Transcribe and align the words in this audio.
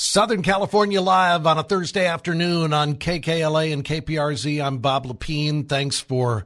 Southern 0.00 0.44
California 0.44 1.02
Live 1.02 1.44
on 1.44 1.58
a 1.58 1.64
Thursday 1.64 2.06
afternoon 2.06 2.72
on 2.72 2.94
KKLA 2.94 3.72
and 3.72 3.84
KPRZ. 3.84 4.64
I'm 4.64 4.78
Bob 4.78 5.06
Lepine. 5.06 5.68
Thanks 5.68 5.98
for 5.98 6.44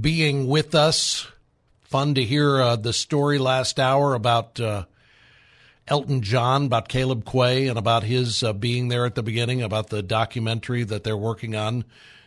being 0.00 0.48
with 0.48 0.74
us. 0.74 1.28
Fun 1.82 2.16
to 2.16 2.24
hear 2.24 2.60
uh, 2.60 2.74
the 2.74 2.92
story 2.92 3.38
last 3.38 3.78
hour 3.78 4.14
about 4.14 4.58
uh, 4.58 4.86
Elton 5.86 6.22
John, 6.22 6.64
about 6.64 6.88
Caleb 6.88 7.24
Quaye, 7.24 7.68
and 7.68 7.78
about 7.78 8.02
his 8.02 8.42
uh, 8.42 8.52
being 8.52 8.88
there 8.88 9.06
at 9.06 9.14
the 9.14 9.22
beginning, 9.22 9.62
about 9.62 9.90
the 9.90 10.02
documentary 10.02 10.82
that 10.82 11.04
they're 11.04 11.16
working 11.16 11.54
on 11.54 11.84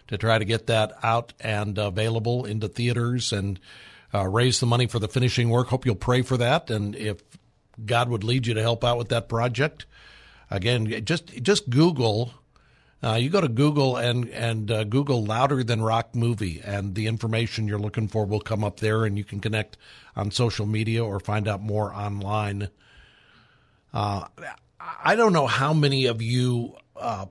to 0.08 0.18
try 0.18 0.38
to 0.38 0.46
get 0.46 0.68
that 0.68 0.94
out 1.04 1.34
and 1.42 1.78
available 1.78 2.46
into 2.46 2.70
theaters 2.70 3.34
and 3.34 3.60
uh, 4.14 4.26
raise 4.26 4.62
the 4.62 4.66
money 4.66 4.86
for 4.86 5.00
the 5.00 5.10
finishing 5.10 5.50
work. 5.50 5.68
Hope 5.68 5.86
you'll 5.86 5.96
pray 5.96 6.22
for 6.22 6.38
that. 6.38 6.72
And 6.72 6.96
if 6.96 7.22
God 7.86 8.08
would 8.08 8.24
lead 8.24 8.48
you 8.48 8.54
to 8.54 8.62
help 8.62 8.86
out 8.86 8.98
with 8.98 9.10
that 9.10 9.28
project, 9.28 9.88
Again, 10.54 11.04
just 11.04 11.30
just 11.42 11.68
Google. 11.72 12.32
Uh, 13.04 13.16
you 13.16 13.32
go 13.32 13.42
to 13.42 13.48
Google 13.48 13.98
and 13.98 14.30
and 14.30 14.70
uh, 14.70 14.84
Google 14.84 15.26
"louder 15.26 15.64
than 15.64 15.82
rock" 15.82 16.14
movie, 16.14 16.62
and 16.64 16.94
the 16.94 17.08
information 17.08 17.68
you're 17.68 17.80
looking 17.80 18.08
for 18.08 18.24
will 18.24 18.40
come 18.40 18.64
up 18.64 18.80
there, 18.80 19.04
and 19.04 19.18
you 19.18 19.24
can 19.24 19.40
connect 19.40 19.78
on 20.16 20.30
social 20.30 20.68
media 20.68 21.04
or 21.04 21.20
find 21.20 21.48
out 21.48 21.60
more 21.60 21.92
online. 21.92 22.70
Uh, 23.92 24.28
I 24.80 25.16
don't 25.16 25.34
know 25.34 25.48
how 25.48 25.74
many 25.74 26.06
of 26.06 26.22
you 26.22 26.76
uh, 26.96 27.26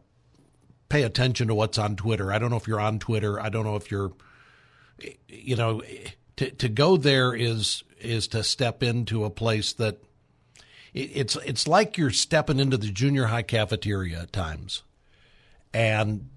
pay 0.88 1.04
attention 1.04 1.46
to 1.46 1.54
what's 1.54 1.78
on 1.78 1.94
Twitter. 1.94 2.32
I 2.32 2.40
don't 2.40 2.50
know 2.50 2.56
if 2.56 2.66
you're 2.66 2.80
on 2.80 2.98
Twitter. 2.98 3.38
I 3.38 3.50
don't 3.50 3.64
know 3.64 3.76
if 3.76 3.88
you're, 3.88 4.10
you 5.28 5.54
know, 5.54 5.80
to 6.38 6.50
to 6.50 6.68
go 6.68 6.96
there 6.96 7.36
is 7.36 7.84
is 8.00 8.26
to 8.28 8.42
step 8.42 8.82
into 8.82 9.24
a 9.24 9.30
place 9.30 9.74
that 9.74 10.00
it's 10.94 11.36
it's 11.36 11.66
like 11.66 11.96
you're 11.96 12.10
stepping 12.10 12.58
into 12.58 12.76
the 12.76 12.88
junior 12.88 13.26
high 13.26 13.42
cafeteria 13.42 14.20
at 14.22 14.32
times, 14.32 14.82
and 15.72 16.28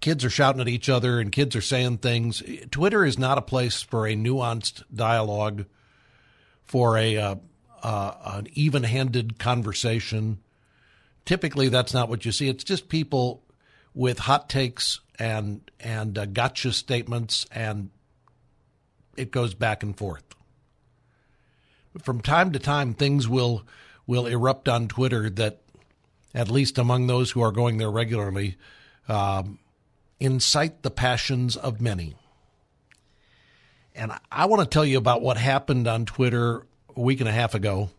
kids 0.00 0.24
are 0.24 0.30
shouting 0.30 0.60
at 0.60 0.68
each 0.68 0.90
other 0.90 1.18
and 1.18 1.32
kids 1.32 1.56
are 1.56 1.62
saying 1.62 1.98
things. 1.98 2.42
Twitter 2.70 3.06
is 3.06 3.18
not 3.18 3.38
a 3.38 3.42
place 3.42 3.80
for 3.80 4.06
a 4.06 4.14
nuanced 4.14 4.82
dialogue, 4.94 5.64
for 6.62 6.98
a 6.98 7.16
uh, 7.16 7.36
uh, 7.82 8.14
an 8.24 8.48
even-handed 8.52 9.38
conversation. 9.38 10.38
Typically, 11.24 11.70
that's 11.70 11.94
not 11.94 12.10
what 12.10 12.26
you 12.26 12.32
see. 12.32 12.48
It's 12.48 12.64
just 12.64 12.90
people 12.90 13.42
with 13.94 14.18
hot 14.18 14.50
takes 14.50 15.00
and 15.18 15.70
and 15.80 16.18
uh, 16.18 16.26
gotcha 16.26 16.72
statements, 16.72 17.46
and 17.50 17.88
it 19.16 19.30
goes 19.30 19.54
back 19.54 19.82
and 19.82 19.96
forth 19.96 20.33
from 22.02 22.20
time 22.20 22.52
to 22.52 22.58
time 22.58 22.94
things 22.94 23.28
will 23.28 23.64
will 24.06 24.26
erupt 24.26 24.68
on 24.68 24.88
Twitter 24.88 25.30
that, 25.30 25.60
at 26.34 26.50
least 26.50 26.78
among 26.78 27.06
those 27.06 27.30
who 27.30 27.40
are 27.40 27.52
going 27.52 27.78
there 27.78 27.90
regularly, 27.90 28.56
um, 29.08 29.58
incite 30.20 30.82
the 30.82 30.90
passions 30.90 31.56
of 31.56 31.80
many. 31.80 32.14
And 33.94 34.12
I 34.30 34.46
want 34.46 34.62
to 34.62 34.68
tell 34.68 34.84
you 34.84 34.98
about 34.98 35.22
what 35.22 35.36
happened 35.36 35.86
on 35.86 36.04
Twitter 36.04 36.66
a 36.94 37.00
week 37.00 37.20
and 37.20 37.28
a 37.28 37.32
half 37.32 37.54
ago. 37.54 37.90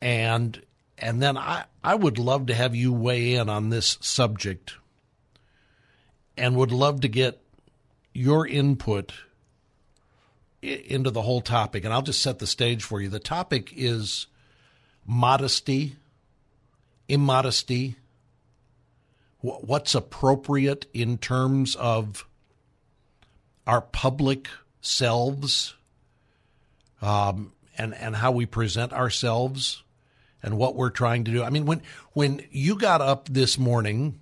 And 0.00 0.60
and 0.98 1.20
then 1.20 1.36
I, 1.36 1.64
I 1.82 1.94
would 1.94 2.18
love 2.18 2.46
to 2.46 2.54
have 2.54 2.74
you 2.74 2.92
weigh 2.92 3.34
in 3.34 3.48
on 3.48 3.70
this 3.70 3.98
subject 4.00 4.74
and 6.36 6.56
would 6.56 6.72
love 6.72 7.00
to 7.00 7.08
get 7.08 7.40
your 8.14 8.46
input 8.46 9.12
into 10.62 11.10
the 11.10 11.22
whole 11.22 11.40
topic, 11.40 11.84
and 11.84 11.92
I'll 11.92 12.02
just 12.02 12.22
set 12.22 12.38
the 12.38 12.46
stage 12.46 12.84
for 12.84 13.00
you. 13.00 13.08
The 13.08 13.18
topic 13.18 13.72
is 13.74 14.28
modesty, 15.04 15.96
immodesty, 17.08 17.96
what's 19.40 19.94
appropriate 19.94 20.86
in 20.94 21.18
terms 21.18 21.74
of 21.74 22.26
our 23.66 23.80
public 23.80 24.48
selves, 24.80 25.74
um, 27.00 27.52
and 27.76 27.94
and 27.94 28.14
how 28.14 28.30
we 28.30 28.46
present 28.46 28.92
ourselves, 28.92 29.82
and 30.42 30.56
what 30.56 30.76
we're 30.76 30.90
trying 30.90 31.24
to 31.24 31.32
do. 31.32 31.42
I 31.42 31.50
mean, 31.50 31.66
when 31.66 31.82
when 32.12 32.44
you 32.52 32.76
got 32.76 33.00
up 33.00 33.28
this 33.28 33.58
morning 33.58 34.20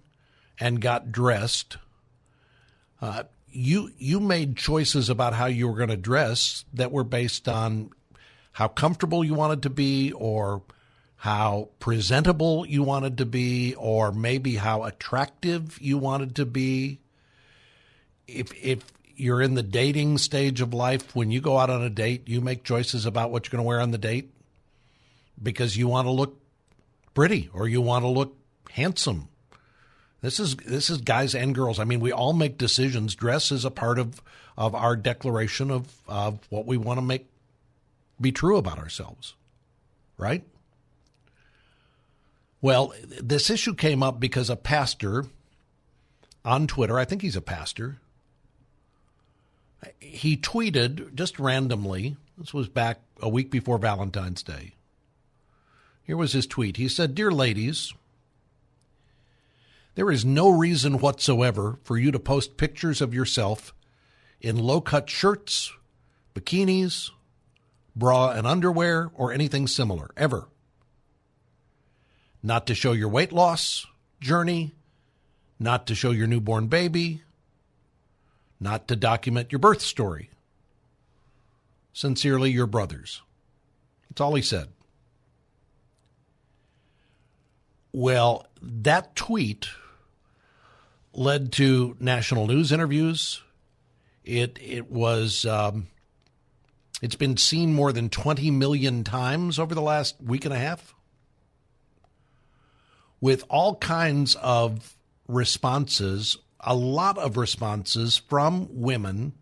and 0.58 0.80
got 0.80 1.12
dressed. 1.12 1.76
Uh, 3.02 3.24
you 3.52 3.90
you 3.98 4.20
made 4.20 4.56
choices 4.56 5.08
about 5.08 5.34
how 5.34 5.46
you 5.46 5.68
were 5.68 5.76
going 5.76 5.88
to 5.88 5.96
dress 5.96 6.64
that 6.74 6.92
were 6.92 7.04
based 7.04 7.48
on 7.48 7.90
how 8.52 8.68
comfortable 8.68 9.24
you 9.24 9.34
wanted 9.34 9.62
to 9.62 9.70
be 9.70 10.12
or 10.12 10.62
how 11.16 11.68
presentable 11.78 12.64
you 12.66 12.82
wanted 12.82 13.18
to 13.18 13.26
be 13.26 13.74
or 13.74 14.12
maybe 14.12 14.56
how 14.56 14.84
attractive 14.84 15.78
you 15.80 15.98
wanted 15.98 16.36
to 16.36 16.46
be. 16.46 16.98
If 18.26 18.52
if 18.62 18.84
you're 19.16 19.42
in 19.42 19.54
the 19.54 19.62
dating 19.62 20.18
stage 20.18 20.60
of 20.60 20.72
life 20.72 21.14
when 21.14 21.30
you 21.30 21.40
go 21.40 21.58
out 21.58 21.68
on 21.68 21.82
a 21.82 21.90
date 21.90 22.26
you 22.26 22.40
make 22.40 22.64
choices 22.64 23.04
about 23.04 23.30
what 23.30 23.44
you're 23.44 23.50
going 23.50 23.62
to 23.62 23.68
wear 23.68 23.80
on 23.80 23.90
the 23.90 23.98
date 23.98 24.30
because 25.42 25.76
you 25.76 25.88
want 25.88 26.06
to 26.06 26.10
look 26.10 26.40
pretty 27.12 27.50
or 27.52 27.68
you 27.68 27.82
want 27.82 28.02
to 28.02 28.08
look 28.08 28.34
handsome 28.70 29.28
this 30.22 30.38
is 30.38 30.56
this 30.56 30.90
is 30.90 30.98
guys 30.98 31.34
and 31.34 31.54
girls. 31.54 31.78
I 31.78 31.84
mean, 31.84 32.00
we 32.00 32.12
all 32.12 32.32
make 32.32 32.58
decisions. 32.58 33.14
Dress 33.14 33.50
is 33.50 33.64
a 33.64 33.70
part 33.70 33.98
of 33.98 34.20
of 34.56 34.74
our 34.74 34.96
declaration 34.96 35.70
of 35.70 35.94
of 36.06 36.40
what 36.50 36.66
we 36.66 36.76
want 36.76 36.98
to 36.98 37.02
make 37.02 37.26
be 38.20 38.32
true 38.32 38.56
about 38.56 38.78
ourselves, 38.78 39.34
right? 40.18 40.44
Well, 42.60 42.92
this 43.06 43.48
issue 43.48 43.74
came 43.74 44.02
up 44.02 44.20
because 44.20 44.50
a 44.50 44.56
pastor 44.56 45.24
on 46.44 46.66
Twitter, 46.66 46.98
I 46.98 47.06
think 47.06 47.22
he's 47.22 47.36
a 47.36 47.40
pastor, 47.40 47.96
he 49.98 50.36
tweeted 50.36 51.14
just 51.14 51.38
randomly. 51.38 52.16
This 52.36 52.52
was 52.52 52.68
back 52.68 53.00
a 53.22 53.28
week 53.28 53.50
before 53.50 53.78
Valentine's 53.78 54.42
Day. 54.42 54.74
Here 56.02 56.16
was 56.16 56.32
his 56.32 56.46
tweet. 56.46 56.76
He 56.76 56.88
said, 56.88 57.14
"Dear 57.14 57.30
ladies." 57.30 57.94
There 59.94 60.10
is 60.10 60.24
no 60.24 60.48
reason 60.50 60.98
whatsoever 60.98 61.78
for 61.82 61.98
you 61.98 62.10
to 62.12 62.18
post 62.18 62.56
pictures 62.56 63.00
of 63.00 63.12
yourself 63.14 63.74
in 64.40 64.56
low 64.56 64.80
cut 64.80 65.10
shirts, 65.10 65.72
bikinis, 66.34 67.10
bra 67.96 68.30
and 68.30 68.46
underwear, 68.46 69.10
or 69.14 69.32
anything 69.32 69.66
similar, 69.66 70.10
ever. 70.16 70.48
Not 72.42 72.66
to 72.68 72.74
show 72.74 72.92
your 72.92 73.08
weight 73.08 73.32
loss 73.32 73.86
journey, 74.20 74.72
not 75.58 75.86
to 75.88 75.94
show 75.94 76.10
your 76.10 76.26
newborn 76.26 76.68
baby, 76.68 77.22
not 78.58 78.88
to 78.88 78.96
document 78.96 79.52
your 79.52 79.58
birth 79.58 79.80
story. 79.80 80.30
Sincerely, 81.92 82.50
your 82.50 82.66
brothers. 82.66 83.20
That's 84.08 84.20
all 84.20 84.34
he 84.34 84.42
said. 84.42 84.68
Well, 87.92 88.46
that 88.62 89.16
tweet 89.16 89.68
led 91.12 91.52
to 91.52 91.96
national 92.00 92.46
news 92.46 92.72
interviews. 92.72 93.42
It 94.24 94.58
it 94.60 94.90
was 94.90 95.44
um, 95.46 95.88
it's 97.02 97.16
been 97.16 97.36
seen 97.36 97.72
more 97.72 97.92
than 97.92 98.10
20 98.10 98.50
million 98.50 99.04
times 99.04 99.58
over 99.58 99.74
the 99.74 99.82
last 99.82 100.16
week 100.22 100.44
and 100.44 100.54
a 100.54 100.58
half 100.58 100.94
with 103.20 103.44
all 103.48 103.76
kinds 103.76 104.34
of 104.36 104.96
responses, 105.28 106.38
a 106.60 106.74
lot 106.74 107.18
of 107.18 107.36
responses 107.36 108.16
from 108.16 108.68
women 108.70 109.32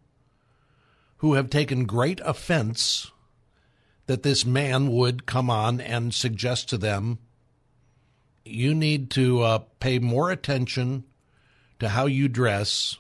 who 1.19 1.35
have 1.35 1.51
taken 1.51 1.85
great 1.85 2.21
offense 2.25 3.11
that 4.07 4.23
this 4.23 4.45
man 4.45 4.91
would 4.91 5.27
come 5.27 5.51
on 5.51 5.81
and 5.81 6.15
suggest 6.15 6.69
to 6.69 6.79
them 6.79 7.19
you 8.45 8.75
need 8.75 9.11
to 9.11 9.43
uh, 9.43 9.59
pay 9.81 9.99
more 9.99 10.31
attention 10.31 11.05
to 11.79 11.89
how 11.89 12.07
you 12.07 12.29
dress 12.29 12.99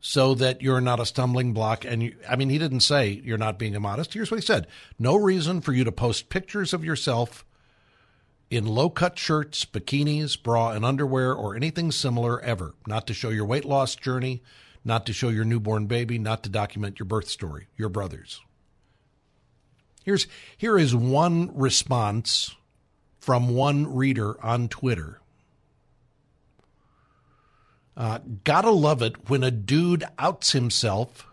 so 0.00 0.34
that 0.34 0.60
you're 0.60 0.80
not 0.80 1.00
a 1.00 1.06
stumbling 1.06 1.52
block. 1.52 1.84
And 1.84 2.02
you, 2.02 2.16
I 2.28 2.36
mean, 2.36 2.50
he 2.50 2.58
didn't 2.58 2.80
say 2.80 3.22
you're 3.24 3.38
not 3.38 3.58
being 3.58 3.74
immodest. 3.74 4.12
Here's 4.12 4.30
what 4.30 4.40
he 4.40 4.46
said 4.46 4.66
No 4.98 5.16
reason 5.16 5.60
for 5.60 5.72
you 5.72 5.84
to 5.84 5.92
post 5.92 6.28
pictures 6.28 6.74
of 6.74 6.84
yourself 6.84 7.44
in 8.50 8.66
low 8.66 8.90
cut 8.90 9.18
shirts, 9.18 9.64
bikinis, 9.64 10.40
bra 10.40 10.72
and 10.72 10.84
underwear, 10.84 11.32
or 11.32 11.56
anything 11.56 11.90
similar 11.90 12.40
ever. 12.42 12.74
Not 12.86 13.06
to 13.06 13.14
show 13.14 13.30
your 13.30 13.46
weight 13.46 13.64
loss 13.64 13.94
journey, 13.94 14.42
not 14.84 15.06
to 15.06 15.12
show 15.14 15.30
your 15.30 15.44
newborn 15.44 15.86
baby, 15.86 16.18
not 16.18 16.42
to 16.42 16.50
document 16.50 16.98
your 16.98 17.06
birth 17.06 17.28
story, 17.28 17.68
your 17.78 17.88
brothers. 17.88 18.42
Here's 20.04 20.26
here 20.58 20.76
is 20.76 20.94
one 20.94 21.56
response 21.56 22.54
from 23.20 23.54
one 23.54 23.94
reader 23.94 24.42
on 24.44 24.68
Twitter. 24.68 25.21
Uh, 27.96 28.18
gotta 28.44 28.70
love 28.70 29.02
it 29.02 29.28
when 29.28 29.42
a 29.42 29.50
dude 29.50 30.04
outs 30.18 30.52
himself 30.52 31.26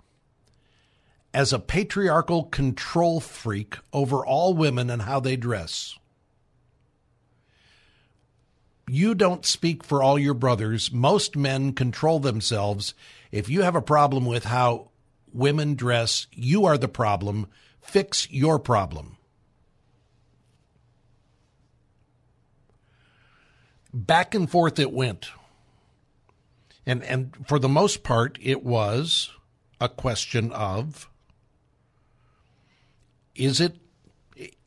as 1.33 1.53
a 1.53 1.59
patriarchal 1.59 2.44
control 2.44 3.19
freak 3.19 3.77
over 3.94 4.25
all 4.25 4.53
women 4.53 4.89
and 4.89 5.03
how 5.03 5.19
they 5.19 5.35
dress 5.35 5.97
you 8.89 9.13
don't 9.13 9.45
speak 9.45 9.83
for 9.83 10.01
all 10.01 10.17
your 10.17 10.33
brothers. 10.33 10.91
Most 10.91 11.35
men 11.35 11.73
control 11.73 12.19
themselves. 12.19 12.94
If 13.31 13.50
you 13.50 13.61
have 13.61 13.75
a 13.75 13.81
problem 13.81 14.25
with 14.25 14.45
how 14.45 14.89
women 15.31 15.75
dress, 15.75 16.27
you 16.33 16.65
are 16.65 16.77
the 16.77 16.88
problem. 16.88 17.47
Fix 17.81 18.29
your 18.31 18.57
problem. 18.57 19.17
Back 23.94 24.33
and 24.33 24.50
forth 24.50 24.79
it 24.79 24.91
went. 24.91 25.29
And 26.89 27.03
and 27.03 27.38
for 27.47 27.59
the 27.59 27.69
most 27.69 28.01
part 28.01 28.39
it 28.41 28.63
was 28.63 29.30
a 29.80 29.88
question 29.88 30.51
of 30.51 31.07
is 33.36 33.62
it 33.62 33.77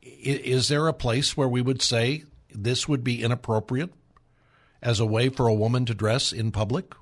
is 0.01 0.69
there 0.69 0.87
a 0.87 0.93
place 0.93 1.35
where 1.35 1.49
we 1.49 1.61
would 1.61 1.81
say 1.81 2.23
this 2.49 2.87
would 2.87 3.03
be 3.03 3.21
inappropriate 3.21 3.91
as 4.81 5.01
a 5.01 5.05
way 5.05 5.27
for 5.27 5.49
a 5.49 5.53
woman 5.53 5.85
to 5.85 5.93
dress 5.93 6.31
in 6.31 6.53
public? 6.53 6.95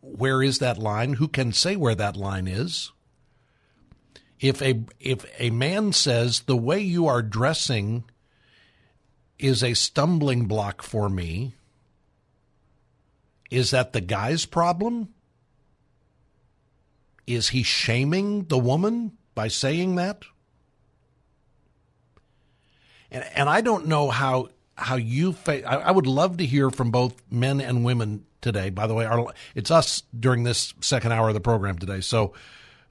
Where 0.00 0.42
is 0.42 0.58
that 0.60 0.78
line? 0.78 1.14
Who 1.14 1.28
can 1.28 1.52
say 1.52 1.76
where 1.76 1.94
that 1.94 2.16
line 2.16 2.48
is? 2.48 2.92
If 4.40 4.62
a 4.62 4.84
if 5.00 5.26
a 5.38 5.50
man 5.50 5.92
says 5.92 6.40
the 6.46 6.56
way 6.56 6.80
you 6.80 7.06
are 7.08 7.20
dressing 7.20 8.04
is 9.38 9.62
a 9.62 9.74
stumbling 9.74 10.46
block 10.46 10.80
for 10.80 11.10
me, 11.10 11.56
is 13.52 13.70
that 13.70 13.92
the 13.92 14.00
guy's 14.00 14.46
problem? 14.46 15.10
Is 17.26 17.50
he 17.50 17.62
shaming 17.62 18.44
the 18.44 18.58
woman 18.58 19.12
by 19.34 19.48
saying 19.48 19.96
that? 19.96 20.22
And, 23.10 23.24
and 23.34 23.48
I 23.50 23.60
don't 23.60 23.86
know 23.86 24.08
how 24.10 24.48
how 24.74 24.96
you 24.96 25.34
face. 25.34 25.64
I, 25.66 25.76
I, 25.76 25.90
would 25.90 26.06
love 26.06 26.38
to 26.38 26.46
hear 26.46 26.70
from 26.70 26.90
both 26.90 27.22
men 27.30 27.60
and 27.60 27.84
women 27.84 28.24
today. 28.40 28.70
By 28.70 28.86
the 28.86 28.94
way, 28.94 29.04
our, 29.04 29.32
it's 29.54 29.70
us 29.70 30.02
during 30.18 30.44
this 30.44 30.72
second 30.80 31.12
hour 31.12 31.28
of 31.28 31.34
the 31.34 31.40
program 31.40 31.78
today. 31.78 32.00
So, 32.00 32.32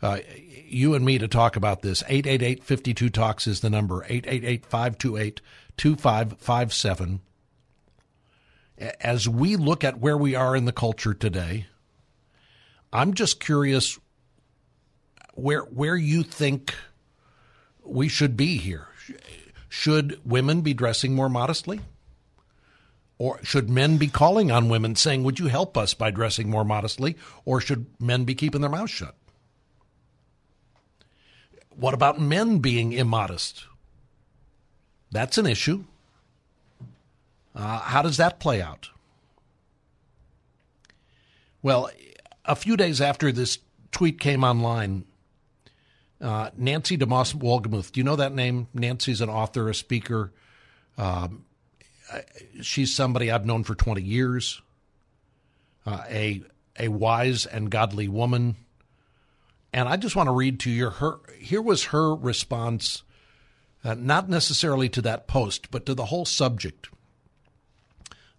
uh, 0.02 0.20
you 0.68 0.94
and 0.94 1.04
me 1.04 1.18
to 1.18 1.28
talk 1.28 1.56
about 1.56 1.82
this. 1.82 2.04
888 2.08 2.64
52 2.64 3.10
Talks 3.10 3.48
is 3.48 3.62
the 3.62 3.70
number. 3.72 4.04
888 4.04 4.66
528 4.68 5.42
2557. 5.76 7.22
As 9.00 9.30
we 9.30 9.56
look 9.56 9.84
at 9.84 10.00
where 10.00 10.18
we 10.18 10.36
are 10.36 10.56
in 10.56 10.66
the 10.66 10.72
culture 10.72 11.14
today, 11.14 11.68
I'm 12.92 13.14
just 13.14 13.40
curious 13.40 14.00
where 15.34 15.62
where 15.62 15.96
you 15.96 16.24
think 16.24 16.76
we 17.84 18.08
should 18.08 18.36
be 18.36 18.58
here 18.58 18.88
should 19.72 20.20
women 20.26 20.62
be 20.62 20.74
dressing 20.74 21.16
more 21.16 21.30
modestly? 21.30 21.80
Or 23.18 23.40
should 23.42 23.70
men 23.70 23.98
be 23.98 24.10
calling 24.10 24.52
on 24.52 24.68
women 24.68 24.98
saying, 24.98 25.24
Would 25.24 25.40
you 25.40 25.48
help 25.48 25.78
us 25.78 25.94
by 25.94 26.12
dressing 26.12 26.50
more 26.50 26.66
modestly? 26.66 27.16
Or 27.46 27.62
should 27.62 27.86
men 27.98 28.26
be 28.26 28.36
keeping 28.36 28.60
their 28.60 28.70
mouths 28.70 28.92
shut? 28.92 29.16
What 31.70 31.94
about 31.94 32.20
men 32.20 32.60
being 32.60 32.92
immodest? 32.92 33.64
That's 35.10 35.38
an 35.38 35.48
issue. 35.48 35.86
Uh, 37.56 37.80
how 37.80 38.02
does 38.02 38.18
that 38.18 38.40
play 38.40 38.62
out? 38.62 38.90
Well, 41.62 41.90
a 42.46 42.56
few 42.56 42.76
days 42.76 43.02
after 43.02 43.32
this 43.32 43.60
tweet 43.92 44.20
came 44.20 44.44
online, 44.44 45.06
uh, 46.20 46.50
Nancy 46.56 46.98
DeMoss 46.98 47.36
Wolgemuth. 47.36 47.92
Do 47.92 48.00
you 48.00 48.04
know 48.04 48.16
that 48.16 48.34
name? 48.34 48.68
Nancy's 48.74 49.22
an 49.22 49.30
author, 49.30 49.70
a 49.70 49.76
speaker. 49.76 50.32
Um, 50.98 51.46
she's 52.62 52.94
somebody 52.94 53.32
I've 53.32 53.46
known 53.46 53.64
for 53.64 53.76
20 53.76 54.02
years. 54.02 54.62
Uh, 55.86 56.04
a 56.10 56.44
a 56.80 56.88
wise 56.88 57.46
and 57.46 57.70
godly 57.70 58.08
woman. 58.08 58.56
And 59.74 59.88
I 59.88 59.98
just 59.98 60.16
want 60.16 60.28
to 60.28 60.34
read 60.34 60.60
to 60.62 60.70
you 60.70 60.90
her. 60.90 61.20
Here 61.38 61.62
was 61.62 61.86
her 61.86 62.14
response, 62.16 63.04
uh, 63.84 63.96
not 63.96 64.30
necessarily 64.30 64.90
to 64.90 65.02
that 65.02 65.28
post, 65.28 65.72
but 65.72 65.86
to 65.86 65.94
the 65.94 66.06
whole 66.06 66.26
subject 66.26 66.90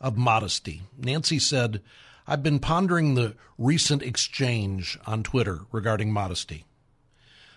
of 0.02 0.18
modesty. 0.18 0.82
Nancy 0.98 1.38
said, 1.38 1.80
"I've 2.26 2.42
been 2.42 2.58
pondering 2.58 3.14
the 3.14 3.36
recent 3.56 4.02
exchange 4.02 4.98
on 5.06 5.22
Twitter 5.22 5.60
regarding 5.72 6.12
modesty." 6.12 6.66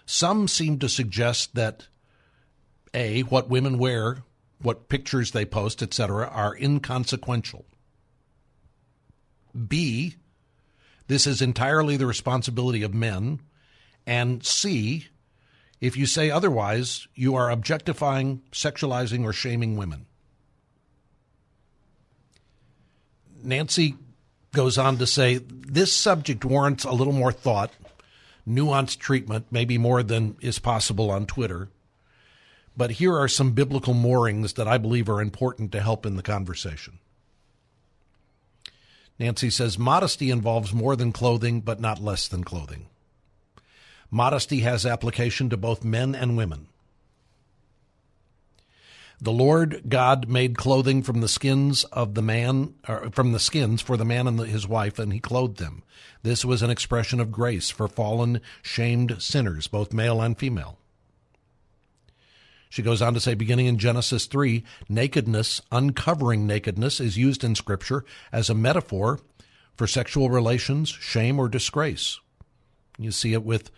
Some 0.06 0.48
seem 0.48 0.80
to 0.80 0.88
suggest 0.88 1.56
that 1.56 1.88
A, 2.94 3.24
what 3.24 3.50
women 3.50 3.78
wear, 3.78 4.24
what 4.60 4.88
pictures 4.88 5.32
they 5.32 5.44
post, 5.44 5.82
etc., 5.82 6.28
are 6.28 6.56
inconsequential. 6.56 7.66
B, 9.68 10.16
this 11.08 11.28
is 11.28 11.42
entirely 11.42 11.98
the 11.98 12.06
responsibility 12.06 12.84
of 12.84 12.94
men. 12.94 13.42
And 14.06 14.46
C, 14.46 15.08
if 15.82 15.98
you 15.98 16.06
say 16.06 16.30
otherwise, 16.30 17.08
you 17.16 17.36
are 17.36 17.50
objectifying, 17.50 18.44
sexualizing, 18.52 19.24
or 19.24 19.34
shaming 19.34 19.76
women. 19.76 20.06
Nancy 23.46 23.96
goes 24.54 24.78
on 24.78 24.98
to 24.98 25.08
say 25.08 25.38
this 25.38 25.94
subject 25.94 26.44
warrants 26.46 26.84
a 26.84 26.92
little 26.92 27.14
more 27.14 27.32
thought 27.32 27.72
nuanced 28.48 29.00
treatment, 29.00 29.48
maybe 29.52 29.78
more 29.78 30.04
than 30.04 30.38
is 30.42 30.60
possible 30.60 31.10
on 31.10 31.26
Twitter. 31.26 31.70
But 32.78 32.92
here 32.92 33.18
are 33.18 33.28
some 33.28 33.54
biblical 33.54 33.94
moorings 33.94 34.54
that 34.54 34.68
I 34.68 34.78
believe 34.78 35.10
are 35.10 35.22
important 35.22 35.72
to 35.72 35.82
help 35.82 36.06
in 36.06 36.16
the 36.16 36.24
conversation. 36.24 37.00
Nancy 39.18 39.50
says 39.50 39.80
modesty 39.80 40.30
involves 40.30 40.74
more 40.74 40.96
than 40.96 41.14
clothing, 41.14 41.62
but 41.62 41.80
not 41.80 42.04
less 42.04 42.28
than 42.28 42.44
clothing. 42.44 42.88
Modesty 44.12 44.60
has 44.60 44.86
application 44.86 45.50
to 45.50 45.58
both 45.58 45.84
men 45.84 46.14
and 46.14 46.36
women. 46.36 46.68
The 49.22 49.32
Lord 49.32 49.84
God 49.88 50.28
made 50.28 50.58
clothing 50.58 51.02
from 51.02 51.22
the 51.22 51.28
skins 51.28 51.84
of 51.86 52.16
the 52.16 52.22
man, 52.22 52.76
from 53.12 53.32
the 53.32 53.40
skins 53.40 53.82
for 53.82 53.96
the 53.98 54.06
man 54.06 54.28
and 54.28 54.40
his 54.40 54.68
wife, 54.68 55.00
and 55.00 55.14
he 55.14 55.20
clothed 55.20 55.58
them. 55.58 55.84
This 56.22 56.44
was 56.44 56.62
an 56.62 56.70
expression 56.70 57.20
of 57.20 57.32
grace 57.32 57.70
for 57.70 57.88
fallen, 57.88 58.42
shamed 58.62 59.22
sinners, 59.22 59.68
both 59.68 59.94
male 59.94 60.22
and 60.22 60.38
female. 60.38 60.78
She 62.70 62.82
goes 62.82 63.02
on 63.02 63.14
to 63.14 63.22
say, 63.22 63.36
beginning 63.36 63.68
in 63.68 63.78
Genesis 63.78 64.26
3, 64.26 64.64
nakedness, 64.90 65.62
uncovering 65.72 66.46
nakedness, 66.46 67.00
is 67.00 67.18
used 67.18 67.44
in 67.44 67.56
Scripture 67.56 68.04
as 68.34 68.50
a 68.50 68.56
metaphor 68.56 69.20
for 69.78 69.88
sexual 69.88 70.30
relations, 70.30 70.90
shame, 70.90 71.40
or 71.40 71.48
disgrace. 71.48 72.20
You 72.98 73.12
see 73.12 73.32
it 73.32 73.44
with 73.44 73.72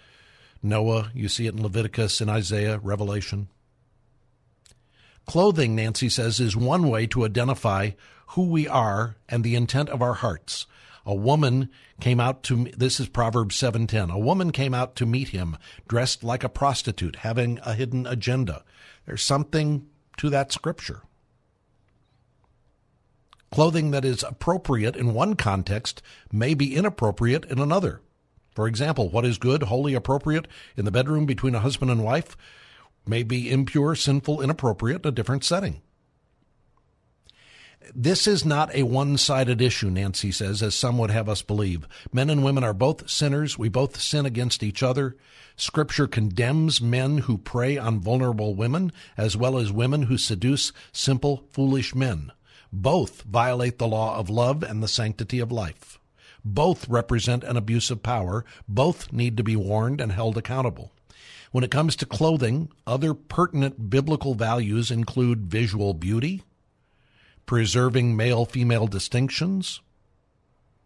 Noah, 0.64 1.12
you 1.14 1.30
see 1.30 1.46
it 1.46 1.54
in 1.54 1.62
Leviticus, 1.62 2.22
in 2.22 2.30
Isaiah, 2.30 2.80
Revelation. 2.80 3.50
Clothing, 5.28 5.76
Nancy 5.76 6.08
says, 6.08 6.40
is 6.40 6.56
one 6.56 6.90
way 6.90 7.06
to 7.08 7.26
identify 7.26 7.92
who 8.28 8.44
we 8.44 8.66
are 8.66 9.18
and 9.28 9.44
the 9.44 9.56
intent 9.56 9.90
of 9.90 10.02
our 10.02 10.16
hearts. 10.16 10.66
A 11.06 11.14
woman 11.14 11.70
came 12.00 12.22
out 12.22 12.44
to 12.44 12.66
this 12.78 13.00
is 13.00 13.10
Proverbs 13.10 13.56
7:10. 13.58 14.10
A 14.10 14.20
woman 14.20 14.52
came 14.52 14.74
out 14.74 14.96
to 14.96 15.06
meet 15.06 15.30
him 15.30 15.58
dressed 15.88 16.24
like 16.24 16.46
a 16.46 16.50
prostitute, 16.50 17.18
having 17.18 17.60
a 17.64 17.74
hidden 17.74 18.08
agenda. 18.08 18.64
There's 19.06 19.22
something 19.22 19.88
to 20.16 20.30
that 20.30 20.54
scripture. 20.54 21.04
Clothing 23.52 23.92
that 23.92 24.06
is 24.06 24.24
appropriate 24.24 24.96
in 24.96 25.14
one 25.14 25.36
context 25.36 26.02
may 26.32 26.54
be 26.54 26.76
inappropriate 26.76 27.46
in 27.46 27.60
another. 27.60 28.02
For 28.56 28.68
example, 28.68 29.10
what 29.10 29.26
is 29.26 29.38
good, 29.38 29.64
wholly 29.64 29.94
appropriate 29.94 30.48
in 30.76 30.86
the 30.86 30.92
bedroom 30.92 31.26
between 31.26 31.56
a 31.56 31.60
husband 31.60 31.92
and 31.92 32.04
wife 32.04 32.36
may 33.08 33.24
be 33.24 33.50
impure, 33.52 33.96
sinful, 33.96 34.42
inappropriate 34.42 35.06
in 35.06 35.10
a 35.10 35.12
different 35.12 35.44
setting. 35.44 35.82
this 37.96 38.28
is 38.28 38.46
not 38.46 38.74
a 38.76 38.84
one 38.84 39.18
sided 39.18 39.62
issue, 39.62 39.90
Nancy 39.90 40.32
says, 40.32 40.62
as 40.62 40.76
some 40.76 40.98
would 40.98 41.12
have 41.12 41.30
us 41.30 41.42
believe. 41.42 41.88
Men 42.12 42.30
and 42.30 42.44
women 42.44 42.64
are 42.64 42.74
both 42.74 43.10
sinners. 43.10 43.58
We 43.58 43.70
both 43.70 44.00
sin 44.00 44.26
against 44.26 44.64
each 44.64 44.84
other. 44.84 45.16
Scripture 45.56 46.08
condemns 46.08 46.82
men 46.82 47.20
who 47.20 47.38
prey 47.38 47.78
on 47.78 48.00
vulnerable 48.00 48.56
women, 48.56 48.92
as 49.16 49.36
well 49.36 49.58
as 49.58 49.72
women 49.72 50.04
who 50.04 50.18
seduce 50.18 50.72
simple, 50.92 51.46
foolish 51.50 51.96
men. 51.96 52.32
Both 52.72 53.24
violate 53.24 53.80
the 53.80 53.88
law 53.88 54.18
of 54.18 54.30
love 54.30 54.64
and 54.64 54.84
the 54.84 54.88
sanctity 54.88 55.40
of 55.40 55.52
life. 55.52 56.00
Both 56.44 56.88
represent 56.88 57.44
an 57.44 57.58
abuse 57.58 57.90
of 57.90 58.04
power. 58.04 58.46
Both 58.68 59.12
need 59.12 59.38
to 59.38 59.44
be 59.44 59.56
warned 59.56 60.00
and 60.00 60.12
held 60.12 60.38
accountable. 60.38 60.92
When 61.52 61.64
it 61.64 61.72
comes 61.72 61.96
to 61.98 62.06
clothing, 62.06 62.70
other 62.86 63.14
pertinent 63.14 63.90
biblical 63.90 64.36
values 64.36 64.92
include 64.92 65.48
visual 65.48 65.94
beauty, 65.94 66.44
preserving 67.46 68.16
male 68.16 68.46
female 68.46 68.88
distinctions, 68.88 69.82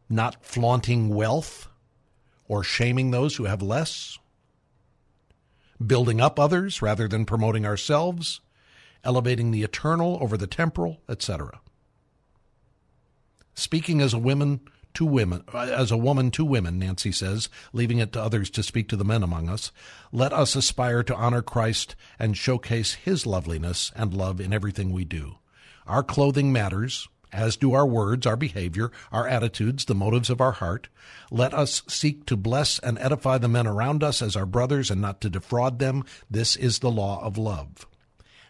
not 0.07 0.45
flaunting 0.45 1.09
wealth 1.09 1.67
or 2.47 2.63
shaming 2.63 3.11
those 3.11 3.37
who 3.37 3.45
have 3.45 3.61
less, 3.61 4.19
building 5.85 6.21
up 6.21 6.39
others 6.39 6.81
rather 6.81 7.07
than 7.07 7.25
promoting 7.25 7.65
ourselves, 7.65 8.41
elevating 9.03 9.51
the 9.51 9.63
eternal 9.63 10.19
over 10.21 10.37
the 10.37 10.47
temporal, 10.47 11.01
etc. 11.09 11.59
Speaking 13.55 14.01
as 14.01 14.13
a 14.13 14.19
woman 14.19 14.61
to 14.95 15.05
women, 15.05 15.43
as 15.53 15.91
a 15.91 15.97
woman 15.97 16.31
to 16.31 16.45
women, 16.45 16.79
Nancy 16.79 17.11
says, 17.11 17.49
leaving 17.73 17.99
it 17.99 18.11
to 18.13 18.21
others 18.21 18.49
to 18.51 18.63
speak 18.63 18.87
to 18.89 18.95
the 18.95 19.05
men 19.05 19.23
among 19.23 19.49
us, 19.49 19.71
let 20.11 20.33
us 20.33 20.55
aspire 20.55 21.03
to 21.03 21.15
honor 21.15 21.41
Christ 21.41 21.95
and 22.19 22.37
showcase 22.37 22.93
his 22.93 23.25
loveliness 23.25 23.91
and 23.95 24.13
love 24.13 24.41
in 24.41 24.53
everything 24.53 24.91
we 24.91 25.05
do. 25.05 25.35
Our 25.87 26.03
clothing 26.03 26.51
matters, 26.51 27.07
as 27.33 27.55
do 27.57 27.73
our 27.73 27.85
words, 27.85 28.25
our 28.25 28.35
behavior, 28.35 28.91
our 29.11 29.27
attitudes, 29.27 29.85
the 29.85 29.95
motives 29.95 30.29
of 30.29 30.41
our 30.41 30.51
heart. 30.51 30.89
Let 31.29 31.53
us 31.53 31.81
seek 31.87 32.25
to 32.25 32.35
bless 32.35 32.77
and 32.79 32.99
edify 32.99 33.37
the 33.37 33.47
men 33.47 33.67
around 33.67 34.03
us 34.03 34.21
as 34.21 34.35
our 34.35 34.45
brothers 34.45 34.91
and 34.91 35.01
not 35.01 35.21
to 35.21 35.29
defraud 35.29 35.79
them. 35.79 36.03
This 36.29 36.55
is 36.55 36.79
the 36.79 36.91
law 36.91 37.23
of 37.23 37.37
love. 37.37 37.87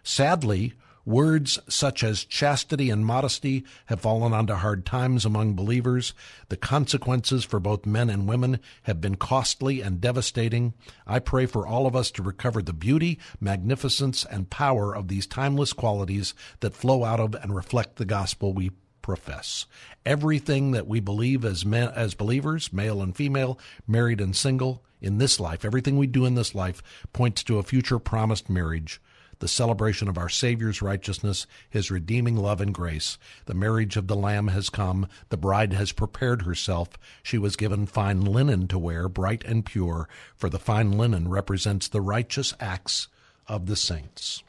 Sadly, 0.03 0.73
Words 1.05 1.57
such 1.67 2.03
as 2.03 2.25
chastity 2.25 2.91
and 2.91 3.03
modesty 3.03 3.65
have 3.87 4.01
fallen 4.01 4.33
onto 4.33 4.53
hard 4.53 4.85
times 4.85 5.25
among 5.25 5.55
believers. 5.55 6.13
The 6.49 6.57
consequences 6.57 7.43
for 7.43 7.59
both 7.59 7.87
men 7.87 8.09
and 8.09 8.27
women 8.27 8.59
have 8.83 9.01
been 9.01 9.15
costly 9.15 9.81
and 9.81 9.99
devastating. 9.99 10.73
I 11.07 11.17
pray 11.17 11.47
for 11.47 11.65
all 11.65 11.87
of 11.87 11.95
us 11.95 12.11
to 12.11 12.23
recover 12.23 12.61
the 12.61 12.73
beauty, 12.73 13.17
magnificence, 13.39 14.25
and 14.25 14.51
power 14.51 14.95
of 14.95 15.07
these 15.07 15.25
timeless 15.25 15.73
qualities 15.73 16.35
that 16.59 16.75
flow 16.75 17.03
out 17.03 17.19
of 17.19 17.33
and 17.33 17.55
reflect 17.55 17.95
the 17.95 18.05
gospel 18.05 18.53
we 18.53 18.71
profess. 19.01 19.65
Everything 20.05 20.69
that 20.71 20.87
we 20.87 20.99
believe 20.99 21.43
as 21.43 21.65
men, 21.65 21.89
as 21.95 22.13
believers, 22.13 22.71
male 22.71 23.01
and 23.01 23.15
female, 23.15 23.57
married 23.87 24.21
and 24.21 24.35
single, 24.35 24.83
in 25.01 25.17
this 25.17 25.39
life, 25.39 25.65
everything 25.65 25.97
we 25.97 26.05
do 26.05 26.25
in 26.25 26.35
this 26.35 26.53
life 26.53 26.83
points 27.11 27.43
to 27.43 27.57
a 27.57 27.63
future 27.63 27.97
promised 27.97 28.51
marriage 28.51 29.01
the 29.41 29.47
celebration 29.47 30.07
of 30.07 30.17
our 30.17 30.29
Savior's 30.29 30.81
righteousness, 30.81 31.45
his 31.69 31.91
redeeming 31.91 32.37
love 32.37 32.61
and 32.61 32.73
grace. 32.73 33.17
The 33.47 33.53
marriage 33.53 33.97
of 33.97 34.07
the 34.07 34.15
Lamb 34.15 34.47
has 34.49 34.69
come. 34.69 35.07
The 35.29 35.37
bride 35.37 35.73
has 35.73 35.91
prepared 35.91 36.43
herself. 36.43 36.89
She 37.21 37.37
was 37.37 37.55
given 37.55 37.87
fine 37.87 38.21
linen 38.21 38.67
to 38.69 38.79
wear, 38.79 39.09
bright 39.09 39.43
and 39.43 39.65
pure, 39.65 40.07
for 40.37 40.47
the 40.47 40.59
fine 40.59 40.91
linen 40.91 41.27
represents 41.27 41.87
the 41.87 42.01
righteous 42.01 42.53
acts 42.59 43.07
of 43.47 43.65
the 43.65 43.75
saints. 43.75 44.43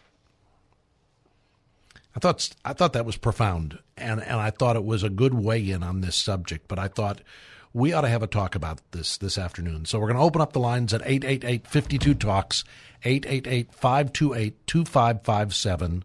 I 2.15 2.21
thought 2.21 2.55
I 2.65 2.75
thought 2.75 2.93
that 2.93 3.07
was 3.07 3.17
profound, 3.17 3.79
and 3.97 4.23
and 4.23 4.39
I 4.39 4.51
thought 4.51 4.77
it 4.77 4.85
was 4.85 5.03
a 5.03 5.09
good 5.09 5.33
weigh 5.33 5.71
in 5.71 5.83
on 5.83 6.03
this 6.03 6.17
subject. 6.17 6.69
But 6.69 6.79
I 6.79 6.89
thought 6.89 7.23
we 7.75 7.93
ought 7.93 8.03
to 8.03 8.09
have 8.09 8.23
a 8.23 8.27
talk 8.27 8.55
about 8.55 8.81
this 8.91 9.17
this 9.17 9.39
afternoon. 9.39 9.85
So 9.85 9.99
we're 9.99 10.09
going 10.09 10.19
to 10.19 10.25
open 10.25 10.41
up 10.41 10.53
the 10.53 10.61
lines 10.61 10.93
at 10.93 11.03
888 11.05 11.67
52 11.67 12.15
Talks, 12.15 12.65
888 13.05 13.73
528 13.73 14.67
2557. 14.67 16.05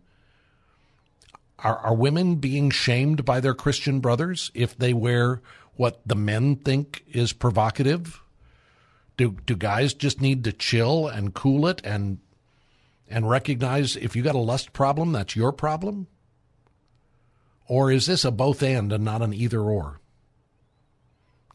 Are 1.60 1.96
women 1.96 2.36
being 2.36 2.70
shamed 2.70 3.26
by 3.26 3.40
their 3.40 3.56
Christian 3.56 4.00
brothers 4.00 4.52
if 4.54 4.78
they 4.78 4.94
wear 4.94 5.42
what 5.76 6.00
the 6.06 6.16
men 6.16 6.56
think 6.56 7.04
is 7.12 7.34
provocative? 7.34 8.22
Do, 9.18 9.38
do 9.48 9.56
guys 9.56 9.96
just 9.96 10.22
need 10.22 10.44
to 10.44 10.52
chill 10.52 11.08
and 11.08 11.34
cool 11.34 11.68
it 11.68 11.82
and 11.84 12.20
and 13.10 13.28
recognize 13.28 13.96
if 13.96 14.16
you 14.16 14.22
got 14.22 14.36
a 14.36 14.40
lust 14.40 14.72
problem, 14.72 15.14
that's 15.14 15.36
your 15.36 15.52
problem? 15.52 16.06
Or 17.68 17.92
is 17.92 18.06
this 18.06 18.24
a 18.24 18.32
both 18.32 18.62
and 18.62 18.94
and 18.94 19.04
not 19.04 19.22
an 19.24 19.34
either 19.34 19.62
or? 19.62 20.00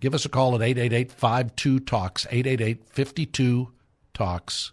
Give 0.02 0.16
us 0.16 0.25
a 0.25 0.28
call 0.28 0.56
at 0.56 0.62
888 0.62 1.12
52 1.12 1.78
Talks, 1.78 2.26
888 2.28 2.88
52 2.88 3.68
Talks, 4.12 4.73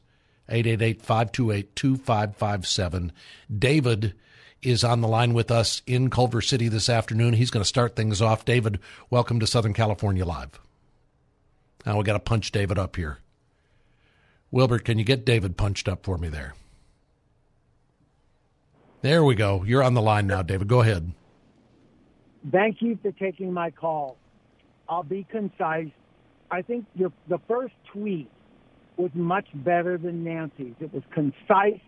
888 0.50 1.02
528 1.04 1.76
2557. 1.76 3.12
David 3.56 4.16
is 4.64 4.84
on 4.84 5.02
the 5.02 5.08
line 5.08 5.36
with 5.36 5.52
us 5.52 5.84
in 5.86 6.10
Culver 6.10 6.42
City 6.42 6.68
this 6.68 6.90
afternoon. 6.90 7.34
He's 7.34 7.52
going 7.52 7.62
to 7.62 7.68
start 7.68 7.96
things 7.96 8.24
off. 8.24 8.44
David, 8.44 8.80
welcome 9.12 9.40
to 9.40 9.46
Southern 9.46 9.76
California 9.76 10.26
Live. 10.26 10.60
Now 11.86 12.00
we 12.00 12.04
got 12.04 12.14
to 12.14 12.20
punch 12.20 12.52
David 12.52 12.80
up 12.80 12.96
here. 12.96 13.20
Wilbert, 14.50 14.84
can 14.84 14.98
you 14.98 15.06
get 15.06 15.26
David 15.26 15.58
punched 15.58 15.88
up 15.88 16.04
for 16.04 16.18
me 16.18 16.30
there? 16.30 16.56
There 19.04 19.24
we 19.24 19.36
go. 19.36 19.64
You're 19.64 19.84
on 19.84 19.94
the 19.94 20.02
line 20.02 20.26
now, 20.26 20.42
David. 20.42 20.68
Go 20.68 20.82
ahead. 20.82 21.12
Thank 22.52 22.82
you 22.82 22.98
for 23.04 23.12
taking 23.12 23.54
my 23.54 23.70
call. 23.70 24.18
I'll 24.90 25.04
be 25.04 25.26
concise. 25.30 25.92
I 26.52 26.62
think 26.64 26.86
your, 26.96 27.12
the 27.28 27.40
first 27.48 27.76
tweet 27.94 28.30
was 28.98 29.12
much 29.14 29.48
better 29.54 29.98
than 29.98 30.24
Nancy's. 30.24 30.74
It 30.80 30.94
was 30.94 31.04
concise. 31.14 31.80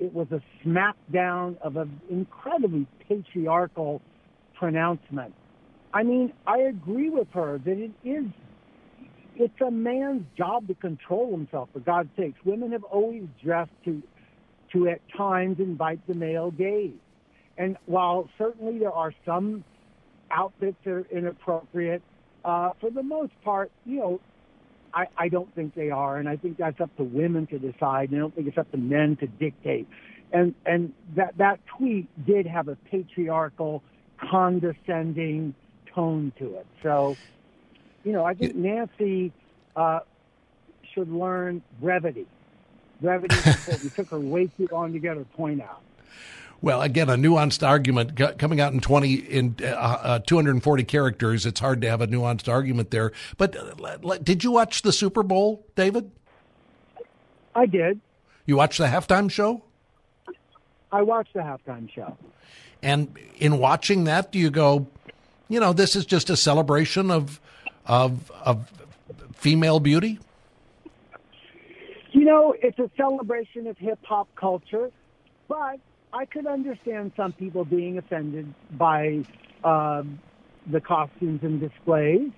It 0.00 0.12
was 0.12 0.26
a 0.32 0.42
smackdown 0.64 1.56
of 1.62 1.76
an 1.76 2.00
incredibly 2.10 2.86
patriarchal 3.08 4.02
pronouncement. 4.54 5.32
I 5.94 6.02
mean, 6.02 6.32
I 6.46 6.58
agree 6.58 7.10
with 7.10 7.28
her 7.32 7.58
that 7.64 7.78
it 7.78 7.92
is 8.04 8.26
it's 9.34 9.60
a 9.66 9.70
man's 9.70 10.24
job 10.36 10.68
to 10.68 10.74
control 10.74 11.30
himself 11.30 11.70
for 11.72 11.80
God's 11.80 12.10
sakes. 12.18 12.38
Women 12.44 12.72
have 12.72 12.84
always 12.84 13.24
dressed 13.42 13.72
to 13.84 14.02
to 14.72 14.88
at 14.88 15.00
times 15.16 15.58
invite 15.58 16.00
the 16.06 16.14
male 16.14 16.50
gaze. 16.50 16.92
And 17.58 17.76
while 17.86 18.28
certainly 18.38 18.78
there 18.78 18.92
are 18.92 19.12
some 19.26 19.64
outfits 20.30 20.76
that 20.84 20.90
are 20.90 21.06
inappropriate, 21.10 22.02
uh, 22.44 22.70
for 22.80 22.90
the 22.90 23.02
most 23.02 23.32
part, 23.42 23.70
you 23.84 23.98
know, 23.98 24.20
I, 24.94 25.06
I 25.16 25.28
don't 25.28 25.52
think 25.54 25.74
they 25.74 25.90
are, 25.90 26.18
and 26.18 26.28
I 26.28 26.36
think 26.36 26.58
that's 26.58 26.80
up 26.80 26.94
to 26.96 27.04
women 27.04 27.46
to 27.48 27.58
decide. 27.58 28.10
And 28.10 28.18
I 28.18 28.20
don't 28.20 28.34
think 28.34 28.48
it's 28.48 28.58
up 28.58 28.70
to 28.72 28.76
men 28.76 29.16
to 29.16 29.26
dictate. 29.26 29.88
And 30.32 30.54
and 30.66 30.92
that 31.16 31.36
that 31.38 31.60
tweet 31.66 32.08
did 32.26 32.46
have 32.46 32.68
a 32.68 32.76
patriarchal, 32.90 33.82
condescending 34.18 35.54
tone 35.94 36.32
to 36.38 36.56
it. 36.56 36.66
So, 36.82 37.16
you 38.04 38.12
know, 38.12 38.24
I 38.24 38.34
think 38.34 38.54
Nancy 38.54 39.32
uh, 39.76 40.00
should 40.94 41.10
learn 41.10 41.62
brevity. 41.80 42.26
Brevity 43.00 43.34
is 43.34 43.46
important. 43.46 43.84
it 43.84 43.94
took 43.94 44.10
her 44.10 44.20
way 44.20 44.46
too 44.46 44.68
long 44.70 44.92
to 44.92 44.98
get 44.98 45.16
her 45.16 45.24
point 45.24 45.60
out. 45.60 45.82
Well, 46.62 46.80
again, 46.80 47.10
a 47.10 47.14
nuanced 47.14 47.66
argument 47.66 48.16
coming 48.38 48.60
out 48.60 48.72
in 48.72 48.80
twenty 48.80 49.14
in 49.14 49.56
uh, 49.60 49.66
uh, 49.66 50.18
two 50.20 50.36
hundred 50.36 50.52
and 50.52 50.62
forty 50.62 50.84
characters. 50.84 51.44
It's 51.44 51.58
hard 51.58 51.80
to 51.82 51.90
have 51.90 52.00
a 52.00 52.06
nuanced 52.06 52.48
argument 52.48 52.92
there. 52.92 53.10
But 53.36 53.56
uh, 53.56 54.18
did 54.18 54.44
you 54.44 54.52
watch 54.52 54.82
the 54.82 54.92
Super 54.92 55.24
Bowl, 55.24 55.66
David? 55.74 56.12
I 57.54 57.66
did. 57.66 58.00
You 58.46 58.56
watched 58.56 58.78
the 58.78 58.86
halftime 58.86 59.28
show? 59.28 59.64
I 60.92 61.02
watched 61.02 61.34
the 61.34 61.40
halftime 61.40 61.90
show. 61.92 62.16
And 62.80 63.16
in 63.38 63.58
watching 63.58 64.04
that, 64.04 64.30
do 64.30 64.38
you 64.38 64.50
go, 64.50 64.86
you 65.48 65.58
know, 65.58 65.72
this 65.72 65.96
is 65.96 66.06
just 66.06 66.30
a 66.30 66.36
celebration 66.36 67.10
of 67.10 67.40
of 67.86 68.30
of 68.30 68.70
female 69.34 69.80
beauty? 69.80 70.20
You 72.12 72.24
know, 72.24 72.54
it's 72.62 72.78
a 72.78 72.88
celebration 72.96 73.66
of 73.66 73.76
hip 73.78 73.98
hop 74.04 74.28
culture, 74.36 74.90
but 75.48 75.80
I 76.12 76.26
could 76.26 76.46
understand 76.46 77.12
some 77.16 77.32
people 77.32 77.64
being 77.64 77.96
offended 77.96 78.52
by 78.72 79.24
uh, 79.64 80.02
the 80.70 80.80
costumes 80.80 81.40
and 81.42 81.58
displays, 81.58 82.30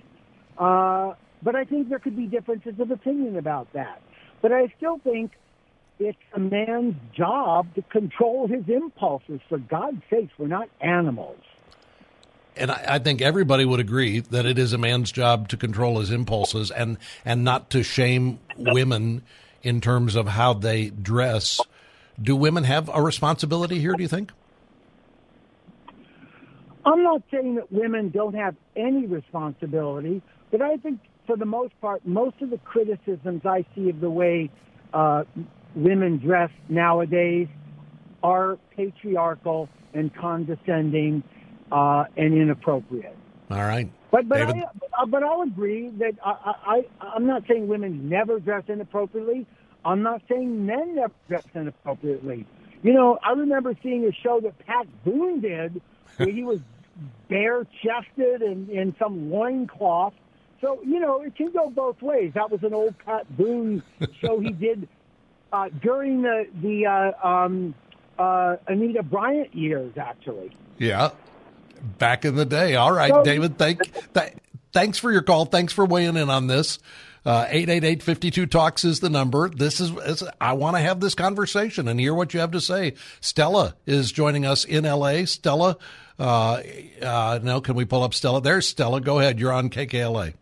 uh, 0.58 1.14
but 1.42 1.56
I 1.56 1.64
think 1.64 1.88
there 1.88 1.98
could 1.98 2.16
be 2.16 2.26
differences 2.26 2.78
of 2.78 2.90
opinion 2.90 3.36
about 3.36 3.72
that. 3.72 4.00
But 4.40 4.52
I 4.52 4.72
still 4.76 4.98
think 4.98 5.32
it's 5.98 6.18
a 6.34 6.38
man's 6.38 6.94
job 7.16 7.74
to 7.74 7.82
control 7.82 8.46
his 8.46 8.64
impulses. 8.68 9.40
For 9.48 9.58
God's 9.58 10.02
sakes, 10.08 10.32
we're 10.38 10.46
not 10.46 10.68
animals. 10.80 11.40
And 12.56 12.70
I, 12.70 12.84
I, 12.88 12.98
think 13.00 13.20
everybody 13.20 13.64
would 13.64 13.80
agree 13.80 14.20
that 14.20 14.46
it 14.46 14.58
is 14.58 14.72
a 14.72 14.78
man's 14.78 15.10
job 15.10 15.48
to 15.48 15.56
control 15.56 15.98
his 15.98 16.12
impulses 16.12 16.70
and, 16.70 16.98
and 17.24 17.42
not 17.42 17.70
to 17.70 17.82
shame 17.82 18.38
women 18.56 19.22
in 19.64 19.80
terms 19.80 20.14
of 20.14 20.28
how 20.28 20.52
they 20.52 20.90
dress 20.90 21.60
do 22.20 22.36
women 22.36 22.64
have 22.64 22.90
a 22.92 23.02
responsibility 23.02 23.80
here, 23.80 23.94
do 23.94 24.02
you 24.02 24.08
think? 24.08 24.32
I'm 26.86 27.02
not 27.02 27.22
saying 27.30 27.54
that 27.56 27.72
women 27.72 28.10
don't 28.10 28.34
have 28.34 28.56
any 28.76 29.06
responsibility, 29.06 30.22
but 30.50 30.60
I 30.60 30.76
think 30.76 31.00
for 31.26 31.36
the 31.36 31.46
most 31.46 31.78
part, 31.80 32.06
most 32.06 32.40
of 32.42 32.50
the 32.50 32.58
criticisms 32.58 33.42
I 33.46 33.64
see 33.74 33.88
of 33.88 34.00
the 34.00 34.10
way 34.10 34.50
uh, 34.92 35.24
women 35.74 36.18
dress 36.18 36.50
nowadays 36.68 37.48
are 38.22 38.58
patriarchal 38.76 39.68
and 39.94 40.14
condescending 40.14 41.22
uh, 41.72 42.04
and 42.16 42.34
inappropriate. 42.34 43.16
All 43.50 43.58
right. 43.58 43.90
But 44.10 44.28
but 44.28 44.40
I, 44.40 44.64
but 45.08 45.22
I'll 45.22 45.42
agree 45.42 45.90
that 45.98 46.12
I, 46.24 46.54
I 46.66 46.82
I'm 47.00 47.26
not 47.26 47.42
saying 47.48 47.66
women 47.66 48.08
never 48.08 48.38
dress 48.38 48.64
inappropriately. 48.68 49.46
I'm 49.84 50.02
not 50.02 50.22
saying 50.28 50.66
men 50.66 50.96
never 50.96 51.12
dress 51.28 51.44
inappropriately. 51.54 52.46
You 52.82 52.92
know, 52.92 53.18
I 53.22 53.32
remember 53.32 53.74
seeing 53.82 54.04
a 54.04 54.12
show 54.12 54.40
that 54.40 54.58
Pat 54.66 54.86
Boone 55.04 55.40
did 55.40 55.80
where 56.16 56.30
he 56.30 56.44
was 56.44 56.60
bare 57.28 57.66
chested 57.82 58.42
and 58.42 58.68
in 58.68 58.94
some 58.98 59.30
loincloth. 59.30 60.14
So, 60.60 60.80
you 60.84 61.00
know, 61.00 61.22
it 61.22 61.36
can 61.36 61.50
go 61.50 61.70
both 61.70 62.00
ways. 62.00 62.32
That 62.34 62.50
was 62.50 62.62
an 62.62 62.72
old 62.72 62.94
Pat 63.04 63.36
Boone 63.36 63.82
show 64.20 64.40
he 64.40 64.50
did 64.50 64.88
uh, 65.52 65.68
during 65.82 66.22
the, 66.22 66.46
the 66.60 66.86
uh, 66.86 67.26
um, 67.26 67.74
uh, 68.18 68.56
Anita 68.66 69.02
Bryant 69.02 69.54
years, 69.54 69.92
actually. 69.96 70.56
Yeah. 70.78 71.10
Back 71.98 72.24
in 72.24 72.34
the 72.34 72.46
day. 72.46 72.76
All 72.76 72.92
right, 72.92 73.12
so, 73.12 73.22
David, 73.22 73.58
thank, 73.58 73.80
th- 74.14 74.32
thanks 74.72 74.98
for 74.98 75.12
your 75.12 75.22
call. 75.22 75.44
Thanks 75.44 75.72
for 75.72 75.84
weighing 75.84 76.16
in 76.16 76.30
on 76.30 76.46
this. 76.46 76.78
Uh, 77.26 77.46
888 77.48 78.50
talks 78.50 78.84
is 78.84 79.00
the 79.00 79.08
number. 79.08 79.48
This 79.48 79.80
is, 79.80 80.22
I 80.40 80.52
want 80.52 80.76
to 80.76 80.82
have 80.82 81.00
this 81.00 81.14
conversation 81.14 81.88
and 81.88 81.98
hear 81.98 82.12
what 82.12 82.34
you 82.34 82.40
have 82.40 82.50
to 82.50 82.60
say. 82.60 82.94
Stella 83.20 83.76
is 83.86 84.12
joining 84.12 84.44
us 84.44 84.64
in 84.64 84.84
LA. 84.84 85.24
Stella, 85.24 85.78
uh, 86.18 86.60
uh, 87.00 87.40
now 87.42 87.60
can 87.60 87.76
we 87.76 87.86
pull 87.86 88.02
up 88.02 88.12
Stella? 88.12 88.42
There's 88.42 88.68
Stella. 88.68 89.00
Go 89.00 89.20
ahead. 89.20 89.40
You're 89.40 89.52
on 89.52 89.70
KKLA. 89.70 90.34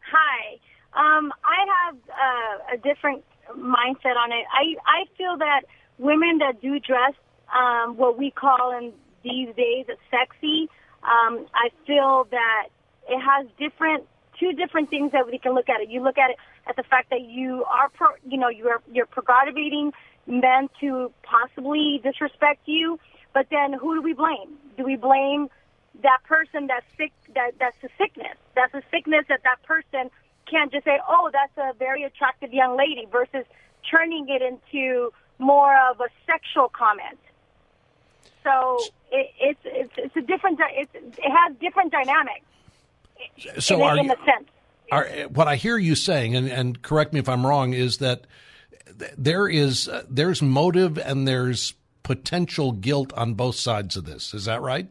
Hi. 0.00 0.58
Um, 0.94 1.32
I 1.44 1.66
have 1.84 1.96
uh, 2.08 2.74
a 2.74 2.76
different 2.78 3.22
mindset 3.50 4.16
on 4.16 4.32
it. 4.32 4.44
I, 4.50 4.74
I 4.86 5.04
feel 5.18 5.36
that 5.36 5.62
women 5.98 6.38
that 6.38 6.62
do 6.62 6.80
dress 6.80 7.12
um, 7.54 7.96
what 7.98 8.18
we 8.18 8.30
call 8.30 8.76
in 8.78 8.92
these 9.22 9.54
days 9.54 9.86
sexy, 10.10 10.68
um, 11.02 11.46
I 11.54 11.68
feel 11.86 12.26
that 12.30 12.68
it 13.08 13.20
has 13.20 13.46
different 13.58 14.04
two 14.38 14.52
different 14.52 14.90
things 14.90 15.12
that 15.12 15.26
we 15.26 15.38
can 15.38 15.54
look 15.54 15.68
at 15.68 15.80
it. 15.80 15.90
You 15.90 16.02
look 16.02 16.18
at 16.18 16.30
it 16.30 16.36
at 16.66 16.76
the 16.76 16.82
fact 16.82 17.10
that 17.10 17.22
you 17.22 17.64
are, 17.64 17.88
pro, 17.90 18.08
you 18.28 18.38
know, 18.38 18.48
you're 18.48 18.82
you're 18.92 19.06
prerogating 19.06 19.92
men 20.26 20.68
to 20.80 21.12
possibly 21.22 22.00
disrespect 22.02 22.60
you, 22.66 22.98
but 23.32 23.46
then 23.50 23.72
who 23.72 23.94
do 23.94 24.02
we 24.02 24.12
blame? 24.12 24.58
Do 24.76 24.84
we 24.84 24.96
blame 24.96 25.48
that 26.02 26.18
person 26.24 26.66
that's 26.66 26.86
sick? 26.96 27.12
That 27.34 27.52
that's 27.58 27.76
a 27.82 27.88
sickness. 27.98 28.36
That's 28.54 28.74
a 28.74 28.82
sickness 28.90 29.24
that 29.28 29.40
that 29.44 29.62
person 29.62 30.10
can't 30.50 30.70
just 30.72 30.84
say, 30.84 30.98
oh, 31.08 31.30
that's 31.32 31.56
a 31.58 31.76
very 31.76 32.04
attractive 32.04 32.52
young 32.52 32.76
lady, 32.76 33.06
versus 33.10 33.44
turning 33.90 34.28
it 34.28 34.42
into 34.42 35.12
more 35.38 35.74
of 35.90 36.00
a 36.00 36.08
sexual 36.26 36.68
comment. 36.68 37.18
So 38.42 38.78
it, 39.10 39.32
it's 39.40 39.60
it's 39.64 39.92
it's 39.96 40.16
a 40.16 40.22
different. 40.22 40.60
It's, 40.72 40.94
it 40.94 41.30
has 41.30 41.56
different 41.60 41.92
dynamics 41.92 42.46
so 43.58 43.76
in, 43.76 43.82
are 43.82 43.98
in 43.98 44.04
you. 44.06 44.14
Are, 44.92 45.06
what 45.28 45.48
I 45.48 45.56
hear 45.56 45.76
you 45.76 45.94
saying, 45.94 46.36
and, 46.36 46.48
and 46.48 46.80
correct 46.80 47.12
me 47.12 47.18
if 47.18 47.28
I'm 47.28 47.46
wrong, 47.46 47.72
is 47.72 47.98
that 47.98 48.26
there 49.16 49.48
is 49.48 49.88
uh, 49.88 50.04
there's 50.08 50.42
motive 50.42 50.98
and 50.98 51.26
there's 51.26 51.74
potential 52.02 52.72
guilt 52.72 53.12
on 53.14 53.34
both 53.34 53.56
sides 53.56 53.96
of 53.96 54.04
this. 54.04 54.32
Is 54.32 54.44
that 54.44 54.62
right? 54.62 54.88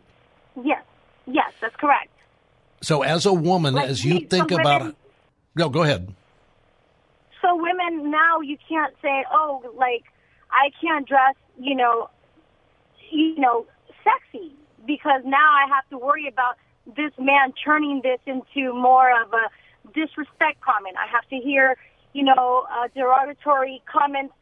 Yes, 0.61 0.83
yes, 1.25 1.53
that's 1.61 1.75
correct. 1.77 2.09
So, 2.81 3.03
as 3.03 3.25
a 3.25 3.33
woman, 3.33 3.73
like, 3.73 3.89
as 3.89 4.03
you 4.03 4.19
think 4.19 4.49
women, 4.49 4.59
about 4.59 4.81
it, 4.87 4.95
no, 5.55 5.69
go 5.69 5.83
ahead. 5.83 6.13
So, 7.41 7.55
women 7.55 8.11
now 8.11 8.41
you 8.41 8.57
can't 8.67 8.93
say, 9.01 9.23
"Oh, 9.31 9.63
like 9.75 10.03
I 10.51 10.71
can't 10.81 11.07
dress," 11.07 11.35
you 11.57 11.75
know, 11.75 12.09
you 13.09 13.39
know, 13.39 13.65
sexy 14.03 14.51
because 14.85 15.21
now 15.25 15.51
I 15.53 15.65
have 15.73 15.89
to 15.89 15.97
worry 15.97 16.27
about 16.27 16.57
this 16.85 17.11
man 17.19 17.53
turning 17.63 18.01
this 18.03 18.19
into 18.25 18.73
more 18.73 19.09
of 19.21 19.33
a 19.33 19.49
disrespect 19.93 20.61
comment. 20.61 20.95
I 20.97 21.09
have 21.11 21.27
to 21.29 21.37
hear, 21.37 21.77
you 22.13 22.23
know, 22.23 22.65
uh, 22.71 22.87
derogatory 22.93 23.81
comments, 23.91 24.33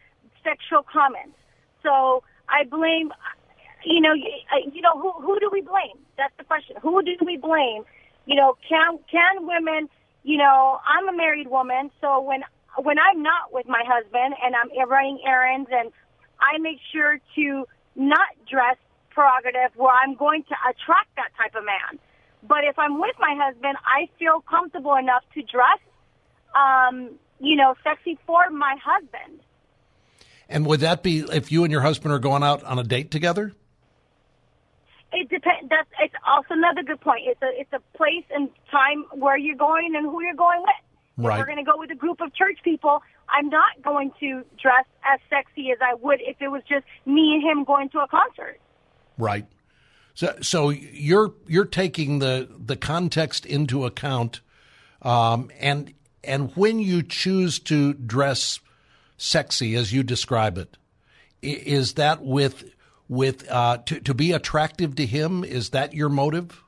sexual 0.44 0.84
comments. 0.84 1.36
So 1.82 2.24
I 2.50 2.64
blame, 2.66 3.12
you 3.86 4.02
know, 4.02 4.14
you, 4.14 4.30
uh, 4.52 4.70
you 4.72 4.82
know, 4.82 5.00
who 5.00 5.12
who 5.22 5.40
do 5.40 5.50
we 5.52 5.62
blame? 5.62 6.00
That's 6.18 6.34
the 6.38 6.44
question. 6.44 6.76
Who 6.82 7.02
do 7.04 7.16
we 7.26 7.38
blame? 7.38 7.84
You 8.26 8.36
know, 8.36 8.58
can 8.68 9.00
can 9.12 9.48
women? 9.48 9.90
You 10.24 10.38
know, 10.38 10.80
I'm 10.88 11.10
a 11.10 11.16
married 11.16 11.48
woman, 11.48 11.92
so 12.00 12.22
when 12.22 12.44
when 12.78 12.98
I'm 13.00 13.22
not 13.22 13.52
with 13.52 13.68
my 13.68 13.84
husband 13.86 14.36
and 14.44 14.56
I'm 14.56 14.70
running 14.90 15.20
errands 15.26 15.70
and 15.72 15.92
I 16.40 16.58
make 16.60 16.80
sure 16.92 17.20
to 17.36 17.66
not 17.96 18.30
dress 18.50 18.78
prerogative 19.12 19.76
where 19.76 19.94
I'm 19.94 20.16
going 20.16 20.44
to 20.44 20.56
attract 20.70 21.16
that 21.16 21.30
type 21.38 21.56
of 21.56 21.66
man. 21.66 22.00
But 22.48 22.66
if 22.66 22.78
I'm 22.78 23.00
with 23.00 23.16
my 23.20 23.36
husband, 23.40 23.78
I 23.86 24.10
feel 24.20 24.42
comfortable 24.42 24.96
enough 24.96 25.24
to 25.34 25.42
dress, 25.42 25.80
um, 26.54 27.12
you 27.40 27.56
know, 27.56 27.76
sexy 27.84 28.20
for 28.26 28.50
my 28.50 28.76
husband. 28.84 29.40
And 30.50 30.66
would 30.66 30.82
that 30.82 31.04
be 31.04 31.20
if 31.20 31.52
you 31.52 31.64
and 31.64 31.72
your 31.72 31.82
husband 31.82 32.14
are 32.14 32.20
going 32.20 32.44
out 32.44 32.64
on 32.64 32.80
a 32.80 32.84
date 32.84 33.12
together? 33.12 33.54
It 35.14 35.30
depends. 35.30 35.70
That's 35.70 35.90
it's 36.00 36.14
also 36.28 36.56
another 36.56 36.84
good 36.84 37.00
point. 37.00 37.22
It's 37.26 37.42
a 37.42 37.50
it's 37.60 37.72
a 37.72 37.98
place 37.98 38.26
and 38.32 38.50
time 38.72 39.06
where 39.14 39.38
you're 39.38 39.56
going 39.56 39.94
and 39.96 40.06
who 40.06 40.22
you're 40.22 40.36
going 40.36 40.62
with. 40.62 41.26
Right. 41.26 41.36
If 41.36 41.42
we're 41.42 41.54
going 41.54 41.64
to 41.64 41.72
go 41.72 41.78
with 41.78 41.92
a 41.92 41.96
group 41.96 42.20
of 42.22 42.34
church 42.34 42.58
people, 42.64 43.02
I'm 43.30 43.50
not 43.50 43.82
going 43.84 44.12
to 44.20 44.44
dress 44.60 44.86
as 45.06 45.20
sexy 45.30 45.72
as 45.72 45.78
I 45.82 45.94
would 45.94 46.20
if 46.22 46.38
it 46.42 46.48
was 46.48 46.64
just 46.68 46.86
me 47.06 47.36
and 47.36 47.44
him 47.44 47.64
going 47.64 47.90
to 47.90 48.00
a 48.00 48.08
concert. 48.08 48.60
Right. 49.18 49.46
So, 50.16 50.36
so 50.42 50.70
you're 50.70 51.34
you're 51.48 51.66
taking 51.66 52.20
the 52.20 52.48
the 52.56 52.76
context 52.76 53.46
into 53.46 53.86
account, 53.86 54.42
um, 55.02 55.50
and 55.60 55.94
and 56.24 56.56
when 56.56 56.80
you 56.80 57.02
choose 57.02 57.60
to 57.60 57.94
dress 57.94 58.60
sexy 59.18 59.76
as 59.76 59.92
you 59.92 60.04
describe 60.04 60.58
it, 60.58 60.78
is 61.42 61.94
that 61.94 62.24
with 62.24 62.64
with 63.08 63.50
uh, 63.50 63.78
to 63.86 64.00
to 64.02 64.14
be 64.14 64.34
attractive 64.34 64.96
to 64.98 65.06
him? 65.06 65.44
Is 65.44 65.72
that 65.72 65.96
your 65.96 66.10
motive? 66.10 66.62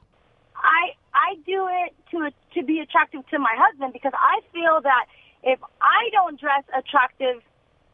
I 0.55 0.93
I 1.13 1.35
do 1.45 1.67
it 1.83 1.93
to 2.11 2.31
to 2.59 2.65
be 2.65 2.79
attractive 2.79 3.27
to 3.29 3.37
my 3.37 3.55
husband 3.55 3.93
because 3.93 4.13
I 4.15 4.39
feel 4.53 4.81
that 4.81 5.05
if 5.43 5.59
I 5.81 6.09
don't 6.11 6.39
dress 6.39 6.63
attractive 6.75 7.43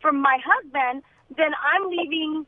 for 0.01 0.13
my 0.13 0.37
husband, 0.45 1.03
then 1.35 1.51
I'm 1.73 1.89
leaving 1.89 2.45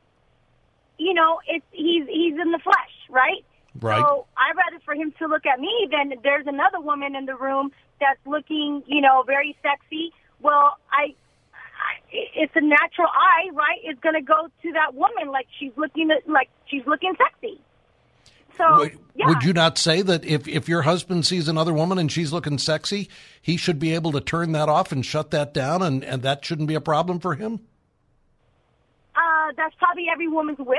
you 0.98 1.14
know, 1.14 1.40
it's 1.48 1.66
he's 1.72 2.06
he's 2.08 2.34
in 2.34 2.52
the 2.52 2.60
flesh, 2.64 2.93
right? 3.10 3.44
Right. 3.80 4.00
So 4.00 4.28
I'd 4.38 4.56
rather 4.56 4.84
for 4.86 4.94
him 4.94 5.14
to 5.20 5.28
look 5.28 5.46
at 5.46 5.60
me 5.60 5.90
than 5.90 6.14
there's 6.24 6.46
another 6.48 6.80
woman 6.80 7.16
in 7.16 7.26
the 7.26 7.36
room 7.36 7.72
that's 8.00 8.20
looking, 8.26 8.84
you 8.86 9.02
know, 9.02 9.24
very 9.26 9.58
sexy. 9.64 10.14
Well, 10.42 10.78
I, 10.92 11.16
I 11.54 11.94
it's 12.12 12.54
a 12.56 12.62
natural 12.62 13.08
eye, 13.08 13.50
right? 13.54 13.80
It's 13.84 14.00
going 14.00 14.16
to 14.16 14.22
go 14.22 14.48
to 14.62 14.72
that 14.74 14.94
woman 14.94 15.30
like 15.32 15.48
she's 15.60 15.72
looking 15.76 16.12
at, 16.12 16.30
like 16.30 16.50
she's 16.68 16.86
looking 16.86 17.14
sexy. 17.18 17.60
So, 18.58 18.78
would, 18.78 19.00
yeah. 19.16 19.28
would 19.28 19.44
you 19.44 19.54
not 19.54 19.80
say 19.80 20.04
that 20.04 20.24
if, 20.24 20.48
if 20.48 20.70
your 20.70 20.84
husband 20.84 21.26
sees 21.26 21.48
another 21.48 21.74
woman 21.74 21.98
and 21.98 22.12
she's 22.12 22.32
looking 22.32 22.60
sexy, 22.60 23.10
he 23.42 23.58
should 23.58 23.80
be 23.80 23.96
able 23.96 24.12
to 24.12 24.22
turn 24.22 24.52
that 24.52 24.70
off 24.70 24.92
and 24.92 25.04
shut 25.04 25.32
that 25.32 25.56
down, 25.56 25.82
and, 25.82 26.04
and 26.04 26.22
that 26.22 26.46
shouldn't 26.46 26.68
be 26.68 26.76
a 26.76 26.82
problem 26.82 27.20
for 27.20 27.34
him? 27.34 27.62
Uh, 29.16 29.52
that's 29.58 29.74
probably 29.76 30.06
every 30.12 30.28
woman's 30.28 30.60
wish, 30.60 30.78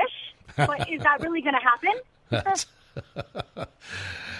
but 0.55 0.89
is 0.89 1.01
that 1.01 1.21
really 1.21 1.41
going 1.41 1.55
to 1.55 1.59
happen? 1.59 1.99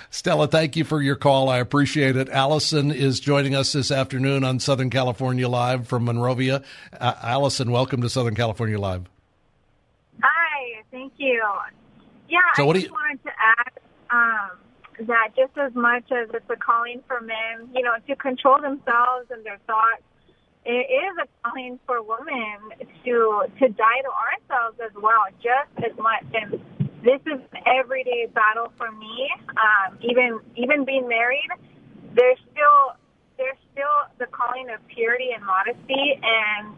Stella, 0.10 0.48
thank 0.48 0.76
you 0.76 0.84
for 0.86 1.02
your 1.02 1.15
call. 1.15 1.50
I 1.50 1.58
appreciate 1.58 2.15
it. 2.15 2.30
Allison 2.30 2.91
is 2.91 3.19
joining 3.19 3.54
us 3.54 3.74
this 3.74 3.91
afternoon 3.91 4.43
on 4.43 4.60
Southern 4.60 4.89
California 4.89 5.48
Live 5.50 5.88
from 5.88 6.06
Monrovia. 6.06 6.63
Uh, 6.98 7.13
Allison, 7.21 7.69
welcome 7.71 8.02
to 8.02 8.10
Southern 8.10 8.36
California 8.36 8.80
Live. 8.80 9.06
Hi, 10.24 10.82
thank 10.91 11.13
you. 11.17 11.43
Yeah, 12.30 12.39
so 12.56 12.63
I 12.63 12.65
what 12.67 12.76
just 12.76 12.88
you- 12.88 12.93
wanted 12.93 13.24
to 13.24 13.30
add 13.30 13.71
um, 14.10 15.08
that 15.08 15.30
just 15.36 15.58
as 15.58 15.74
much 15.76 16.06
as 16.12 16.30
it's 16.34 16.50
a 16.50 16.56
calling 16.56 17.04
for 17.08 17.19
men, 17.21 17.69
you 17.74 17.84
know, 17.84 17.91
to 18.08 18.15
control 18.15 18.56
themselves 18.62 19.28
and 19.30 19.45
their 19.45 19.60
thoughts, 19.67 20.02
it 20.65 20.71
is 20.89 21.17
a 21.21 21.28
calling 21.48 21.78
for 21.86 22.02
women 22.02 22.71
to 23.04 23.43
to 23.60 23.67
die 23.69 24.02
to 24.02 24.10
ourselves 24.10 24.80
as 24.84 24.91
well, 24.95 25.26
just 25.43 25.86
as 25.86 25.95
much. 26.00 26.24
And 26.34 26.60
this 27.05 27.21
is 27.29 27.39
an 27.53 27.63
everyday 27.67 28.25
battle 28.33 28.73
for 28.77 28.91
me. 28.91 29.29
Um, 29.55 29.97
even 30.01 30.39
even 30.57 30.83
being 30.85 31.07
married, 31.07 31.49
there's 32.13 32.39
still 32.51 32.97
there's 33.37 33.57
still 33.71 34.09
the 34.17 34.25
calling 34.25 34.69
of 34.73 34.85
purity 34.87 35.29
and 35.35 35.45
modesty, 35.45 36.19
and 36.23 36.73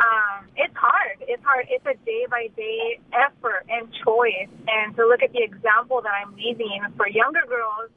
um, 0.00 0.48
it's 0.56 0.74
hard. 0.74 1.20
It's 1.20 1.44
hard. 1.44 1.66
It's 1.68 1.84
a 1.84 1.94
day 2.06 2.24
by 2.30 2.48
day 2.56 3.00
effort 3.12 3.68
and 3.68 3.92
choice. 4.02 4.48
And 4.66 4.96
to 4.96 5.06
look 5.06 5.22
at 5.22 5.32
the 5.32 5.44
example 5.44 6.00
that 6.02 6.12
I'm 6.16 6.34
leaving 6.34 6.80
for 6.96 7.06
younger 7.06 7.44
girls 7.46 7.92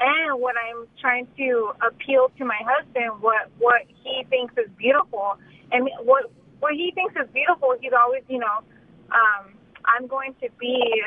and 0.00 0.40
what 0.40 0.56
I'm 0.58 0.88
trying 1.00 1.28
to 1.38 1.72
appeal 1.86 2.32
to 2.38 2.44
my 2.44 2.58
husband, 2.66 3.22
what, 3.22 3.54
what 3.58 3.82
he 4.02 4.26
thinks 4.28 4.54
is 4.58 4.68
beautiful. 4.76 5.38
And 5.70 5.88
what, 6.02 6.32
what 6.58 6.74
he 6.74 6.90
thinks 6.92 7.14
is 7.14 7.30
beautiful, 7.32 7.76
he's 7.80 7.92
always, 7.94 8.24
you 8.28 8.38
know, 8.38 8.66
um, 9.14 9.54
I'm 9.84 10.06
going 10.06 10.34
to 10.42 10.48
be 10.58 11.02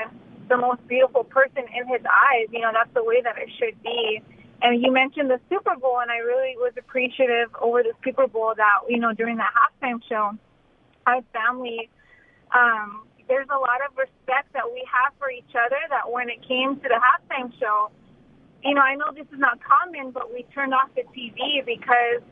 the 0.49 0.57
most 0.57 0.85
beautiful 0.87 1.23
person 1.23 1.63
in 1.75 1.87
his 1.87 2.01
eyes. 2.05 2.47
You 2.51 2.61
know, 2.61 2.71
that's 2.73 2.93
the 2.93 3.03
way 3.03 3.21
that 3.21 3.37
it 3.37 3.49
should 3.59 3.81
be. 3.83 4.21
And 4.61 4.81
you 4.81 4.91
mentioned 4.91 5.29
the 5.29 5.39
Super 5.49 5.75
Bowl, 5.75 5.99
and 5.99 6.09
I 6.09 6.17
really 6.17 6.55
was 6.57 6.73
appreciative 6.77 7.53
over 7.61 7.83
the 7.83 7.93
Super 8.03 8.27
Bowl 8.27 8.53
that, 8.57 8.89
you 8.89 8.99
know, 8.99 9.13
during 9.13 9.37
the 9.37 9.45
halftime 9.45 10.01
show, 10.09 10.31
our 11.05 11.21
family, 11.31 11.89
um, 12.55 13.05
there's 13.27 13.47
a 13.53 13.59
lot 13.59 13.85
of 13.85 13.95
respect 13.97 14.51
that 14.53 14.65
we 14.65 14.81
have 14.89 15.13
for 15.19 15.29
each 15.29 15.53
other 15.53 15.77
that 15.89 16.09
when 16.09 16.29
it 16.29 16.41
came 16.47 16.75
to 16.75 16.87
the 16.87 16.97
halftime 16.97 17.51
show, 17.59 17.91
you 18.63 18.73
know, 18.73 18.81
I 18.81 18.95
know 18.95 19.11
this 19.13 19.27
is 19.31 19.39
not 19.39 19.59
common, 19.61 20.11
but 20.11 20.33
we 20.33 20.43
turned 20.55 20.73
off 20.73 20.89
the 20.95 21.03
TV 21.13 21.63
because 21.65 22.23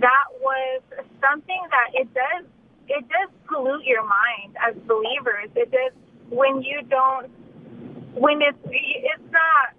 that 0.00 0.26
was 0.40 0.82
something 1.20 1.62
that 1.70 1.88
it 1.92 2.08
does, 2.14 2.46
it 2.88 3.04
does 3.08 3.30
pollute 3.46 3.84
your 3.84 4.02
mind 4.02 4.56
as 4.62 4.74
believers. 4.86 5.50
It 5.54 5.70
does, 5.70 5.92
when 6.30 6.62
you 6.62 6.82
don't, 6.88 7.30
when 8.14 8.42
it's, 8.42 8.58
it's 8.64 9.32
not, 9.32 9.76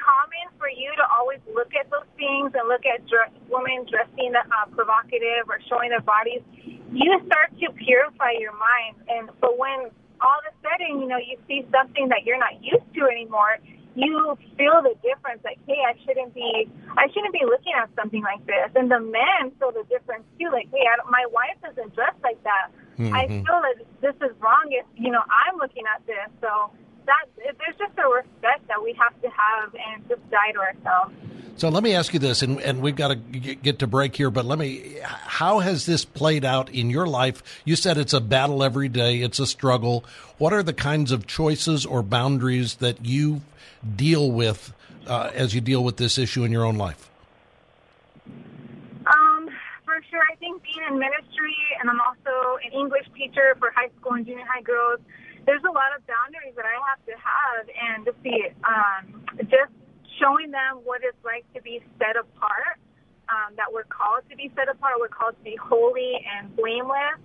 common 0.00 0.48
for 0.56 0.68
you 0.72 0.90
to 0.96 1.04
always 1.12 1.38
look 1.52 1.70
at 1.76 1.86
those 1.92 2.08
things 2.16 2.50
and 2.56 2.64
look 2.66 2.82
at 2.88 3.04
dress, 3.06 3.30
women 3.52 3.84
dressing 3.86 4.32
uh, 4.34 4.66
provocative 4.72 5.46
or 5.46 5.60
showing 5.68 5.92
their 5.92 6.02
bodies. 6.02 6.40
You 6.90 7.20
start 7.28 7.54
to 7.60 7.66
purify 7.76 8.34
your 8.40 8.56
mind, 8.56 8.98
and 9.06 9.30
but 9.38 9.54
when 9.60 9.92
all 10.18 10.38
of 10.40 10.44
a 10.50 10.54
sudden, 10.64 11.00
you 11.00 11.06
know, 11.06 11.20
you 11.20 11.38
see 11.46 11.62
something 11.70 12.08
that 12.08 12.26
you're 12.26 12.40
not 12.40 12.58
used 12.58 12.88
to 12.98 13.06
anymore, 13.06 13.62
you 13.94 14.38
feel 14.56 14.82
the 14.82 14.94
difference. 15.02 15.42
Like, 15.44 15.58
hey, 15.66 15.78
I 15.86 15.94
shouldn't 16.04 16.34
be, 16.34 16.68
I 16.96 17.06
shouldn't 17.08 17.32
be 17.32 17.44
looking 17.44 17.72
at 17.76 17.90
something 17.96 18.22
like 18.22 18.44
this. 18.46 18.70
And 18.74 18.90
the 18.90 19.00
men 19.00 19.52
feel 19.58 19.72
the 19.72 19.84
difference 19.88 20.24
too. 20.38 20.50
Like, 20.52 20.68
hey, 20.70 20.84
I 20.86 20.96
don't, 20.96 21.10
my 21.10 21.26
wife 21.32 21.58
isn't 21.72 21.94
dressed 21.94 22.22
like 22.22 22.42
that. 22.44 22.70
Mm-hmm. 22.98 23.14
I 23.14 23.26
feel 23.26 23.60
that 23.62 23.76
this 24.00 24.14
is 24.16 24.36
wrong 24.40 24.66
if 24.70 24.86
you 24.96 25.10
know 25.10 25.22
I'm 25.26 25.58
looking 25.58 25.84
at 25.94 26.06
this. 26.06 26.28
So 26.40 26.70
that 27.06 27.26
there's 27.36 27.76
just 27.78 27.98
a 27.98 28.08
respect 28.08 28.68
that 28.68 28.82
we 28.82 28.94
have 28.98 29.20
to 29.22 29.28
have 29.28 29.74
and 29.74 30.08
just 30.08 30.22
die 30.30 30.52
to 30.52 30.58
ourselves. 30.58 31.14
So 31.56 31.68
let 31.68 31.82
me 31.82 31.94
ask 31.94 32.14
you 32.14 32.20
this, 32.20 32.40
and, 32.40 32.58
and 32.62 32.80
we've 32.80 32.96
got 32.96 33.08
to 33.08 33.16
get 33.16 33.80
to 33.80 33.86
break 33.86 34.16
here, 34.16 34.30
but 34.30 34.46
let 34.46 34.58
me, 34.58 34.96
how 35.02 35.58
has 35.58 35.84
this 35.84 36.06
played 36.06 36.42
out 36.42 36.70
in 36.70 36.88
your 36.88 37.06
life? 37.06 37.42
You 37.66 37.76
said 37.76 37.98
it's 37.98 38.14
a 38.14 38.20
battle 38.20 38.62
every 38.62 38.88
day, 38.88 39.20
it's 39.20 39.38
a 39.40 39.46
struggle. 39.46 40.02
What 40.38 40.54
are 40.54 40.62
the 40.62 40.72
kinds 40.72 41.12
of 41.12 41.26
choices 41.26 41.84
or 41.84 42.02
boundaries 42.02 42.76
that 42.76 43.04
you 43.04 43.42
deal 43.96 44.30
with 44.30 44.72
uh, 45.06 45.30
as 45.34 45.54
you 45.54 45.60
deal 45.60 45.82
with 45.82 45.96
this 45.96 46.18
issue 46.18 46.44
in 46.44 46.52
your 46.52 46.64
own 46.64 46.76
life? 46.76 47.10
Um, 48.26 49.48
for 49.84 49.96
sure, 50.10 50.22
I 50.30 50.36
think 50.36 50.62
being 50.62 50.86
in 50.88 50.98
ministry, 50.98 51.56
and 51.80 51.88
I'm 51.90 52.00
also 52.00 52.58
an 52.64 52.72
English 52.72 53.06
teacher 53.16 53.56
for 53.58 53.72
high 53.74 53.90
school 53.98 54.12
and 54.12 54.26
junior 54.26 54.44
high 54.46 54.62
girls, 54.62 55.00
there's 55.46 55.64
a 55.64 55.72
lot 55.72 55.96
of 55.96 56.06
boundaries 56.06 56.54
that 56.56 56.66
I 56.66 56.76
have 56.88 57.00
to 57.06 57.14
have, 57.16 57.64
and 57.66 58.04
to 58.04 58.12
see 58.22 58.48
um, 58.62 59.24
just 59.48 59.72
showing 60.20 60.50
them 60.50 60.84
what 60.84 61.00
it's 61.02 61.18
like 61.24 61.44
to 61.54 61.62
be 61.62 61.82
set 61.98 62.16
apart. 62.16 62.78
Um, 63.30 63.54
that 63.54 63.72
we're 63.72 63.86
called 63.86 64.26
to 64.28 64.34
be 64.34 64.50
set 64.56 64.68
apart. 64.68 64.94
We're 64.98 65.06
called 65.06 65.38
to 65.38 65.44
be 65.44 65.54
holy 65.54 66.18
and 66.26 66.50
blameless. 66.56 67.22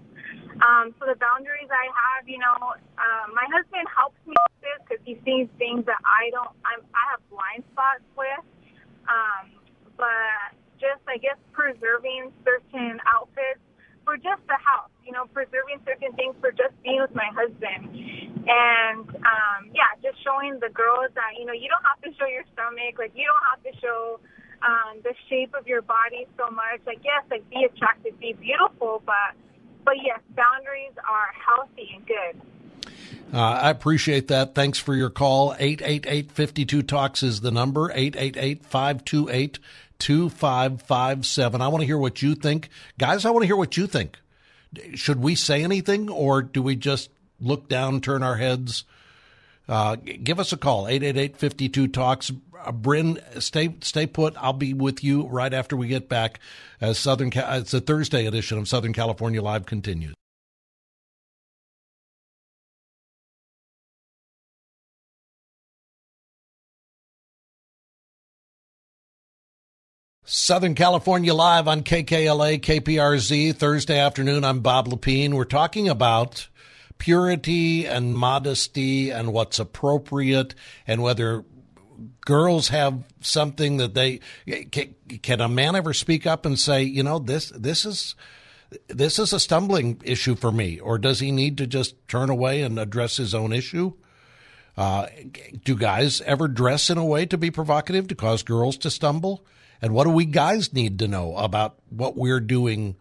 Um, 0.62 0.96
so 1.00 1.06
the 1.06 1.20
boundaries 1.20 1.68
I 1.68 1.88
have, 1.92 2.28
you 2.28 2.40
know, 2.40 2.76
uh, 2.96 3.26
my 3.34 3.44
husband 3.52 3.88
helps 3.92 4.20
me 4.24 4.36
with 4.36 4.60
this 4.64 4.80
because 4.88 5.02
he 5.04 5.20
sees 5.28 5.52
things 5.60 5.84
that 5.86 6.00
I 6.04 6.32
don't. 6.32 6.54
I'm, 6.64 6.82
I 6.96 7.04
have 7.16 7.22
blind 7.28 7.64
spots 7.76 8.06
with. 8.16 8.44
Um, 9.08 9.52
but 10.00 10.56
just, 10.80 11.04
I 11.08 11.18
guess, 11.18 11.40
preserving 11.52 12.32
certain 12.44 13.00
outfits 13.08 13.64
for 14.04 14.16
just 14.18 14.44
the 14.48 14.60
house 14.60 14.92
you 15.06 15.14
know, 15.14 15.30
preserving 15.30 15.80
certain 15.86 16.12
things 16.18 16.36
for 16.42 16.52
just 16.52 16.74
being 16.82 17.00
with 17.00 17.14
my 17.14 17.30
husband. 17.38 17.94
And 18.50 19.06
um, 19.06 19.70
yeah, 19.74 19.94
just 20.02 20.18
showing 20.26 20.58
the 20.60 20.74
girls 20.74 21.14
that, 21.14 21.38
you 21.38 21.46
know, 21.46 21.54
you 21.54 21.70
don't 21.70 21.86
have 21.86 22.02
to 22.02 22.10
show 22.18 22.26
your 22.26 22.44
stomach, 22.54 22.98
like 22.98 23.14
you 23.14 23.26
don't 23.30 23.46
have 23.54 23.62
to 23.62 23.74
show 23.80 24.20
um, 24.66 25.02
the 25.06 25.14
shape 25.30 25.54
of 25.54 25.70
your 25.70 25.86
body 25.86 26.26
so 26.38 26.50
much. 26.50 26.82
Like 26.90 27.06
yes, 27.06 27.22
like 27.30 27.46
be 27.54 27.70
attractive, 27.70 28.18
be 28.20 28.34
beautiful, 28.34 29.02
but 29.06 29.38
but 29.86 29.96
yes, 30.04 30.20
boundaries 30.36 30.94
are 31.10 31.28
healthy 31.46 31.92
and 31.96 32.06
good. 32.06 32.42
Uh, 33.34 33.40
I 33.40 33.70
appreciate 33.70 34.28
that. 34.28 34.56
Thanks 34.56 34.80
for 34.80 34.96
your 34.96 35.10
call. 35.10 35.56
888 35.58 36.32
52 36.32 36.82
Talks 36.84 37.24
is 37.24 37.42
the 37.42 37.52
number. 37.52 37.92
888 37.92 38.66
528 38.66 39.60
2557. 39.98 41.62
I 41.62 41.68
want 41.70 41.82
to 41.82 41.86
hear 41.86 41.98
what 41.98 42.22
you 42.22 42.36
think. 42.36 42.70
Guys, 42.98 43.26
I 43.26 43.32
want 43.32 43.44
to 43.44 43.48
hear 43.48 43.56
what 43.56 43.78
you 43.78 43.88
think 43.88 44.18
should 44.96 45.22
we 45.22 45.36
say 45.36 45.64
anything 45.64 46.10
or 46.10 46.42
do 46.42 46.62
we 46.62 46.76
just 46.76 47.10
look 47.40 47.68
down, 47.68 48.02
turn 48.02 48.24
our 48.24 48.36
heads? 48.36 48.84
Uh, 49.68 49.96
give 49.96 50.40
us 50.40 50.54
a 50.54 50.58
call, 50.58 50.88
888 50.88 51.94
Talks. 51.94 52.32
Bryn, 52.72 53.20
stay, 53.40 53.76
stay 53.82 54.08
put. 54.08 54.36
I'll 54.38 54.54
be 54.54 54.74
with 54.74 55.04
you 55.04 55.28
right 55.28 55.54
after 55.54 55.76
we 55.76 55.88
get 55.88 56.10
back 56.10 56.40
as 56.82 56.98
Southern, 56.98 57.32
it's 57.34 57.74
a 57.74 57.82
Thursday 57.82 58.26
edition 58.26 58.58
of 58.58 58.68
Southern 58.68 58.94
California 58.94 59.42
Live 59.42 59.66
continues. 59.66 60.16
Southern 70.28 70.74
California 70.74 71.36
Live 71.36 71.68
on 71.68 71.84
KKLA, 71.84 72.60
KPRZ, 72.60 73.56
Thursday 73.56 74.00
afternoon. 74.00 74.44
I'm 74.44 74.62
Bob 74.62 74.88
Lepine. 74.88 75.36
We're 75.36 75.46
talking 75.46 75.88
about 75.88 76.48
purity 76.98 77.86
and 77.86 78.16
modesty 78.16 79.12
and 79.12 79.32
what's 79.32 79.60
appropriate 79.60 80.56
and 80.88 81.04
whether 81.04 81.46
girls 82.22 82.70
have 82.70 83.04
something 83.22 83.78
that 83.78 83.94
they 83.94 84.20
can, 84.72 84.96
can 85.22 85.42
a 85.42 85.50
man 85.50 85.76
ever 85.76 85.94
speak 85.94 86.26
up 86.26 86.46
and 86.46 86.60
say, 86.60 86.84
you 86.84 87.04
know, 87.04 87.20
this 87.20 87.50
this 87.56 87.86
is 87.86 88.16
this 88.88 89.20
is 89.20 89.34
a 89.34 89.40
stumbling 89.40 90.02
issue 90.04 90.36
for 90.36 90.52
me, 90.52 90.80
or 90.80 90.98
does 90.98 91.20
he 91.20 91.32
need 91.32 91.58
to 91.58 91.68
just 91.68 91.96
turn 92.08 92.30
away 92.30 92.62
and 92.62 92.80
address 92.80 93.18
his 93.18 93.34
own 93.34 93.54
issue? 93.54 93.94
Uh, 94.78 95.08
do 95.64 95.76
guys 95.76 96.22
ever 96.22 96.48
dress 96.48 96.90
in 96.90 96.98
a 96.98 97.06
way 97.06 97.26
to 97.26 97.38
be 97.38 97.50
provocative 97.50 98.08
to 98.08 98.16
cause 98.16 98.44
girls 98.44 98.78
to 98.78 98.90
stumble? 98.90 99.46
And 99.82 99.94
what 99.94 100.06
do 100.06 100.10
we 100.10 100.26
guys 100.26 100.74
need 100.74 101.00
to 101.00 101.08
know 101.08 101.36
about 101.36 101.78
what 101.90 102.18
we're 102.18 102.40
doing 102.40 102.96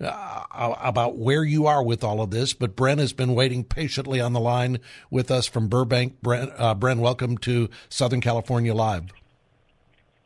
uh, 0.00 0.74
about 0.82 1.16
where 1.16 1.44
you 1.44 1.66
are 1.66 1.82
with 1.82 2.02
all 2.02 2.20
of 2.20 2.30
this, 2.30 2.54
but 2.54 2.76
Bren 2.76 2.98
has 2.98 3.12
been 3.12 3.34
waiting 3.34 3.62
patiently 3.62 4.20
on 4.20 4.32
the 4.32 4.40
line 4.40 4.80
with 5.10 5.30
us 5.30 5.46
from 5.46 5.68
Burbank. 5.68 6.20
Bren, 6.22 6.52
uh, 6.58 6.74
Bren 6.74 6.98
welcome 6.98 7.38
to 7.38 7.68
Southern 7.88 8.20
California 8.20 8.74
Live. 8.74 9.12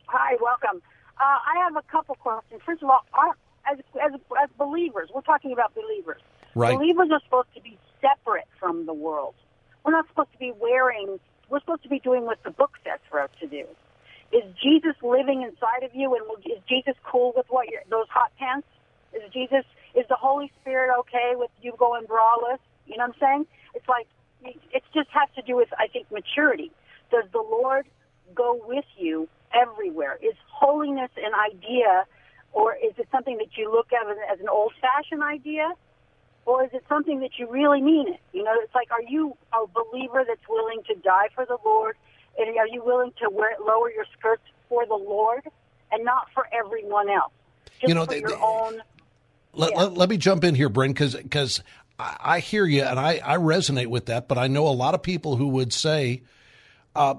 Hi, 0.07 0.35
welcome. 0.41 0.81
Uh, 1.19 1.23
I 1.23 1.63
have 1.63 1.75
a 1.75 1.81
couple 1.91 2.15
questions. 2.15 2.61
First 2.65 2.83
of 2.83 2.89
all, 2.89 3.03
our, 3.13 3.35
as, 3.71 3.79
as 4.01 4.19
as 4.41 4.49
believers, 4.57 5.09
we're 5.13 5.21
talking 5.21 5.51
about 5.51 5.73
believers. 5.75 6.21
Right. 6.55 6.77
Believers 6.77 7.09
are 7.11 7.21
supposed 7.23 7.53
to 7.55 7.61
be 7.61 7.77
separate 8.01 8.47
from 8.59 8.85
the 8.85 8.93
world. 8.93 9.35
We're 9.85 9.91
not 9.91 10.07
supposed 10.07 10.31
to 10.33 10.39
be 10.39 10.53
wearing. 10.59 11.19
We're 11.49 11.59
supposed 11.59 11.83
to 11.83 11.89
be 11.89 11.99
doing 11.99 12.25
what 12.25 12.43
the 12.43 12.51
book 12.51 12.71
says 12.83 12.99
for 13.09 13.21
us 13.21 13.29
to 13.39 13.47
do. 13.47 13.65
Is 14.31 14.43
Jesus 14.61 14.95
living 15.01 15.43
inside 15.43 15.83
of 15.83 15.95
you, 15.95 16.13
and 16.15 16.23
is 16.45 16.59
Jesus 16.67 16.95
cool 17.05 17.33
with 17.35 17.45
what 17.49 17.69
you're, 17.69 17.81
those 17.89 18.07
hot 18.09 18.31
pants? 18.37 18.67
Is 19.13 19.21
Jesus? 19.31 19.63
Is 19.95 20.05
the 20.09 20.15
Holy 20.15 20.51
Spirit 20.61 20.93
okay 20.99 21.33
with 21.35 21.51
you 21.61 21.73
going 21.77 22.05
braless? 22.05 22.59
You 22.85 22.97
know 22.97 23.07
what 23.07 23.15
I'm 23.15 23.19
saying? 23.19 23.45
It's 23.73 23.87
like 23.87 24.07
it 24.43 24.83
just 24.93 25.09
has 25.11 25.29
to 25.35 25.41
do 25.41 25.55
with 25.55 25.69
I 25.77 25.87
think 25.87 26.11
maturity. 26.11 26.71
Does 27.09 27.23
the 27.31 27.39
Lord 27.39 27.85
go 28.35 28.59
with 28.67 28.85
you 28.97 29.27
everywhere. 29.53 30.17
Is 30.21 30.35
holiness 30.51 31.11
an 31.17 31.33
idea, 31.33 32.05
or 32.57 32.73
is 32.73 32.93
it 32.97 33.07
something 33.11 33.37
that 33.37 33.55
you 33.55 33.71
look 33.71 33.93
at 33.93 34.09
as 34.33 34.39
an 34.39 34.49
old-fashioned 34.49 35.21
idea, 35.21 35.73
or 36.47 36.63
is 36.63 36.71
it 36.73 36.83
something 36.89 37.19
that 37.19 37.37
you 37.37 37.47
really 37.47 37.81
mean 37.81 38.07
it? 38.07 38.19
You 38.33 38.43
know, 38.43 38.53
it's 38.63 38.73
like, 38.73 38.89
are 38.89 39.03
you 39.07 39.37
a 39.53 39.67
believer 39.67 40.25
that's 40.27 40.41
willing 40.49 40.81
to 40.87 40.95
die 40.95 41.27
for 41.35 41.45
the 41.45 41.57
Lord, 41.63 41.97
and 42.39 42.57
are 42.57 42.67
you 42.67 42.83
willing 42.83 43.11
to 43.21 43.29
wear, 43.29 43.51
lower 43.63 43.91
your 43.91 44.05
skirts 44.17 44.41
for 44.69 44.87
the 44.87 44.95
Lord 44.95 45.43
and 45.91 46.03
not 46.03 46.29
for 46.33 46.47
everyone 46.51 47.11
else? 47.11 47.31
Just 47.79 47.89
you 47.89 47.93
know, 47.93 48.05
for 48.05 48.11
they, 48.13 48.21
your 48.21 48.29
they, 48.29 48.35
own. 48.41 48.81
Let, 49.53 49.71
yeah. 49.73 49.77
let, 49.77 49.93
let, 49.93 50.09
me 50.09 50.17
jump 50.17 50.43
in 50.43 50.55
here, 50.55 50.69
Bryn, 50.69 50.93
because 50.93 51.13
because 51.13 51.61
I, 51.99 52.17
I 52.19 52.39
hear 52.39 52.65
you, 52.65 52.81
and 52.81 52.99
I, 52.99 53.21
I 53.23 53.37
resonate 53.37 53.87
with 53.87 54.07
that. 54.07 54.27
But 54.27 54.39
I 54.39 54.47
know 54.47 54.67
a 54.67 54.69
lot 54.69 54.95
of 54.95 55.03
people 55.03 55.35
who 55.35 55.49
would 55.49 55.71
say, 55.71 56.23
uh, 56.97 57.15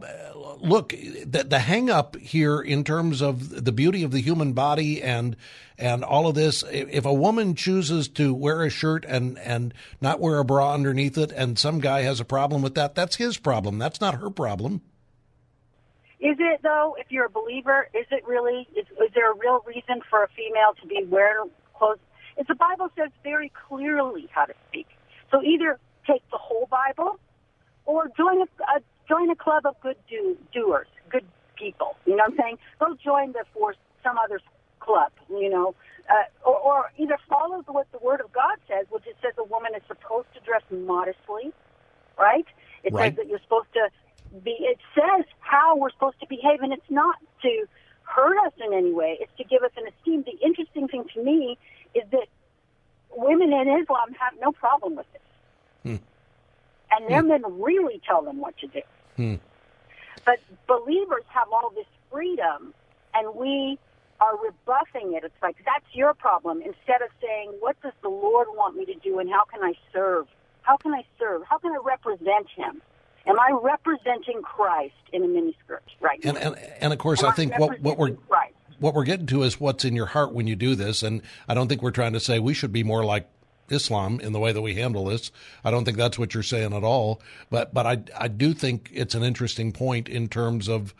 look, 0.61 0.91
the, 0.91 1.45
the 1.49 1.59
hang 1.59 1.91
up 1.91 2.17
here 2.17 2.61
in 2.61 2.85
terms 2.85 3.23
of 3.23 3.64
the 3.64 3.73
beauty 3.73 4.03
of 4.03 4.11
the 4.11 4.21
human 4.21 4.53
body 4.53 5.03
and 5.03 5.37
and 5.79 6.03
all 6.03 6.27
of 6.27 6.35
this, 6.35 6.64
if 6.69 7.05
a 7.05 7.14
woman 7.14 7.55
chooses 7.55 8.09
to 8.09 8.35
wear 8.35 8.64
a 8.64 8.71
shirt 8.71 9.05
and, 9.05 9.38
and 9.38 9.73
not 10.01 10.19
wear 10.19 10.41
a 10.41 10.45
bra 10.45 10.75
underneath 10.75 11.17
it, 11.17 11.31
and 11.31 11.57
some 11.57 11.79
guy 11.79 12.03
has 12.03 12.19
a 12.19 12.25
problem 12.25 12.62
with 12.62 12.75
that, 12.75 12.97
that's 12.97 13.14
his 13.14 13.38
problem. 13.38 13.79
That's 13.79 14.01
not 14.01 14.17
her 14.17 14.29
problem. 14.29 14.81
Is 16.19 16.37
it 16.41 16.61
though? 16.64 16.97
If 16.99 17.07
you're 17.11 17.27
a 17.27 17.31
believer, 17.31 17.88
is 17.95 18.07
it 18.11 18.27
really? 18.27 18.67
Is, 18.77 18.87
is 18.87 19.11
there 19.14 19.31
a 19.31 19.37
real 19.37 19.62
reason 19.64 20.01
for 20.11 20.25
a 20.25 20.29
female 20.29 20.75
to 20.83 20.87
be 20.88 21.05
wearing 21.09 21.51
clothes? 21.75 21.99
If 22.37 22.49
the 22.49 22.57
Bible 22.57 22.91
says 22.97 23.11
very 23.23 23.53
clearly 23.69 24.29
how 24.33 24.47
to 24.47 24.55
speak, 24.69 24.88
so 25.31 25.43
either 25.43 25.79
take 26.09 26.29
the 26.33 26.38
whole 26.38 26.67
Bible, 26.67 27.21
or 27.85 28.11
join 28.17 28.43
a, 28.43 28.49
a 28.62 28.81
join 29.09 29.31
a 29.31 29.37
club 29.37 29.66
of 29.66 29.81
good 29.81 29.97
do, 30.09 30.37
doers, 30.53 30.87
good 31.11 31.25
people. 31.57 31.97
You 32.07 32.16
know 32.16 32.25
what 32.25 32.33
I'm 32.33 32.38
saying? 32.38 32.59
Go 32.79 32.97
join 33.03 33.33
the 33.33 33.44
force, 33.53 33.77
some 34.03 34.18
other 34.18 34.40
club. 34.81 35.12
You 35.31 35.51
know, 35.51 35.75
uh, 36.09 36.49
or, 36.49 36.57
or 36.59 36.92
either 36.99 37.18
follow 37.29 37.62
what 37.66 37.90
the 37.92 37.99
Word 37.99 38.21
of 38.21 38.33
God 38.33 38.57
says, 38.68 38.87
which 38.90 39.07
it 39.07 39.16
says 39.23 39.33
a 39.38 39.44
woman 39.44 39.73
is 39.75 39.83
supposed 39.87 40.29
to 40.35 40.40
dress 40.40 40.62
modestly, 40.71 41.53
right? 42.18 42.47
It 42.85 42.92
right. 42.92 43.11
says 43.11 43.16
that 43.16 43.29
you're 43.29 43.40
supposed 43.40 43.73
to 43.75 43.88
be, 44.42 44.57
it 44.61 44.79
says 44.94 45.25
how 45.40 45.77
we're 45.77 45.90
supposed 45.90 46.21
to 46.21 46.27
behave, 46.27 46.61
and 46.62 46.73
it's 46.73 46.90
not 46.90 47.16
to 47.42 47.66
hurt 48.05 48.38
us 48.47 48.53
in 48.64 48.73
any 48.73 48.92
way. 48.92 49.18
It's 49.21 49.33
to 49.38 49.44
give 49.44 49.62
us 49.62 49.71
an 49.77 49.85
esteem. 49.87 50.25
The 50.25 50.38
interesting 50.44 50.88
thing 50.88 51.05
to 51.14 51.23
me 51.23 51.59
is 51.94 52.05
that 52.11 52.27
women 53.14 53.53
in 53.53 53.68
Islam 53.68 54.14
have 54.18 54.35
no 54.40 54.53
problem 54.53 54.97
with 54.97 55.07
this. 55.12 55.23
Hmm. 55.83 56.05
And 56.90 57.11
their 57.11 57.23
hmm. 57.23 57.29
men 57.29 57.61
really 57.61 58.01
tell 58.07 58.23
them 58.23 58.38
what 58.38 58.57
to 58.59 58.66
do. 58.66 58.81
Hmm. 59.19 59.35
But 60.25 60.39
believers 60.69 61.25
have 61.29 61.49
all 61.53 61.71
this 61.75 61.87
freedom, 62.11 62.73
and 63.15 63.35
we 63.35 63.79
are 64.21 64.37
rebuffing 64.37 65.15
it. 65.15 65.25
It's 65.25 65.43
like, 65.43 65.57
that's 65.65 65.85
your 65.93 66.15
problem. 66.15 66.63
Instead 66.63 67.03
of 67.03 67.09
saying, 67.21 67.53
what 67.61 67.81
does 67.83 67.93
the 68.03 68.09
Lord 68.09 68.47
want 68.53 68.77
me 68.77 68.85
to 68.87 68.95
do, 68.95 69.19
and 69.19 69.29
how 69.29 69.45
can 69.45 69.63
I 69.63 69.75
serve? 69.93 70.27
How 70.63 70.77
can 70.77 70.95
I 70.95 71.05
serve? 71.19 71.43
How 71.49 71.59
can 71.59 71.73
I 71.73 71.79
represent 71.85 72.49
Him? 72.55 72.81
Am 73.27 73.39
I 73.41 73.51
representing 73.61 74.41
Christ 74.43 74.95
in 75.13 75.23
a 75.23 75.27
miniskirt 75.27 75.81
right 76.01 76.19
and, 76.25 76.39
and, 76.39 76.57
and 76.81 76.93
of 76.93 76.99
course, 76.99 77.23
Am 77.23 77.31
I 77.31 77.33
think 77.35 77.59
what, 77.59 77.79
what 77.81 77.99
we're 77.99 78.13
Christ? 78.13 78.55
what 78.79 78.95
we're 78.95 79.05
getting 79.05 79.27
to 79.27 79.43
is 79.43 79.61
what's 79.61 79.85
in 79.85 79.95
your 79.95 80.07
heart 80.07 80.33
when 80.33 80.47
you 80.47 80.57
do 80.57 80.75
this. 80.75 81.03
And 81.03 81.23
I 81.49 81.55
don't 81.55 81.69
think 81.69 81.83
we're 81.83 81.91
trying 81.91 82.13
to 82.13 82.21
say 82.21 82.39
we 82.39 82.55
should 82.55 82.73
be 82.73 82.85
more 82.85 83.05
like 83.05 83.29
Islam 83.71 84.21
in 84.21 84.33
the 84.33 84.39
way 84.39 84.53
that 84.53 84.63
we 84.63 84.75
handle 84.75 85.07
this. 85.07 85.31
I 85.65 85.71
don't 85.71 85.85
think 85.85 85.97
that's 85.97 86.19
what 86.19 86.35
you're 86.35 86.43
saying 86.43 86.73
at 86.73 86.85
all. 86.85 87.21
But 87.51 87.75
but 87.75 87.87
I 87.87 88.03
I 88.17 88.29
do 88.29 88.55
think 88.55 88.91
it's 88.93 89.15
an 89.15 89.23
interesting 89.23 89.73
point 89.73 90.09
in 90.09 90.29
terms 90.29 90.69
of 90.69 90.95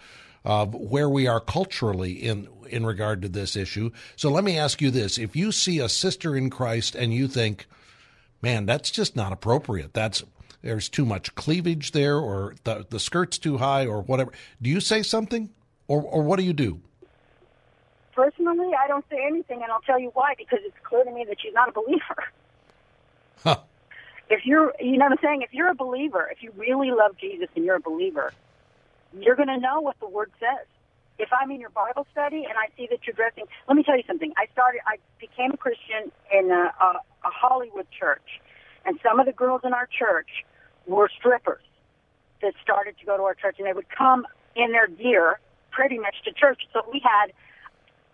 of 0.45 0.75
where 0.75 1.09
we 1.09 1.27
are 1.27 1.41
culturally 1.41 2.13
in 2.13 2.49
in 2.69 2.85
regard 2.87 3.23
to 3.23 3.29
this 3.29 3.57
issue. 3.57 3.91
So 4.17 4.31
let 4.31 4.45
me 4.45 4.59
ask 4.59 4.81
you 4.81 4.91
this: 4.91 5.19
If 5.19 5.37
you 5.37 5.53
see 5.53 5.79
a 5.79 5.89
sister 5.89 6.37
in 6.37 6.51
Christ 6.51 6.95
and 6.95 7.13
you 7.13 7.29
think, 7.29 7.67
"Man, 8.43 8.67
that's 8.67 8.91
just 8.91 9.17
not 9.17 9.33
appropriate," 9.33 9.95
that's 9.95 10.23
there's 10.63 10.89
too 10.89 11.05
much 11.05 11.35
cleavage 11.35 11.93
there, 11.93 12.19
or 12.19 12.55
the 12.65 12.87
the 12.89 13.01
skirt's 13.01 13.39
too 13.39 13.59
high, 13.59 13.87
or 13.87 14.03
whatever. 14.03 14.33
Do 14.61 14.71
you 14.71 14.81
say 14.81 15.03
something, 15.03 15.51
or 15.87 16.03
or 16.03 16.23
what 16.23 16.39
do 16.39 16.45
you 16.45 16.53
do? 16.53 16.81
Personally, 18.15 18.71
I 18.75 18.89
don't 18.89 19.05
say 19.11 19.25
anything, 19.25 19.63
and 19.63 19.71
I'll 19.71 19.81
tell 19.83 20.01
you 20.01 20.11
why. 20.15 20.35
Because 20.37 20.61
it's 20.65 20.77
clear 20.83 21.05
to 21.05 21.11
me 21.13 21.25
that 21.29 21.41
she's 21.41 21.55
not 21.55 21.69
a 21.69 21.73
believer. 21.73 22.25
If 24.31 24.45
you're, 24.45 24.75
you 24.79 24.99
know 24.99 25.07
what 25.07 25.13
I'm 25.13 25.19
saying? 25.23 25.43
If 25.43 25.55
you're 25.55 25.71
a 25.71 25.75
believer, 25.75 26.29
if 26.31 26.43
you 26.43 26.53
really 26.57 26.91
love 26.91 27.17
Jesus 27.19 27.49
and 27.57 27.65
you're 27.65 27.77
a 27.77 27.81
believer, 27.81 28.33
you're 29.19 29.37
going 29.37 29.49
to 29.49 29.59
know 29.59 29.81
what 29.81 29.99
the 30.01 30.09
Word 30.09 30.31
says. 30.39 30.67
If 31.19 31.31
I'm 31.33 31.51
in 31.51 31.61
your 31.61 31.71
Bible 31.71 32.07
study 32.13 32.45
and 32.45 32.55
I 32.57 32.69
see 32.77 32.87
that 32.91 33.07
you're 33.07 33.15
dressing, 33.15 33.45
let 33.67 33.77
me 33.77 33.83
tell 33.83 33.97
you 33.97 34.05
something. 34.07 34.33
I 34.37 34.47
started, 34.53 34.83
I 34.87 34.99
became 35.19 35.53
a 35.53 35.57
Christian 35.57 36.13
in 36.33 36.51
a, 36.51 36.73
a, 36.81 37.01
a 37.25 37.31
Hollywood 37.31 37.87
church, 37.91 38.41
and 38.85 38.99
some 39.03 39.19
of 39.19 39.27
the 39.27 39.33
girls 39.33 39.63
in 39.65 39.73
our 39.73 39.87
church 39.87 40.45
were 40.87 41.11
strippers 41.19 41.63
that 42.41 42.55
started 42.63 42.97
to 43.01 43.07
go 43.07 43.17
to 43.17 43.23
our 43.25 43.35
church, 43.35 43.57
and 43.59 43.67
they 43.67 43.73
would 43.73 43.89
come 43.89 44.27
in 44.55 44.71
their 44.73 44.87
gear 44.87 45.41
pretty 45.71 45.99
much 45.99 46.15
to 46.25 46.33
church. 46.33 46.63
So 46.73 46.83
we 46.93 47.03
had 47.03 47.33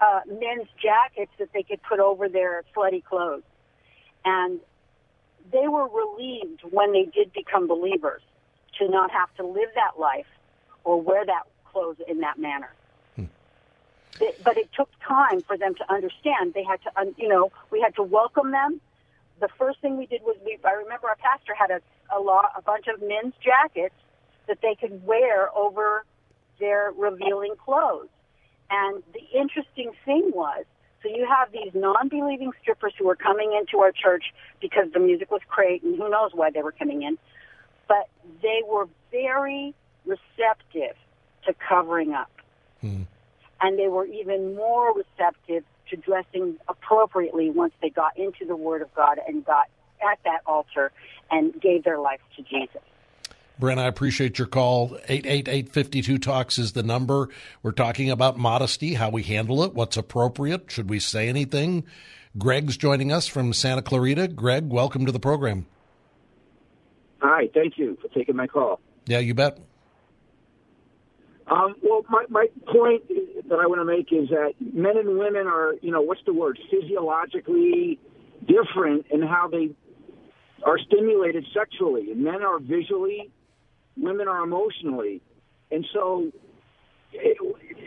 uh, 0.01 0.21
men's 0.27 0.69
jackets 0.83 1.33
that 1.39 1.53
they 1.53 1.63
could 1.63 1.83
put 1.83 2.01
over 2.01 2.29
their 2.29 2.65
slutty 2.75 3.05
clothes, 3.05 3.43
and 4.25 4.61
they 5.53 5.69
were 5.69 5.89
relieved 5.89 6.63
when 6.71 6.93
they 6.93 7.05
did 7.05 7.33
become 7.33 7.67
believers 7.67 8.23
to 8.79 8.89
not 8.89 9.11
have 9.11 9.35
to 9.37 9.47
live 9.47 9.69
that 9.75 9.99
life 9.99 10.27
or 10.85 11.01
wear 11.01 11.25
that 11.25 11.45
clothes 11.65 11.97
in 12.09 12.21
that 12.21 12.39
manner. 12.39 12.73
Hmm. 13.17 13.25
It, 14.21 14.43
but 14.43 14.57
it 14.57 14.71
took 14.73 14.91
time 15.07 15.41
for 15.43 15.57
them 15.57 15.75
to 15.75 15.93
understand. 15.93 16.55
They 16.55 16.65
had 16.65 16.81
to, 16.83 17.15
you 17.17 17.29
know, 17.29 17.53
we 17.71 17.81
had 17.81 17.95
to 17.97 18.03
welcome 18.03 18.51
them 18.51 18.81
the 19.41 19.49
first 19.59 19.81
thing 19.81 19.97
we 19.97 20.07
did 20.07 20.23
was 20.23 20.37
we, 20.45 20.59
I 20.65 20.73
remember 20.73 21.09
our 21.09 21.17
pastor 21.17 21.55
had 21.55 21.71
a, 21.71 21.81
a, 22.15 22.21
lot, 22.21 22.53
a 22.57 22.63
bunch 22.63 22.87
of 22.87 23.01
men's 23.03 23.35
jackets 23.43 23.95
that 24.47 24.59
they 24.63 24.75
could 24.75 25.05
wear 25.05 25.55
over 25.57 26.05
their 26.59 26.93
revealing 26.97 27.55
clothes. 27.63 28.09
And 28.71 29.03
the 29.13 29.39
interesting 29.39 29.93
thing 30.05 30.31
was, 30.35 30.65
so 31.05 31.11
you 31.11 31.27
have 31.27 31.53
these 31.53 31.71
non-believing 31.75 32.53
strippers 32.63 32.95
who 32.99 33.07
were 33.07 33.15
coming 33.15 33.53
into 33.59 33.83
our 33.83 33.93
church 33.93 34.25
because 34.61 34.91
the 34.93 34.99
music 34.99 35.31
was 35.31 35.43
great 35.49 35.83
and 35.83 35.97
who 35.97 36.09
knows 36.11 36.31
why 36.33 36.51
they 36.51 36.63
were 36.63 36.73
coming 36.73 37.03
in, 37.03 37.19
but 37.87 38.09
they 38.43 38.63
were 38.67 38.89
very 39.11 39.75
receptive 40.07 40.97
to 41.47 41.55
covering 41.69 42.15
up. 42.15 42.31
Hmm. 42.81 43.03
And 43.61 43.79
they 43.79 43.89
were 43.89 44.07
even 44.07 44.57
more 44.57 44.95
receptive 44.95 45.65
to 45.91 45.97
dressing 45.97 46.57
appropriately 46.69 47.51
once 47.51 47.75
they 47.83 47.91
got 47.91 48.17
into 48.19 48.47
the 48.47 48.57
Word 48.57 48.81
of 48.81 48.93
God 48.95 49.19
and 49.29 49.45
got 49.45 49.69
at 50.11 50.19
that 50.25 50.41
altar 50.47 50.91
and 51.31 51.59
gave 51.61 51.85
their 51.85 51.99
life 51.99 52.21
to 52.37 52.43
Jesus. 52.43 52.83
Brent, 53.59 53.79
I 53.79 53.87
appreciate 53.87 54.39
your 54.39 54.49
call. 54.49 54.99
888 55.09 56.21
Talks 56.21 56.59
is 56.59 56.73
the 56.73 56.83
number. 56.83 57.29
We're 57.63 57.71
talking 57.73 58.11
about 58.11 58.37
modesty, 58.37 58.95
how 58.95 59.11
we 59.11 59.23
handle 59.23 59.63
it, 59.63 59.75
what's 59.75 59.97
appropriate. 59.97 60.71
Should 60.71 60.91
we 60.91 60.99
say 60.99 61.29
anything? 61.29 61.85
Greg's 62.37 62.77
joining 62.77 63.13
us 63.13 63.29
from 63.29 63.53
Santa 63.53 63.83
Clarita. 63.83 64.29
Greg, 64.29 64.69
welcome 64.71 65.07
to 65.07 65.13
the 65.13 65.21
program. 65.21 65.67
Hi, 67.21 67.49
thank 67.55 67.79
you 67.79 67.97
for 68.03 68.09
taking 68.09 68.35
my 68.35 68.49
call. 68.49 68.81
Yeah, 69.07 69.21
you 69.21 69.35
bet. 69.35 69.59
Um, 71.47 71.77
well, 71.81 72.05
my, 72.09 72.25
my 72.29 72.47
point 72.67 73.07
that 73.49 73.59
I 73.61 73.67
want 73.67 73.81
to 73.81 73.85
make 73.85 74.13
is 74.13 74.31
that 74.31 74.55
men 74.61 74.97
and 74.97 75.17
women 75.19 75.47
are, 75.47 75.75
you 75.81 75.93
know, 75.93 76.01
what's 76.01 76.23
the 76.27 76.33
word, 76.33 76.59
physiologically 76.71 78.01
different 78.47 79.07
in 79.11 79.23
how 79.23 79.49
they 79.49 79.71
are 80.65 80.79
stimulated 80.79 81.47
sexually. 81.55 82.11
And 82.11 82.25
men 82.25 82.43
are 82.43 82.59
visually, 82.59 83.31
women 83.97 84.29
are 84.29 84.43
emotionally. 84.43 85.21
And 85.71 85.87
so 85.93 86.31
it, 87.13 87.39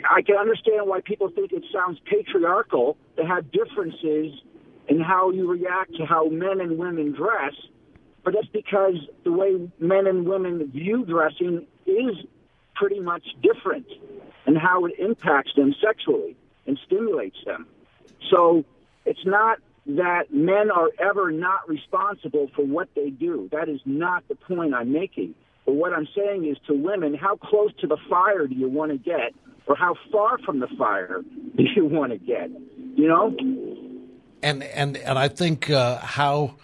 I 0.09 0.21
can 0.21 0.35
understand 0.35 0.87
why 0.87 1.01
people 1.01 1.29
think 1.29 1.51
it 1.51 1.63
sounds 1.73 1.99
patriarchal 2.05 2.97
to 3.17 3.25
have 3.25 3.51
differences 3.51 4.33
in 4.87 5.01
how 5.01 5.31
you 5.31 5.49
react 5.49 5.95
to 5.95 6.05
how 6.05 6.27
men 6.29 6.61
and 6.61 6.77
women 6.77 7.11
dress. 7.11 7.53
But 8.23 8.33
that's 8.33 8.47
because 8.47 8.95
the 9.23 9.31
way 9.31 9.69
men 9.79 10.07
and 10.07 10.25
women 10.25 10.69
view 10.71 11.05
dressing 11.05 11.65
is 11.85 12.15
pretty 12.75 12.99
much 12.99 13.23
different 13.41 13.87
and 14.45 14.57
how 14.57 14.85
it 14.85 14.93
impacts 14.99 15.53
them 15.55 15.73
sexually 15.81 16.35
and 16.65 16.79
stimulates 16.85 17.37
them. 17.45 17.67
So 18.29 18.65
it's 19.05 19.25
not 19.25 19.59
that 19.87 20.33
men 20.33 20.69
are 20.69 20.89
ever 20.99 21.31
not 21.31 21.67
responsible 21.69 22.49
for 22.55 22.65
what 22.65 22.89
they 22.95 23.09
do. 23.09 23.49
That 23.51 23.69
is 23.69 23.79
not 23.85 24.27
the 24.27 24.35
point 24.35 24.73
I'm 24.73 24.91
making. 24.91 25.33
But 25.67 25.75
what 25.75 25.91
I'm 25.91 26.07
saying 26.15 26.45
is 26.45 26.57
to 26.67 26.73
women, 26.73 27.13
how 27.13 27.35
close 27.35 27.71
to 27.81 27.87
the 27.87 27.97
fire 28.09 28.47
do 28.47 28.55
you 28.55 28.69
want 28.69 28.93
to 28.93 28.97
get? 28.97 29.33
Or 29.67 29.75
how 29.75 29.95
far 30.13 30.37
from 30.39 30.61
the 30.61 30.67
fire 30.77 31.21
do 31.57 31.63
you 31.75 31.85
want 31.85 32.13
to 32.13 32.17
get? 32.17 32.49
You 32.95 33.07
know? 33.09 33.35
And 34.41 34.63
and 34.63 34.95
and 34.95 35.19
I 35.19 35.27
think 35.27 35.69
uh, 35.69 35.97
how 35.97 36.55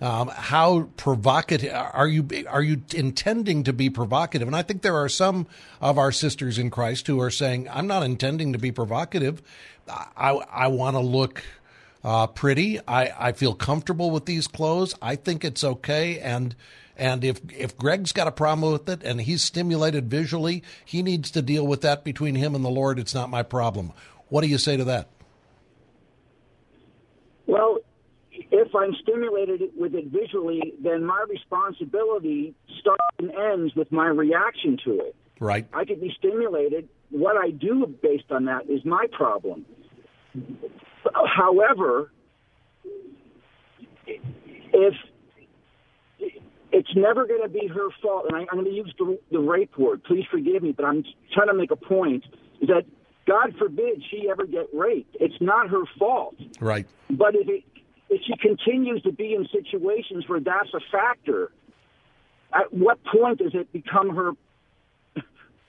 um, 0.00 0.28
how 0.28 0.88
provocative 0.96 1.72
are 1.72 2.08
you? 2.08 2.26
Are 2.48 2.62
you 2.62 2.82
intending 2.94 3.62
to 3.62 3.72
be 3.72 3.90
provocative? 3.90 4.48
And 4.48 4.56
I 4.56 4.62
think 4.62 4.82
there 4.82 4.96
are 4.96 5.08
some 5.08 5.46
of 5.80 5.96
our 5.96 6.10
sisters 6.10 6.58
in 6.58 6.68
Christ 6.70 7.06
who 7.06 7.20
are 7.20 7.30
saying, 7.30 7.68
"I'm 7.68 7.86
not 7.86 8.02
intending 8.02 8.54
to 8.54 8.58
be 8.58 8.72
provocative. 8.72 9.40
I 9.88 10.30
I 10.30 10.66
want 10.66 10.96
to 10.96 11.00
look 11.00 11.44
uh, 12.02 12.26
pretty. 12.26 12.80
I 12.88 13.28
I 13.28 13.32
feel 13.32 13.54
comfortable 13.54 14.10
with 14.10 14.24
these 14.24 14.48
clothes. 14.48 14.96
I 15.00 15.14
think 15.14 15.44
it's 15.44 15.62
okay." 15.62 16.18
And 16.18 16.56
and 16.98 17.24
if 17.24 17.40
if 17.50 17.76
Greg's 17.76 18.12
got 18.12 18.26
a 18.26 18.32
problem 18.32 18.72
with 18.72 18.88
it 18.88 19.02
and 19.02 19.20
he's 19.20 19.42
stimulated 19.42 20.10
visually, 20.10 20.62
he 20.84 21.02
needs 21.02 21.30
to 21.30 21.42
deal 21.42 21.66
with 21.66 21.82
that 21.82 22.04
between 22.04 22.34
him 22.34 22.54
and 22.54 22.64
the 22.64 22.70
Lord. 22.70 22.98
It's 22.98 23.14
not 23.14 23.30
my 23.30 23.42
problem. 23.42 23.92
What 24.28 24.42
do 24.42 24.48
you 24.48 24.58
say 24.58 24.76
to 24.76 24.84
that? 24.84 25.08
Well, 27.46 27.78
if 28.30 28.74
I'm 28.74 28.94
stimulated 29.02 29.70
with 29.76 29.94
it 29.94 30.06
visually, 30.06 30.74
then 30.82 31.04
my 31.04 31.24
responsibility 31.28 32.54
starts 32.80 33.04
and 33.18 33.30
ends 33.30 33.74
with 33.74 33.90
my 33.90 34.06
reaction 34.08 34.78
to 34.84 35.00
it. 35.00 35.16
Right. 35.40 35.66
I 35.72 35.84
could 35.84 36.00
be 36.00 36.12
stimulated. 36.18 36.88
What 37.10 37.36
I 37.36 37.50
do 37.50 37.86
based 38.02 38.30
on 38.30 38.46
that 38.46 38.68
is 38.68 38.84
my 38.84 39.06
problem. 39.12 39.64
However, 41.36 42.10
if 44.06 44.94
it's 46.72 46.94
never 46.94 47.26
going 47.26 47.42
to 47.42 47.48
be 47.48 47.66
her 47.66 47.88
fault, 48.02 48.26
and 48.28 48.36
I, 48.36 48.40
I'm 48.40 48.58
going 48.58 48.64
to 48.64 48.70
use 48.70 48.94
the, 48.98 49.18
the 49.30 49.38
rape 49.38 49.76
word. 49.78 50.04
Please 50.04 50.24
forgive 50.30 50.62
me, 50.62 50.72
but 50.72 50.84
I'm 50.84 51.04
trying 51.32 51.48
to 51.48 51.54
make 51.54 51.70
a 51.70 51.76
point. 51.76 52.24
Is 52.60 52.68
that 52.68 52.84
God 53.26 53.54
forbid 53.58 54.02
she 54.10 54.28
ever 54.30 54.46
get 54.46 54.66
raped? 54.72 55.16
It's 55.20 55.40
not 55.40 55.68
her 55.70 55.82
fault. 55.98 56.36
Right. 56.60 56.86
But 57.10 57.34
if 57.34 57.48
it, 57.48 57.64
if 58.10 58.22
she 58.26 58.36
continues 58.36 59.02
to 59.02 59.12
be 59.12 59.34
in 59.34 59.46
situations 59.52 60.28
where 60.28 60.40
that's 60.40 60.72
a 60.74 60.80
factor, 60.90 61.50
at 62.52 62.72
what 62.72 62.98
point 63.04 63.38
does 63.38 63.54
it 63.54 63.72
become 63.72 64.14
her 64.14 64.32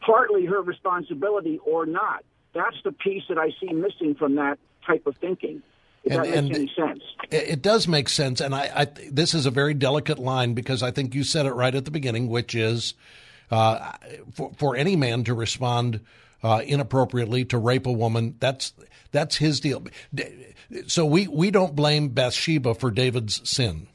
partly 0.02 0.46
her 0.46 0.62
responsibility 0.62 1.60
or 1.66 1.86
not? 1.86 2.24
That's 2.54 2.78
the 2.84 2.92
piece 2.92 3.24
that 3.30 3.38
I 3.38 3.50
see 3.60 3.74
missing 3.74 4.16
from 4.16 4.36
that 4.36 4.58
type 4.86 5.06
of 5.06 5.16
thinking. 5.18 5.62
If 6.04 6.14
And- 6.14 6.26
and- 6.26 6.56
any 6.56 6.72
sense. 6.76 7.04
It 7.30 7.50
it 7.50 7.62
does 7.62 7.88
make 7.88 8.10
sense, 8.10 8.42
and 8.42 8.56
I, 8.56 8.72
I 8.76 8.86
this 9.12 9.34
is 9.34 9.46
a 9.46 9.52
very 9.52 9.74
delicate 9.74 10.18
line 10.18 10.54
because 10.54 10.82
I 10.82 10.92
think 10.92 11.14
you 11.14 11.24
said 11.24 11.46
it 11.46 11.52
right 11.52 11.76
at 11.76 11.86
the 11.86 11.92
beginning, 11.92 12.28
which 12.30 12.56
is 12.56 12.94
uh, 13.52 13.92
for 14.34 14.52
for 14.56 14.76
any 14.76 14.96
man 14.96 15.24
to 15.26 15.34
respond 15.34 16.00
uh, 16.42 16.62
inappropriately 16.66 17.44
to 17.46 17.58
rape 17.58 17.86
a 17.86 17.92
woman, 17.92 18.36
that's 18.40 18.74
that's 19.12 19.36
his 19.38 19.60
deal. 19.60 19.86
So 20.88 21.06
we 21.06 21.28
we 21.28 21.52
don't 21.52 21.76
blame 21.76 22.10
Bathsheba 22.10 22.76
for 22.76 22.92
David's 22.92 23.48
sin. 23.48 23.88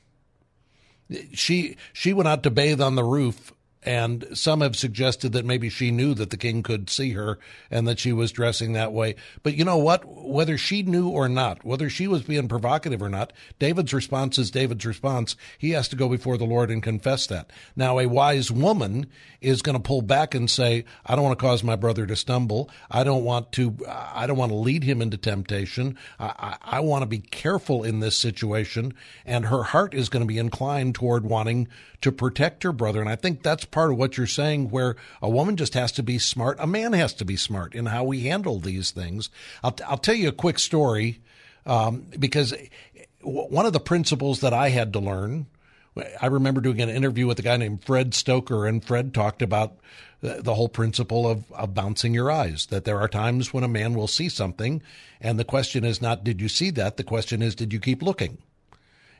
She 1.32 1.76
she 1.92 2.12
went 2.12 2.28
out 2.28 2.42
to 2.42 2.50
bathe 2.50 2.80
on 2.80 2.94
the 2.94 3.04
roof. 3.04 3.52
And 3.84 4.26
some 4.32 4.62
have 4.62 4.76
suggested 4.76 5.32
that 5.32 5.44
maybe 5.44 5.68
she 5.68 5.90
knew 5.90 6.14
that 6.14 6.30
the 6.30 6.36
king 6.36 6.62
could 6.62 6.88
see 6.88 7.10
her 7.10 7.38
and 7.70 7.86
that 7.86 7.98
she 7.98 8.12
was 8.12 8.32
dressing 8.32 8.72
that 8.72 8.92
way. 8.92 9.16
But 9.42 9.54
you 9.54 9.64
know 9.64 9.76
what? 9.76 10.04
Whether 10.06 10.56
she 10.56 10.82
knew 10.82 11.08
or 11.08 11.28
not, 11.28 11.64
whether 11.64 11.90
she 11.90 12.08
was 12.08 12.22
being 12.22 12.48
provocative 12.48 13.02
or 13.02 13.10
not, 13.10 13.32
David's 13.58 13.92
response 13.92 14.38
is 14.38 14.50
David's 14.50 14.86
response. 14.86 15.36
He 15.58 15.70
has 15.70 15.88
to 15.88 15.96
go 15.96 16.08
before 16.08 16.38
the 16.38 16.44
Lord 16.44 16.70
and 16.70 16.82
confess 16.82 17.26
that. 17.26 17.50
Now, 17.76 17.98
a 17.98 18.06
wise 18.06 18.50
woman 18.50 19.06
is 19.42 19.60
going 19.60 19.76
to 19.76 19.82
pull 19.82 20.00
back 20.00 20.34
and 20.34 20.50
say, 20.50 20.84
I 21.04 21.14
don't 21.14 21.24
want 21.24 21.38
to 21.38 21.44
cause 21.44 21.62
my 21.62 21.76
brother 21.76 22.06
to 22.06 22.16
stumble. 22.16 22.70
I 22.90 23.04
don't 23.04 23.24
want 23.24 23.52
to, 23.52 23.76
I 23.86 24.26
don't 24.26 24.38
want 24.38 24.52
to 24.52 24.56
lead 24.56 24.84
him 24.84 25.02
into 25.02 25.18
temptation. 25.18 25.98
I, 26.18 26.56
I, 26.62 26.76
I 26.76 26.80
want 26.80 27.02
to 27.02 27.06
be 27.06 27.18
careful 27.18 27.84
in 27.84 28.00
this 28.00 28.16
situation. 28.16 28.94
And 29.26 29.46
her 29.46 29.62
heart 29.62 29.92
is 29.92 30.08
going 30.08 30.22
to 30.22 30.26
be 30.26 30.38
inclined 30.38 30.94
toward 30.94 31.26
wanting 31.26 31.68
to 32.00 32.12
protect 32.12 32.62
her 32.62 32.72
brother. 32.72 33.00
And 33.00 33.08
I 33.08 33.16
think 33.16 33.42
that's 33.42 33.64
part 33.74 33.90
of 33.90 33.98
what 33.98 34.16
you're 34.16 34.26
saying, 34.26 34.70
where 34.70 34.94
a 35.20 35.28
woman 35.28 35.56
just 35.56 35.74
has 35.74 35.92
to 35.92 36.02
be 36.02 36.18
smart. 36.18 36.56
A 36.60 36.66
man 36.66 36.92
has 36.92 37.12
to 37.14 37.24
be 37.24 37.36
smart 37.36 37.74
in 37.74 37.86
how 37.86 38.04
we 38.04 38.20
handle 38.20 38.60
these 38.60 38.92
things. 38.92 39.30
I'll, 39.62 39.76
I'll 39.86 39.98
tell 39.98 40.14
you 40.14 40.28
a 40.28 40.32
quick 40.32 40.58
story 40.60 41.20
um, 41.66 42.06
because 42.18 42.54
one 43.20 43.66
of 43.66 43.72
the 43.72 43.80
principles 43.80 44.40
that 44.40 44.52
I 44.52 44.68
had 44.68 44.92
to 44.92 45.00
learn. 45.00 45.46
I 46.20 46.26
remember 46.26 46.60
doing 46.60 46.80
an 46.80 46.88
interview 46.88 47.26
with 47.26 47.38
a 47.38 47.42
guy 47.42 47.56
named 47.56 47.84
Fred 47.84 48.10
Stoeker, 48.10 48.68
and 48.68 48.84
Fred 48.84 49.14
talked 49.14 49.42
about 49.42 49.76
the, 50.20 50.42
the 50.42 50.54
whole 50.54 50.68
principle 50.68 51.28
of, 51.28 51.50
of 51.52 51.72
bouncing 51.72 52.14
your 52.14 52.32
eyes. 52.32 52.66
That 52.66 52.84
there 52.84 52.98
are 52.98 53.08
times 53.08 53.52
when 53.52 53.62
a 53.62 53.68
man 53.68 53.94
will 53.94 54.08
see 54.08 54.28
something, 54.28 54.82
and 55.20 55.38
the 55.38 55.44
question 55.44 55.84
is 55.84 56.02
not, 56.02 56.24
did 56.24 56.40
you 56.40 56.48
see 56.48 56.70
that? 56.70 56.96
The 56.96 57.04
question 57.04 57.42
is, 57.42 57.54
did 57.54 57.72
you 57.72 57.78
keep 57.78 58.02
looking? 58.02 58.38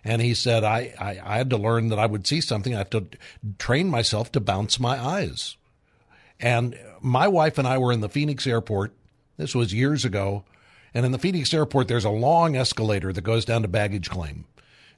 And 0.05 0.21
he 0.21 0.35
said, 0.35 0.65
I, 0.65 0.95
I, 1.01 1.21
I 1.25 1.39
had 1.39 1.51
to 1.51 1.57
learn 1.57 1.89
that 1.89 1.99
I 1.99 2.07
would 2.07 2.27
see 2.27 2.41
something. 2.41 2.75
I 2.75 2.79
have 2.79 2.91
to 2.91 3.07
train 3.59 3.89
myself 3.89 4.31
to 4.33 4.41
bounce 4.41 4.79
my 4.79 5.03
eyes. 5.03 5.57
And 6.39 6.79
my 7.01 7.27
wife 7.27 7.57
and 7.57 7.67
I 7.67 7.79
were 7.79 7.93
in 7.93 8.01
the 8.01 8.09
Phoenix 8.09 8.47
airport. 8.47 8.93
This 9.39 9.55
was 9.55 9.73
years 9.73 10.05
ago. 10.05 10.45
And 10.93 11.07
in 11.07 11.13
the 11.13 11.19
Phoenix 11.19 11.53
airport, 11.55 11.89
there's 11.89 12.05
a 12.05 12.11
long 12.11 12.55
escalator 12.55 13.13
that 13.13 13.23
goes 13.23 13.45
down 13.45 13.63
to 13.63 13.69
baggage 13.69 14.11
claim. 14.11 14.45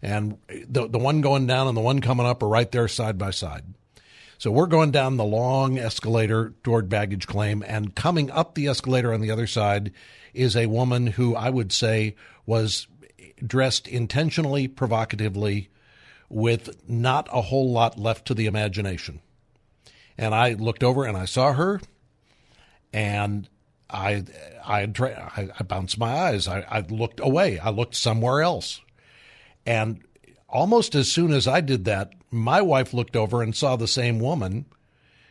And 0.03 0.39
the, 0.69 0.89
the 0.89 0.99
one 0.99 1.21
going 1.21 1.47
down 1.47 1.69
and 1.69 1.77
the 1.77 1.83
one 1.83 2.01
coming 2.01 2.27
up 2.27 2.43
are 2.43 2.49
right 2.49 2.71
there 2.71 2.89
side 2.89 3.17
by 3.17 3.31
side. 3.31 3.65
So 4.39 4.51
we're 4.51 4.67
going 4.67 4.91
down 4.91 5.17
the 5.17 5.25
long 5.25 5.79
escalator 5.79 6.53
toward 6.63 6.91
baggage 6.91 7.27
claim, 7.27 7.65
and 7.67 7.95
coming 7.95 8.31
up 8.31 8.55
the 8.55 8.67
escalator 8.69 9.15
on 9.15 9.23
the 9.23 9.31
other 9.31 9.47
side 9.47 9.93
is 10.35 10.55
a 10.57 10.67
woman 10.67 11.07
who 11.07 11.35
I 11.35 11.49
would 11.49 11.73
say 11.73 12.17
was 12.45 12.87
dressed 13.45 13.87
intentionally 13.89 14.69
provocatively 14.69 15.69
with 16.29 16.89
not 16.89 17.29
a 17.33 17.43
whole 17.43 17.71
lot 17.71 17.99
left 17.99 18.27
to 18.27 18.35
the 18.35 18.47
imagination. 18.47 19.21
And 20.19 20.35
I 20.35 20.55
looked 20.55 20.83
over 20.83 21.05
and 21.05 21.17
I 21.17 21.27
saw 21.27 21.53
her, 21.53 21.81
and 22.93 23.49
I 23.91 24.25
I 24.67 24.87
tra- 24.87 25.33
I, 25.37 25.49
I 25.59 25.63
bounced 25.63 25.99
my 25.99 26.13
eyes. 26.13 26.49
I, 26.49 26.61
I 26.69 26.81
looked 26.81 27.21
away. 27.21 27.59
I 27.59 27.71
looked 27.71 27.95
somewhere 27.95 28.41
else, 28.41 28.81
and 29.67 30.03
almost 30.49 30.95
as 30.95 31.13
soon 31.13 31.33
as 31.33 31.47
I 31.47 31.61
did 31.61 31.85
that, 31.85 32.13
my 32.31 32.63
wife 32.63 32.95
looked 32.95 33.17
over 33.17 33.43
and 33.43 33.55
saw 33.55 33.77
the 33.77 33.87
same 33.87 34.19
woman, 34.19 34.67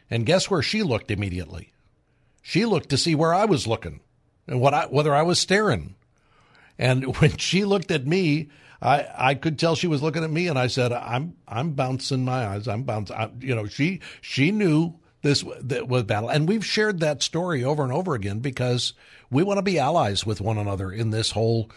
and 0.10 0.26
guess 0.26 0.50
where 0.50 0.62
she 0.62 0.84
looked 0.84 1.10
immediately? 1.10 1.74
She 2.42 2.66
looked 2.66 2.90
to 2.90 2.98
see 2.98 3.16
where 3.16 3.34
I 3.34 3.46
was 3.46 3.66
looking 3.66 4.02
and 4.48 4.62
what 4.62 4.76
I 4.76 4.86
whether 4.86 5.16
I 5.16 5.24
was 5.24 5.40
staring. 5.40 5.96
And 6.78 7.18
when 7.20 7.38
she 7.38 7.66
looked 7.66 7.92
at 7.92 8.06
me, 8.06 8.50
I, 8.82 9.08
I 9.18 9.36
could 9.36 9.58
tell 9.58 9.76
she 9.76 9.88
was 9.88 10.04
looking 10.04 10.24
at 10.24 10.30
me, 10.30 10.48
and 10.48 10.60
I 10.60 10.68
said, 10.68 10.92
"I'm 10.92 11.36
I'm 11.48 11.72
bouncing 11.72 12.26
my 12.26 12.46
eyes. 12.46 12.68
I'm 12.68 12.84
bouncing." 12.84 13.16
I, 13.16 13.30
you 13.40 13.56
know, 13.56 13.66
she 13.66 14.02
she 14.22 14.52
knew 14.52 14.96
this 15.22 15.44
was 15.44 16.04
battle, 16.04 16.30
and 16.30 16.48
we've 16.48 16.66
shared 16.66 17.00
that 17.00 17.24
story 17.24 17.64
over 17.64 17.84
and 17.84 17.92
over 17.92 18.14
again 18.14 18.40
because 18.40 18.94
we 19.32 19.44
want 19.44 19.58
to 19.58 19.64
be 19.64 19.80
allies 19.80 20.26
with 20.26 20.40
one 20.40 20.58
another 20.58 20.92
in 20.92 21.10
this 21.10 21.32
whole 21.32 21.70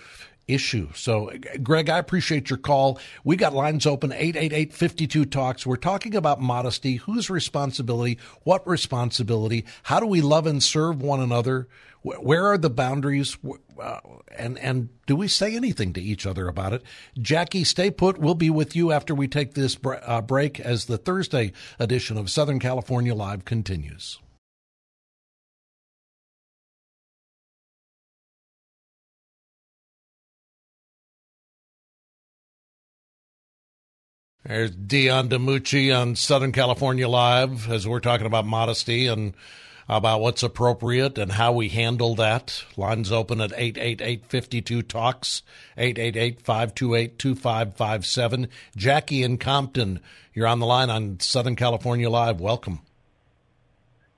issue. 0.49 0.89
So, 0.95 1.31
Greg, 1.63 1.89
I 1.91 1.99
appreciate 1.99 2.51
your 2.51 2.59
call. 2.59 2.99
We 3.23 3.37
got 3.37 3.55
lines 3.55 3.87
open 3.87 4.11
888-52 4.11 5.31
talks. 5.31 5.67
We're 5.67 5.77
talking 5.77 6.17
about 6.17 6.41
modesty, 6.41 6.97
whose 6.97 7.31
responsibility, 7.31 8.19
what 8.43 8.67
responsibility, 8.67 9.67
how 9.85 10.01
do 10.01 10.07
we 10.07 10.23
love 10.23 10.47
and 10.47 10.63
serve 10.63 11.03
one 11.03 11.21
another? 11.21 11.69
Where 12.03 12.47
are 12.47 12.59
the 12.59 12.71
boundaries? 12.71 13.37
Uh, 13.79 14.01
and 14.37 14.57
and 14.59 14.89
do 15.07 15.17
we 15.17 15.29
say 15.29 15.57
anything 15.57 15.93
to 15.95 16.01
each 16.01 16.27
other 16.27 16.49
about 16.49 16.73
it? 16.73 16.83
Jackie, 17.21 17.65
stay 17.65 17.91
put. 17.91 18.19
We'll 18.19 18.35
be 18.35 18.51
with 18.51 18.77
you 18.77 18.93
after 18.93 19.15
we 19.15 19.27
take 19.27 19.55
this 19.55 19.77
uh, 19.85 20.23
break 20.23 20.61
as 20.61 20.87
the 20.87 20.97
Thursday 20.97 21.53
edition 21.79 22.17
of 22.17 22.31
Southern 22.31 22.61
California 22.61 23.15
Live 23.15 23.45
continues. 23.45 24.21
There's 34.49 34.71
Dion 34.71 35.29
DiMucci 35.29 35.95
on 35.95 36.17
Southern 36.17 36.53
California 36.53 37.07
Live 37.07 37.71
as 37.71 37.87
we're 37.87 38.01
talking 38.01 38.27
about 38.27 38.47
modesty 38.47 39.07
and 39.07 39.35
about 39.91 40.23
what's 40.23 40.43
appropriate 40.43 41.19
and 41.19 41.33
how 41.33 41.53
we 41.53 41.69
handle 41.69 42.15
that. 42.15 42.65
Lines 42.75 43.13
open 43.13 43.43
at 43.43 43.51
888-52 43.51 44.89
talks 44.89 45.43
888-528-2557. 45.77 48.49
Jackie 48.75 49.23
in 49.23 49.37
Compton, 49.37 50.01
you're 50.33 50.47
on 50.47 50.61
the 50.61 50.67
line 50.67 50.89
on 50.89 51.21
Southern 51.21 51.55
California 51.55 52.09
Live. 52.09 52.41
Welcome. 52.41 52.81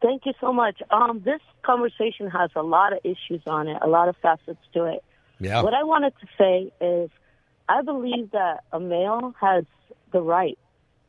Thank 0.00 0.26
you 0.26 0.32
so 0.40 0.52
much. 0.52 0.80
Um, 0.92 1.22
this 1.24 1.40
conversation 1.62 2.30
has 2.30 2.50
a 2.54 2.62
lot 2.62 2.92
of 2.92 3.00
issues 3.02 3.42
on 3.48 3.66
it, 3.66 3.78
a 3.82 3.88
lot 3.88 4.08
of 4.08 4.16
facets 4.18 4.62
to 4.74 4.84
it. 4.84 5.02
Yeah. 5.40 5.62
What 5.62 5.74
I 5.74 5.82
wanted 5.82 6.12
to 6.20 6.28
say 6.38 6.72
is, 6.80 7.10
I 7.68 7.82
believe 7.82 8.30
that 8.30 8.62
a 8.72 8.78
male 8.78 9.34
has 9.40 9.64
the 10.12 10.20
right 10.20 10.58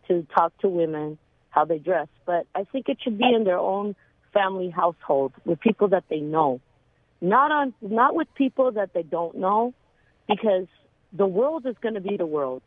to 0.07 0.25
talk 0.35 0.57
to 0.59 0.69
women 0.69 1.17
how 1.49 1.65
they 1.65 1.77
dress, 1.77 2.07
but 2.25 2.47
I 2.55 2.63
think 2.63 2.87
it 2.87 2.97
should 3.01 3.17
be 3.17 3.31
in 3.33 3.43
their 3.43 3.59
own 3.59 3.95
family 4.33 4.69
household 4.69 5.33
with 5.45 5.59
people 5.59 5.89
that 5.89 6.05
they 6.09 6.19
know, 6.19 6.61
not 7.19 7.51
on 7.51 7.73
not 7.81 8.15
with 8.15 8.27
people 8.35 8.71
that 8.71 8.93
they 8.93 9.03
don't 9.03 9.37
know, 9.37 9.73
because 10.27 10.67
the 11.11 11.27
world 11.27 11.65
is 11.65 11.75
going 11.81 11.95
to 11.95 12.01
be 12.01 12.15
the 12.15 12.25
world, 12.25 12.61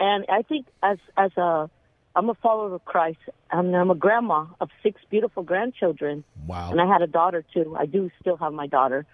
and 0.00 0.24
I 0.28 0.42
think 0.42 0.66
as 0.82 0.98
as 1.16 1.36
a 1.36 1.70
I'm 2.16 2.30
a 2.30 2.34
follower 2.34 2.74
of 2.74 2.84
Christ, 2.84 3.18
and 3.52 3.76
I'm 3.76 3.90
a 3.90 3.94
grandma 3.94 4.46
of 4.60 4.70
six 4.82 5.00
beautiful 5.10 5.42
grandchildren. 5.42 6.24
Wow. 6.46 6.70
And 6.70 6.80
I 6.80 6.86
had 6.86 7.02
a 7.02 7.06
daughter 7.06 7.44
too. 7.54 7.76
I 7.78 7.86
do 7.86 8.10
still 8.20 8.36
have 8.38 8.52
my 8.52 8.66
daughter. 8.66 9.06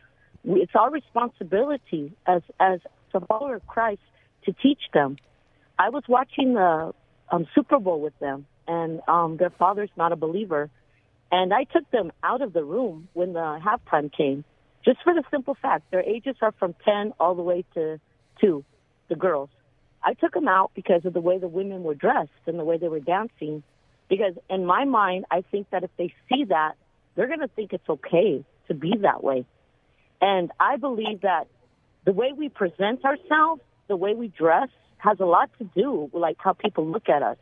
It's 0.44 0.74
our 0.74 0.90
responsibility 0.90 2.12
as 2.26 2.42
as 2.60 2.80
a 3.12 3.20
follower 3.26 3.56
of 3.56 3.66
Christ 3.66 4.00
to 4.44 4.52
teach 4.52 4.80
them. 4.92 5.16
I 5.78 5.90
was 5.90 6.04
watching 6.08 6.54
the 6.54 6.92
um, 7.30 7.46
Super 7.54 7.78
Bowl 7.78 8.00
with 8.00 8.18
them, 8.18 8.46
and 8.66 9.00
um, 9.08 9.36
their 9.36 9.50
father's 9.50 9.90
not 9.96 10.12
a 10.12 10.16
believer, 10.16 10.70
and 11.32 11.52
I 11.52 11.64
took 11.64 11.90
them 11.90 12.12
out 12.22 12.42
of 12.42 12.52
the 12.52 12.64
room 12.64 13.08
when 13.12 13.32
the 13.32 13.60
halftime 13.64 14.12
came, 14.12 14.44
just 14.84 14.98
for 15.02 15.14
the 15.14 15.24
simple 15.30 15.56
fact 15.60 15.90
their 15.90 16.02
ages 16.02 16.36
are 16.42 16.52
from 16.58 16.74
ten 16.84 17.12
all 17.18 17.34
the 17.34 17.42
way 17.42 17.64
to 17.74 17.98
two, 18.40 18.64
the 19.08 19.16
girls. 19.16 19.50
I 20.02 20.14
took 20.14 20.34
them 20.34 20.48
out 20.48 20.70
because 20.74 21.04
of 21.04 21.14
the 21.14 21.20
way 21.20 21.38
the 21.38 21.48
women 21.48 21.82
were 21.82 21.94
dressed 21.94 22.30
and 22.46 22.58
the 22.58 22.64
way 22.64 22.76
they 22.76 22.88
were 22.88 23.00
dancing. 23.00 23.62
Because 24.08 24.34
in 24.50 24.66
my 24.66 24.84
mind, 24.84 25.24
I 25.30 25.42
think 25.50 25.70
that 25.70 25.82
if 25.82 25.90
they 25.96 26.12
see 26.28 26.44
that, 26.44 26.74
they're 27.14 27.26
going 27.26 27.40
to 27.40 27.48
think 27.48 27.72
it's 27.72 27.88
okay 27.88 28.44
to 28.68 28.74
be 28.74 28.98
that 29.00 29.24
way. 29.24 29.46
And 30.20 30.52
I 30.60 30.76
believe 30.76 31.22
that 31.22 31.46
the 32.04 32.12
way 32.12 32.32
we 32.36 32.50
present 32.50 33.04
ourselves, 33.04 33.62
the 33.88 33.96
way 33.96 34.14
we 34.14 34.28
dress, 34.28 34.68
has 35.04 35.20
a 35.20 35.26
lot 35.26 35.50
to 35.58 35.64
do 35.64 36.08
with 36.12 36.20
like 36.20 36.36
how 36.38 36.54
people 36.54 36.86
look 36.86 37.08
at 37.08 37.22
us. 37.22 37.36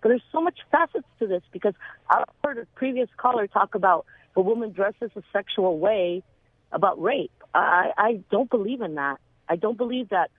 But 0.00 0.10
there's 0.10 0.22
so 0.30 0.40
much 0.40 0.58
facets 0.70 1.06
to 1.18 1.26
this 1.26 1.42
because 1.52 1.74
I've 2.08 2.24
heard 2.44 2.58
a 2.58 2.66
previous 2.76 3.08
caller 3.16 3.46
talk 3.46 3.74
about 3.74 4.06
a 4.36 4.40
woman 4.40 4.70
dresses 4.72 5.10
a 5.16 5.22
sexual 5.32 5.78
way 5.78 6.22
about 6.70 7.02
rape. 7.02 7.32
I, 7.54 7.90
I 7.96 8.20
don't 8.30 8.50
believe 8.50 8.82
in 8.82 8.94
that. 8.94 9.18
I 9.48 9.56
don't 9.56 9.76
believe 9.76 10.10
that 10.10 10.30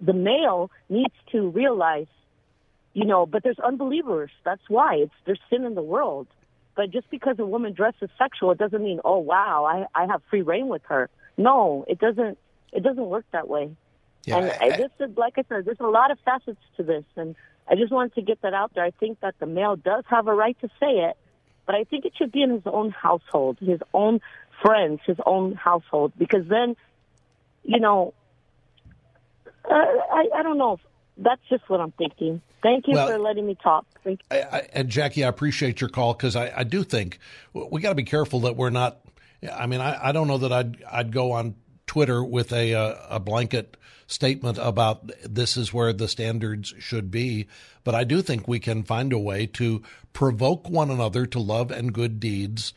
the 0.00 0.12
male 0.12 0.70
needs 0.88 1.14
to 1.32 1.48
realize, 1.48 2.08
you 2.92 3.06
know, 3.06 3.24
but 3.24 3.42
there's 3.42 3.58
unbelievers. 3.60 4.30
That's 4.44 4.62
why 4.68 4.96
it's 4.96 5.14
there's 5.24 5.40
sin 5.48 5.64
in 5.64 5.74
the 5.74 5.82
world. 5.82 6.26
But 6.76 6.90
just 6.90 7.08
because 7.08 7.38
a 7.38 7.46
woman 7.46 7.72
dresses 7.72 8.10
sexual, 8.18 8.50
it 8.50 8.58
doesn't 8.58 8.82
mean, 8.82 9.00
oh 9.04 9.18
wow, 9.18 9.64
I 9.64 9.86
I 9.94 10.06
have 10.06 10.22
free 10.28 10.42
reign 10.42 10.68
with 10.68 10.82
her. 10.86 11.08
No, 11.38 11.84
it 11.86 11.98
doesn't. 12.00 12.36
It 12.72 12.82
doesn't 12.82 13.06
work 13.06 13.24
that 13.30 13.48
way. 13.48 13.70
Yeah, 14.26 14.38
and 14.38 14.50
I, 14.50 14.74
I, 14.74 14.76
this 14.76 14.90
is, 15.00 15.16
like 15.16 15.34
I 15.36 15.44
said, 15.48 15.64
there's 15.64 15.80
a 15.80 15.86
lot 15.86 16.10
of 16.10 16.18
facets 16.24 16.60
to 16.76 16.82
this, 16.82 17.04
and 17.16 17.36
I 17.68 17.74
just 17.74 17.92
wanted 17.92 18.14
to 18.14 18.22
get 18.22 18.42
that 18.42 18.54
out 18.54 18.72
there. 18.74 18.84
I 18.84 18.90
think 18.90 19.20
that 19.20 19.34
the 19.38 19.46
male 19.46 19.76
does 19.76 20.04
have 20.08 20.26
a 20.28 20.34
right 20.34 20.58
to 20.60 20.68
say 20.80 20.90
it, 21.08 21.16
but 21.66 21.74
I 21.74 21.84
think 21.84 22.04
it 22.04 22.12
should 22.16 22.32
be 22.32 22.42
in 22.42 22.50
his 22.50 22.62
own 22.66 22.90
household, 22.90 23.58
his 23.60 23.80
own 23.92 24.20
friends, 24.62 25.00
his 25.06 25.16
own 25.24 25.54
household, 25.54 26.12
because 26.18 26.46
then, 26.48 26.76
you 27.62 27.80
know, 27.80 28.14
uh, 29.64 29.74
I, 29.74 30.26
I 30.36 30.42
don't 30.42 30.58
know. 30.58 30.78
That's 31.16 31.40
just 31.48 31.68
what 31.68 31.80
I'm 31.80 31.92
thinking. 31.92 32.42
Thank 32.62 32.88
you 32.88 32.94
well, 32.94 33.06
for 33.06 33.18
letting 33.18 33.46
me 33.46 33.56
talk. 33.62 33.86
Thank 34.02 34.20
you. 34.30 34.38
I, 34.38 34.40
I, 34.42 34.68
and 34.72 34.88
Jackie, 34.88 35.24
I 35.24 35.28
appreciate 35.28 35.80
your 35.80 35.90
call 35.90 36.12
because 36.12 36.34
I, 36.34 36.52
I 36.56 36.64
do 36.64 36.82
think 36.82 37.18
we 37.52 37.80
got 37.80 37.90
to 37.90 37.94
be 37.94 38.04
careful 38.04 38.40
that 38.40 38.56
we're 38.56 38.70
not. 38.70 39.00
I 39.52 39.66
mean, 39.66 39.80
I, 39.80 40.08
I 40.08 40.12
don't 40.12 40.26
know 40.26 40.38
that 40.38 40.52
I'd 40.52 40.82
I'd 40.90 41.12
go 41.12 41.32
on 41.32 41.54
Twitter 41.86 42.24
with 42.24 42.52
a 42.52 42.72
a, 42.72 43.06
a 43.10 43.20
blanket 43.20 43.76
statement 44.06 44.58
about 44.58 45.10
this 45.24 45.56
is 45.56 45.72
where 45.72 45.92
the 45.92 46.08
standards 46.08 46.74
should 46.78 47.10
be, 47.10 47.46
but 47.84 47.94
I 47.94 48.04
do 48.04 48.22
think 48.22 48.46
we 48.46 48.60
can 48.60 48.82
find 48.82 49.12
a 49.12 49.18
way 49.18 49.46
to 49.46 49.82
provoke 50.12 50.68
one 50.68 50.90
another 50.90 51.26
to 51.26 51.38
love 51.38 51.70
and 51.70 51.92
good 51.92 52.20
deeds, 52.20 52.72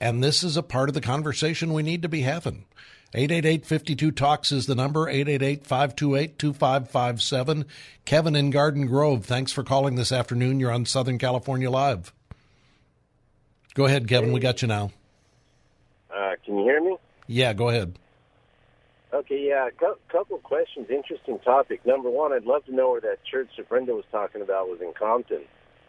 and 0.00 0.22
this 0.22 0.42
is 0.42 0.56
a 0.56 0.62
part 0.62 0.88
of 0.88 0.94
the 0.94 1.00
conversation 1.00 1.72
we 1.72 1.82
need 1.82 2.02
to 2.02 2.08
be 2.08 2.22
having. 2.22 2.64
888 3.12 4.16
Talks 4.16 4.52
is 4.52 4.66
the 4.66 4.74
number, 4.76 5.08
888 5.08 5.66
528 5.66 6.38
2557. 6.38 7.64
Kevin 8.04 8.36
in 8.36 8.50
Garden 8.50 8.86
Grove, 8.86 9.24
thanks 9.24 9.50
for 9.50 9.64
calling 9.64 9.96
this 9.96 10.12
afternoon. 10.12 10.60
You're 10.60 10.70
on 10.70 10.86
Southern 10.86 11.18
California 11.18 11.70
Live. 11.70 12.12
Go 13.74 13.86
ahead, 13.86 14.08
Kevin. 14.08 14.32
We 14.32 14.40
got 14.40 14.62
you 14.62 14.68
now. 14.68 14.92
Uh, 16.14 16.34
can 16.44 16.58
you 16.58 16.64
hear 16.64 16.80
me? 16.80 16.96
Yeah, 17.26 17.52
go 17.52 17.68
ahead. 17.68 17.98
Okay, 19.12 19.48
yeah, 19.48 19.66
a 19.66 20.12
couple 20.12 20.36
of 20.36 20.42
questions. 20.44 20.86
Interesting 20.88 21.40
topic. 21.40 21.84
Number 21.84 22.08
one, 22.08 22.32
I'd 22.32 22.44
love 22.44 22.64
to 22.66 22.74
know 22.74 22.92
where 22.92 23.00
that 23.00 23.24
church 23.24 23.48
that 23.56 23.68
Brenda 23.68 23.92
was 23.92 24.04
talking 24.12 24.40
about 24.40 24.68
was 24.68 24.80
in 24.80 24.92
Compton. 24.96 25.42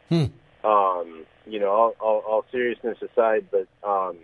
Hmm. 0.10 0.68
Um, 0.68 1.26
you 1.46 1.60
know, 1.60 1.70
all, 1.70 1.96
all, 2.00 2.24
all 2.28 2.46
seriousness 2.52 2.98
aside, 3.02 3.48
but 3.52 3.68
um, 3.88 4.18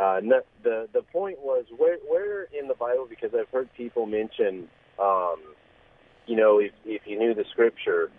uh, 0.00 0.20
no, 0.22 0.40
the 0.62 0.88
the 0.92 1.02
point 1.02 1.38
was 1.40 1.64
where 1.76 1.98
where 2.08 2.44
in 2.44 2.68
the 2.68 2.74
Bible 2.74 3.06
because 3.08 3.30
I've 3.34 3.48
heard 3.48 3.68
people 3.76 4.06
mention, 4.06 4.68
um, 5.00 5.36
you 6.26 6.36
know, 6.36 6.58
if 6.58 6.72
if 6.84 7.02
you 7.06 7.18
knew 7.18 7.34
the 7.34 7.44
scripture, 7.52 8.10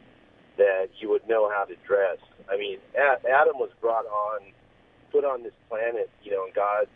that 0.58 0.88
you 1.00 1.10
would 1.10 1.28
know 1.28 1.50
how 1.50 1.66
to 1.66 1.76
dress. 1.88 2.18
I 2.52 2.58
mean, 2.58 2.80
Adam 2.96 3.58
was 3.58 3.70
brought 3.82 4.06
on, 4.06 4.42
put 5.12 5.24
on 5.24 5.44
this 5.44 5.54
planet, 5.70 6.10
you 6.24 6.32
know, 6.32 6.46
in 6.46 6.54
God's 6.54 6.90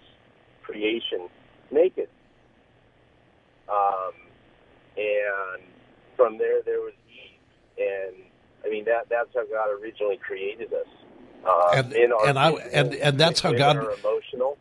creation, 0.64 1.30
naked, 1.72 2.10
um, 3.72 4.14
and 4.98 5.64
from 6.16 6.38
there 6.38 6.62
there 6.64 6.82
was 6.82 6.94
Eve, 7.10 7.40
and 7.78 8.16
I 8.66 8.70
mean 8.70 8.86
that 8.86 9.10
that's 9.10 9.30
how 9.34 9.46
God 9.46 9.70
originally 9.82 10.18
created 10.18 10.74
us. 10.74 10.88
Uh, 11.46 11.72
and, 11.76 11.94
and 11.94 12.38
I 12.38 12.52
and 12.52 12.94
and 12.94 13.20
that's 13.20 13.40
how 13.40 13.52
God 13.54 13.78
emotional 13.78 14.58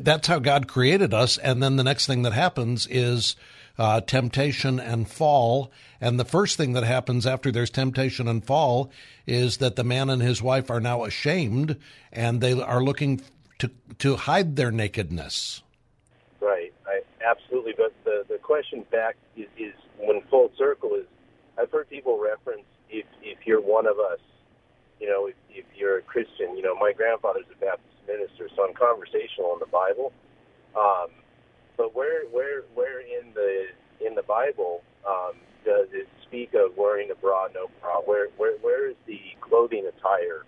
that's 0.00 0.28
how 0.28 0.38
God 0.38 0.68
created 0.68 1.12
us. 1.12 1.38
And 1.38 1.62
then 1.62 1.76
the 1.76 1.84
next 1.84 2.06
thing 2.06 2.22
that 2.22 2.32
happens 2.32 2.86
is 2.86 3.36
uh, 3.78 4.00
temptation 4.00 4.78
and 4.78 5.08
fall. 5.08 5.70
And 6.00 6.18
the 6.18 6.24
first 6.24 6.56
thing 6.56 6.72
that 6.72 6.84
happens 6.84 7.26
after 7.26 7.50
there's 7.50 7.70
temptation 7.70 8.28
and 8.28 8.44
fall 8.44 8.90
is 9.26 9.58
that 9.58 9.76
the 9.76 9.84
man 9.84 10.10
and 10.10 10.22
his 10.22 10.42
wife 10.42 10.70
are 10.70 10.80
now 10.80 11.04
ashamed 11.04 11.76
and 12.12 12.40
they 12.40 12.60
are 12.60 12.82
looking 12.82 13.20
to 13.58 13.70
to 13.98 14.16
hide 14.16 14.56
their 14.56 14.70
nakedness. 14.72 15.62
Right, 16.40 16.72
I, 16.86 17.02
absolutely. 17.24 17.74
But 17.76 17.92
question 18.52 18.84
back 18.90 19.16
is, 19.34 19.46
is 19.56 19.72
when 19.98 20.20
full 20.28 20.50
circle 20.58 20.92
is 20.94 21.06
I've 21.58 21.70
heard 21.70 21.88
people 21.88 22.20
reference 22.20 22.68
if 22.90 23.06
if 23.22 23.38
you're 23.46 23.62
one 23.62 23.86
of 23.86 23.98
us, 23.98 24.20
you 25.00 25.08
know, 25.08 25.26
if, 25.26 25.34
if 25.48 25.64
you're 25.74 25.98
a 25.98 26.02
Christian, 26.02 26.54
you 26.54 26.62
know, 26.62 26.74
my 26.74 26.92
grandfather's 26.92 27.46
a 27.50 27.58
Baptist 27.58 27.96
minister, 28.06 28.50
so 28.54 28.68
I'm 28.68 28.74
conversational 28.74 29.54
in 29.54 29.60
the 29.60 29.72
Bible. 29.72 30.12
Um, 30.76 31.08
but 31.78 31.94
where 31.96 32.26
where 32.26 32.64
where 32.74 33.00
in 33.00 33.32
the 33.32 33.68
in 34.06 34.14
the 34.14 34.22
Bible 34.22 34.82
um, 35.08 35.32
does 35.64 35.88
it 35.92 36.08
speak 36.22 36.52
of 36.52 36.76
wearing 36.76 37.10
a 37.10 37.14
bra, 37.14 37.48
no 37.54 37.70
bra? 37.80 38.00
Where 38.04 38.28
where 38.36 38.58
where 38.58 38.90
is 38.90 38.96
the 39.06 39.20
clothing 39.40 39.88
attire 39.88 40.44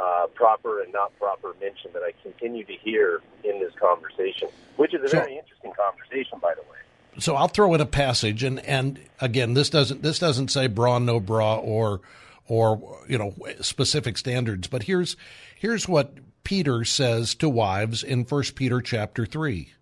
uh, 0.00 0.26
proper 0.34 0.82
and 0.82 0.92
not 0.92 1.16
proper 1.16 1.54
mention 1.60 1.92
that 1.92 2.02
I 2.02 2.10
continue 2.24 2.64
to 2.64 2.74
hear 2.74 3.20
in 3.44 3.60
this 3.60 3.72
conversation, 3.80 4.48
which 4.76 4.94
is 4.94 5.02
a 5.04 5.08
so, 5.08 5.20
very 5.20 5.38
interesting 5.38 5.72
conversation, 5.78 6.40
by 6.42 6.54
the 6.54 6.62
way. 6.62 6.78
So 7.18 7.34
I'll 7.34 7.48
throw 7.48 7.74
in 7.74 7.80
a 7.80 7.86
passage, 7.86 8.42
and 8.44 8.60
and 8.60 9.00
again, 9.20 9.54
this 9.54 9.70
doesn't 9.70 10.02
this 10.02 10.18
doesn't 10.18 10.48
say 10.48 10.68
bra, 10.68 10.98
no 10.98 11.20
bra, 11.20 11.56
or 11.56 12.00
or 12.46 13.00
you 13.08 13.18
know 13.18 13.34
specific 13.60 14.16
standards, 14.16 14.68
but 14.68 14.84
here's 14.84 15.16
here's 15.56 15.88
what 15.88 16.14
Peter 16.44 16.84
says 16.84 17.34
to 17.36 17.48
wives 17.48 18.02
in 18.02 18.24
1 18.24 18.42
Peter 18.54 18.80
chapter 18.80 19.26
3. 19.26 19.72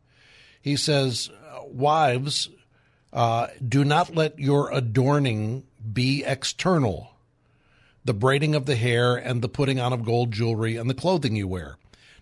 He 0.60 0.76
says, 0.76 1.30
Wives, 1.66 2.50
uh, 3.12 3.48
do 3.66 3.84
not 3.84 4.14
let 4.14 4.38
your 4.38 4.70
adorning 4.72 5.64
be 5.92 6.24
external, 6.24 7.12
the 8.04 8.14
braiding 8.14 8.54
of 8.54 8.66
the 8.66 8.76
hair 8.76 9.16
and 9.16 9.40
the 9.40 9.48
putting 9.48 9.80
on 9.80 9.92
of 9.92 10.04
gold 10.04 10.32
jewelry 10.32 10.76
and 10.76 10.90
the 10.90 10.94
clothing 10.94 11.36
you 11.36 11.48
wear. 11.48 11.76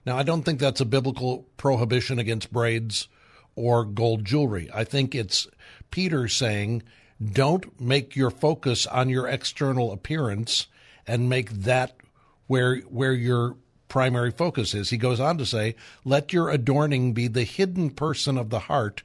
Now, 0.05 0.17
I 0.17 0.23
don't 0.23 0.43
think 0.43 0.61
that's 0.61 0.81
a 0.81 0.85
biblical 0.85 1.47
prohibition 1.57 2.19
against 2.19 2.53
braids 2.53 3.09
or 3.57 3.85
gold 3.85 4.25
jewelry. 4.25 4.71
I 4.73 4.85
think 4.85 5.15
it's 5.15 5.49
Peter 5.91 6.29
saying, 6.29 6.83
don't 7.21 7.81
make 7.81 8.15
your 8.15 8.31
focus 8.31 8.87
on 8.87 9.09
your 9.09 9.27
external 9.27 9.91
appearance 9.91 10.67
and 11.07 11.29
make 11.29 11.51
that 11.51 11.97
where 12.47 12.77
where 12.81 13.13
your 13.15 13.57
primary 13.89 14.31
focus 14.31 14.75
is. 14.75 14.91
He 14.91 14.99
goes 14.99 15.21
on 15.21 15.39
to 15.39 15.47
say, 15.47 15.75
Let 16.05 16.33
your 16.33 16.51
adorning 16.51 17.13
be 17.13 17.29
the 17.29 17.45
hidden 17.45 17.91
person 17.91 18.37
of 18.37 18.51
the 18.51 18.61
heart 18.61 19.03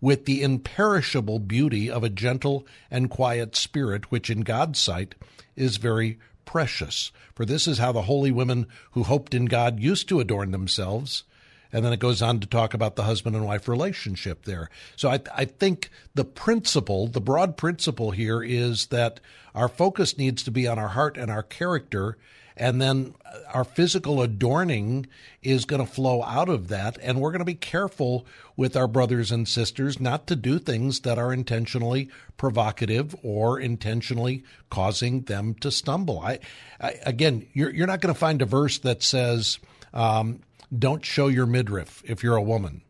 with 0.00 0.26
the 0.26 0.42
imperishable 0.42 1.38
beauty 1.40 1.90
of 1.90 2.04
a 2.04 2.08
gentle 2.08 2.66
and 2.90 3.10
quiet 3.10 3.56
spirit, 3.56 4.10
which 4.10 4.30
in 4.30 4.42
God's 4.42 4.78
sight 4.78 5.14
is 5.56 5.76
very 5.76 6.18
precious. 6.44 7.10
For 7.34 7.44
this 7.44 7.66
is 7.66 7.78
how 7.78 7.92
the 7.92 8.02
holy 8.02 8.30
women 8.30 8.66
who 8.92 9.02
hoped 9.02 9.34
in 9.34 9.46
God 9.46 9.80
used 9.80 10.08
to 10.08 10.20
adorn 10.20 10.50
themselves. 10.50 11.24
And 11.72 11.84
then 11.84 11.92
it 11.92 12.00
goes 12.00 12.22
on 12.22 12.40
to 12.40 12.46
talk 12.46 12.74
about 12.74 12.96
the 12.96 13.02
husband 13.02 13.36
and 13.36 13.44
wife 13.44 13.68
relationship 13.68 14.44
there. 14.44 14.70
So 14.96 15.10
I, 15.10 15.20
I 15.34 15.44
think 15.44 15.90
the 16.14 16.24
principle, 16.24 17.06
the 17.06 17.20
broad 17.20 17.56
principle 17.56 18.10
here 18.10 18.42
is 18.42 18.86
that 18.86 19.20
our 19.54 19.68
focus 19.68 20.16
needs 20.16 20.42
to 20.44 20.50
be 20.50 20.66
on 20.66 20.78
our 20.78 20.88
heart 20.88 21.16
and 21.16 21.30
our 21.30 21.42
character 21.42 22.16
and 22.58 22.82
then 22.82 23.14
our 23.54 23.64
physical 23.64 24.20
adorning 24.20 25.06
is 25.42 25.64
going 25.64 25.84
to 25.84 25.90
flow 25.90 26.22
out 26.24 26.48
of 26.48 26.68
that. 26.68 26.98
And 27.00 27.20
we're 27.20 27.30
going 27.30 27.38
to 27.38 27.44
be 27.44 27.54
careful 27.54 28.26
with 28.56 28.76
our 28.76 28.88
brothers 28.88 29.30
and 29.30 29.46
sisters 29.46 30.00
not 30.00 30.26
to 30.26 30.36
do 30.36 30.58
things 30.58 31.00
that 31.00 31.18
are 31.18 31.32
intentionally 31.32 32.10
provocative 32.36 33.14
or 33.22 33.60
intentionally 33.60 34.42
causing 34.70 35.22
them 35.22 35.54
to 35.54 35.70
stumble. 35.70 36.18
I, 36.20 36.40
I 36.80 36.96
again, 37.06 37.46
you're, 37.52 37.70
you're 37.70 37.86
not 37.86 38.00
going 38.00 38.12
to 38.12 38.18
find 38.18 38.42
a 38.42 38.46
verse 38.46 38.78
that 38.78 39.04
says, 39.04 39.60
um, 39.94 40.40
don't 40.76 41.04
show 41.04 41.28
your 41.28 41.46
midriff 41.46 42.02
if 42.04 42.22
you're 42.22 42.36
a 42.36 42.42
woman, 42.42 42.82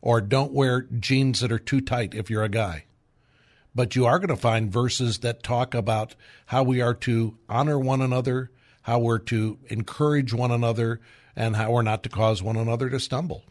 or 0.00 0.20
don't 0.20 0.52
wear 0.52 0.82
jeans 0.82 1.40
that 1.40 1.52
are 1.52 1.58
too 1.58 1.80
tight 1.80 2.14
if 2.14 2.30
you're 2.30 2.44
a 2.44 2.48
guy 2.48 2.84
but 3.74 3.96
you 3.96 4.06
are 4.06 4.18
going 4.18 4.28
to 4.28 4.36
find 4.36 4.72
verses 4.72 5.18
that 5.18 5.42
talk 5.42 5.74
about 5.74 6.14
how 6.46 6.62
we 6.62 6.80
are 6.80 6.94
to 6.94 7.36
honor 7.48 7.78
one 7.78 8.00
another, 8.00 8.50
how 8.82 8.98
we're 8.98 9.18
to 9.18 9.58
encourage 9.68 10.32
one 10.32 10.50
another, 10.50 11.00
and 11.34 11.56
how 11.56 11.72
we're 11.72 11.82
not 11.82 12.02
to 12.04 12.08
cause 12.08 12.42
one 12.42 12.56
another 12.56 12.88
to 12.88 13.00
stumble. 13.00 13.42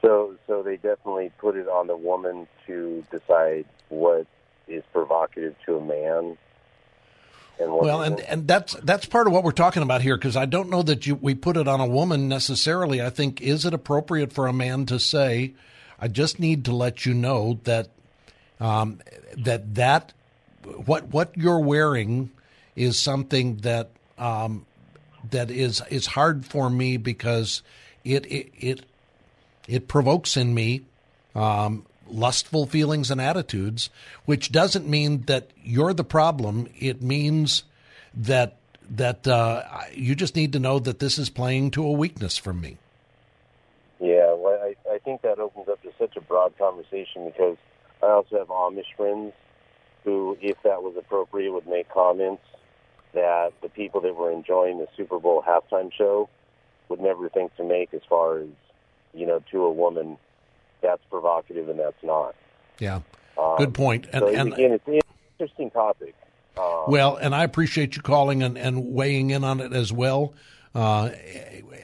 So, 0.00 0.36
so 0.48 0.64
they 0.64 0.76
definitely 0.76 1.30
put 1.38 1.56
it 1.56 1.68
on 1.68 1.86
the 1.86 1.96
woman 1.96 2.48
to 2.66 3.04
decide 3.12 3.66
what 3.88 4.26
is 4.66 4.82
provocative 4.92 5.54
to 5.66 5.76
a 5.76 5.84
man. 5.84 6.36
And 7.62 7.72
Well, 7.72 8.02
and, 8.02 8.20
and 8.20 8.48
that's 8.48 8.74
that's 8.74 9.06
part 9.06 9.26
of 9.26 9.32
what 9.32 9.44
we're 9.44 9.52
talking 9.52 9.82
about 9.82 10.02
here 10.02 10.16
because 10.16 10.36
I 10.36 10.46
don't 10.46 10.68
know 10.68 10.82
that 10.82 11.06
you, 11.06 11.14
we 11.14 11.34
put 11.34 11.56
it 11.56 11.68
on 11.68 11.80
a 11.80 11.86
woman 11.86 12.28
necessarily. 12.28 13.00
I 13.00 13.10
think 13.10 13.40
is 13.40 13.64
it 13.64 13.74
appropriate 13.74 14.32
for 14.32 14.46
a 14.46 14.52
man 14.52 14.86
to 14.86 14.98
say, 14.98 15.54
"I 16.00 16.08
just 16.08 16.38
need 16.38 16.64
to 16.66 16.74
let 16.74 17.06
you 17.06 17.14
know 17.14 17.60
that 17.64 17.88
um, 18.60 19.00
that 19.36 19.74
that 19.74 20.12
what 20.86 21.08
what 21.08 21.36
you're 21.36 21.60
wearing 21.60 22.30
is 22.76 22.98
something 22.98 23.56
that 23.58 23.90
um, 24.18 24.66
that 25.30 25.50
is 25.50 25.82
is 25.90 26.06
hard 26.06 26.44
for 26.44 26.70
me 26.70 26.96
because 26.96 27.62
it 28.04 28.26
it 28.26 28.52
it, 28.58 28.86
it 29.68 29.88
provokes 29.88 30.36
in 30.36 30.54
me 30.54 30.82
um, 31.34 31.86
lustful 32.12 32.66
feelings 32.66 33.10
and 33.10 33.20
attitudes, 33.20 33.90
which 34.24 34.52
doesn't 34.52 34.88
mean 34.88 35.22
that 35.22 35.50
you're 35.62 35.94
the 35.94 36.04
problem. 36.04 36.68
It 36.78 37.02
means 37.02 37.64
that 38.14 38.56
that 38.90 39.26
uh, 39.26 39.62
you 39.94 40.14
just 40.14 40.36
need 40.36 40.52
to 40.52 40.58
know 40.58 40.78
that 40.78 40.98
this 40.98 41.18
is 41.18 41.30
playing 41.30 41.70
to 41.70 41.84
a 41.84 41.92
weakness 41.92 42.36
from 42.36 42.60
me. 42.60 42.76
Yeah, 44.00 44.34
well, 44.34 44.58
I, 44.60 44.74
I 44.92 44.98
think 44.98 45.22
that 45.22 45.38
opens 45.38 45.68
up 45.68 45.80
to 45.82 45.92
such 45.98 46.16
a 46.16 46.20
broad 46.20 46.58
conversation 46.58 47.24
because 47.24 47.56
I 48.02 48.06
also 48.06 48.38
have 48.38 48.48
Amish 48.48 48.94
friends 48.96 49.32
who, 50.04 50.36
if 50.40 50.56
that 50.64 50.82
was 50.82 50.96
appropriate, 50.98 51.52
would 51.52 51.68
make 51.68 51.88
comments 51.88 52.42
that 53.14 53.52
the 53.62 53.68
people 53.68 54.00
that 54.00 54.16
were 54.16 54.32
enjoying 54.32 54.78
the 54.78 54.88
Super 54.96 55.20
Bowl 55.20 55.42
halftime 55.46 55.92
show 55.92 56.28
would 56.88 57.00
never 57.00 57.28
think 57.28 57.54
to 57.56 57.64
make 57.64 57.94
as 57.94 58.00
far 58.08 58.38
as, 58.38 58.48
you 59.14 59.26
know, 59.26 59.40
to 59.52 59.62
a 59.62 59.72
woman, 59.72 60.18
that's 60.82 61.02
provocative 61.10 61.68
and 61.68 61.78
that's 61.78 62.02
not. 62.02 62.34
Yeah, 62.78 63.00
Um, 63.38 63.56
good 63.58 63.74
point. 63.74 64.06
And, 64.12 64.22
so 64.22 64.28
and 64.28 64.52
again, 64.52 64.72
it's 64.72 64.86
an 64.86 65.00
interesting 65.38 65.70
topic. 65.70 66.14
Um, 66.58 66.84
Well, 66.88 67.16
and 67.16 67.34
I 67.34 67.44
appreciate 67.44 67.96
you 67.96 68.02
calling 68.02 68.42
and, 68.42 68.58
and 68.58 68.92
weighing 68.92 69.30
in 69.30 69.44
on 69.44 69.60
it 69.60 69.72
as 69.72 69.92
well. 69.92 70.34
Uh, 70.74 71.10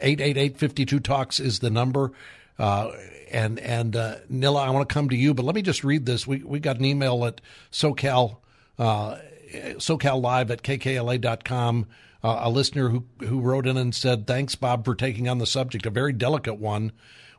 888 0.01 1.05
talks 1.05 1.41
is 1.41 1.61
the 1.61 1.71
number. 1.71 2.13
Uh, 2.59 2.91
and 3.31 3.59
and 3.61 3.95
uh, 3.95 4.17
Nilla, 4.33 4.67
I 4.67 4.71
want 4.71 4.89
to 4.89 4.93
come 4.93 5.11
to 5.11 5.17
you, 5.17 5.35
but 5.35 5.45
let 5.45 5.55
me 5.55 5.63
just 5.63 5.85
read 5.85 6.07
this. 6.07 6.27
We 6.27 6.43
we 6.43 6.61
got 6.61 6.79
an 6.79 6.85
email 6.85 7.25
at 7.27 7.41
SoCal 7.71 8.39
uh, 8.79 9.19
SoCal 9.53 10.21
Live 10.21 10.51
at 10.51 10.63
kkla.com. 10.63 11.87
Uh, 12.23 12.41
a 12.43 12.51
listener 12.51 12.89
who 12.89 13.05
who 13.21 13.41
wrote 13.41 13.67
in 13.67 13.77
and 13.77 13.95
said, 13.95 14.27
"Thanks, 14.27 14.55
Bob, 14.55 14.85
for 14.85 14.95
taking 14.95 15.29
on 15.29 15.39
the 15.39 15.47
subject. 15.47 15.87
A 15.87 15.91
very 15.91 16.13
delicate 16.13 16.59
one. 16.59 16.93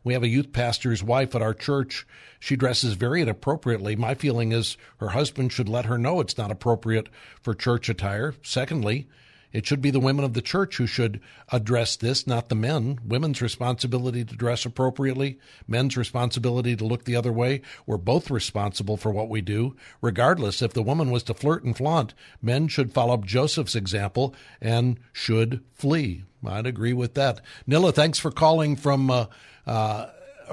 We 0.03 0.13
have 0.13 0.23
a 0.23 0.29
youth 0.29 0.53
pastor's 0.53 1.03
wife 1.03 1.35
at 1.35 1.41
our 1.41 1.53
church. 1.53 2.07
She 2.39 2.55
dresses 2.55 2.93
very 2.93 3.21
inappropriately. 3.21 3.97
My 3.97 4.15
feeling 4.15 4.53
is 4.53 4.77
her 4.97 5.09
husband 5.09 5.51
should 5.51 5.67
let 5.67 5.85
her 5.85 5.97
know 5.97 6.21
it's 6.21 6.37
not 6.37 6.51
appropriate 6.51 7.09
for 7.41 7.53
church 7.53 7.89
attire. 7.89 8.33
Secondly, 8.41 9.09
it 9.51 9.65
should 9.65 9.81
be 9.81 9.91
the 9.91 9.99
women 9.99 10.23
of 10.23 10.33
the 10.33 10.41
church 10.41 10.77
who 10.77 10.85
should 10.85 11.19
address 11.51 11.95
this, 11.95 12.27
not 12.27 12.49
the 12.49 12.55
men. 12.55 12.99
Women's 13.05 13.41
responsibility 13.41 14.23
to 14.23 14.35
dress 14.35 14.65
appropriately, 14.65 15.39
men's 15.67 15.97
responsibility 15.97 16.75
to 16.75 16.85
look 16.85 17.05
the 17.05 17.15
other 17.15 17.31
way. 17.31 17.61
We're 17.85 17.97
both 17.97 18.29
responsible 18.29 18.97
for 18.97 19.11
what 19.11 19.29
we 19.29 19.41
do. 19.41 19.75
Regardless, 20.01 20.61
if 20.61 20.73
the 20.73 20.83
woman 20.83 21.09
was 21.09 21.23
to 21.23 21.33
flirt 21.33 21.63
and 21.63 21.75
flaunt, 21.75 22.13
men 22.41 22.67
should 22.67 22.93
follow 22.93 23.17
Joseph's 23.17 23.75
example 23.75 24.35
and 24.61 24.99
should 25.11 25.63
flee. 25.73 26.23
I'd 26.45 26.67
agree 26.67 26.93
with 26.93 27.15
that. 27.15 27.41
Nilla, 27.67 27.93
thanks 27.93 28.19
for 28.19 28.31
calling 28.31 28.75
from 28.75 29.09
uh, 29.09 29.25
uh, 29.65 30.07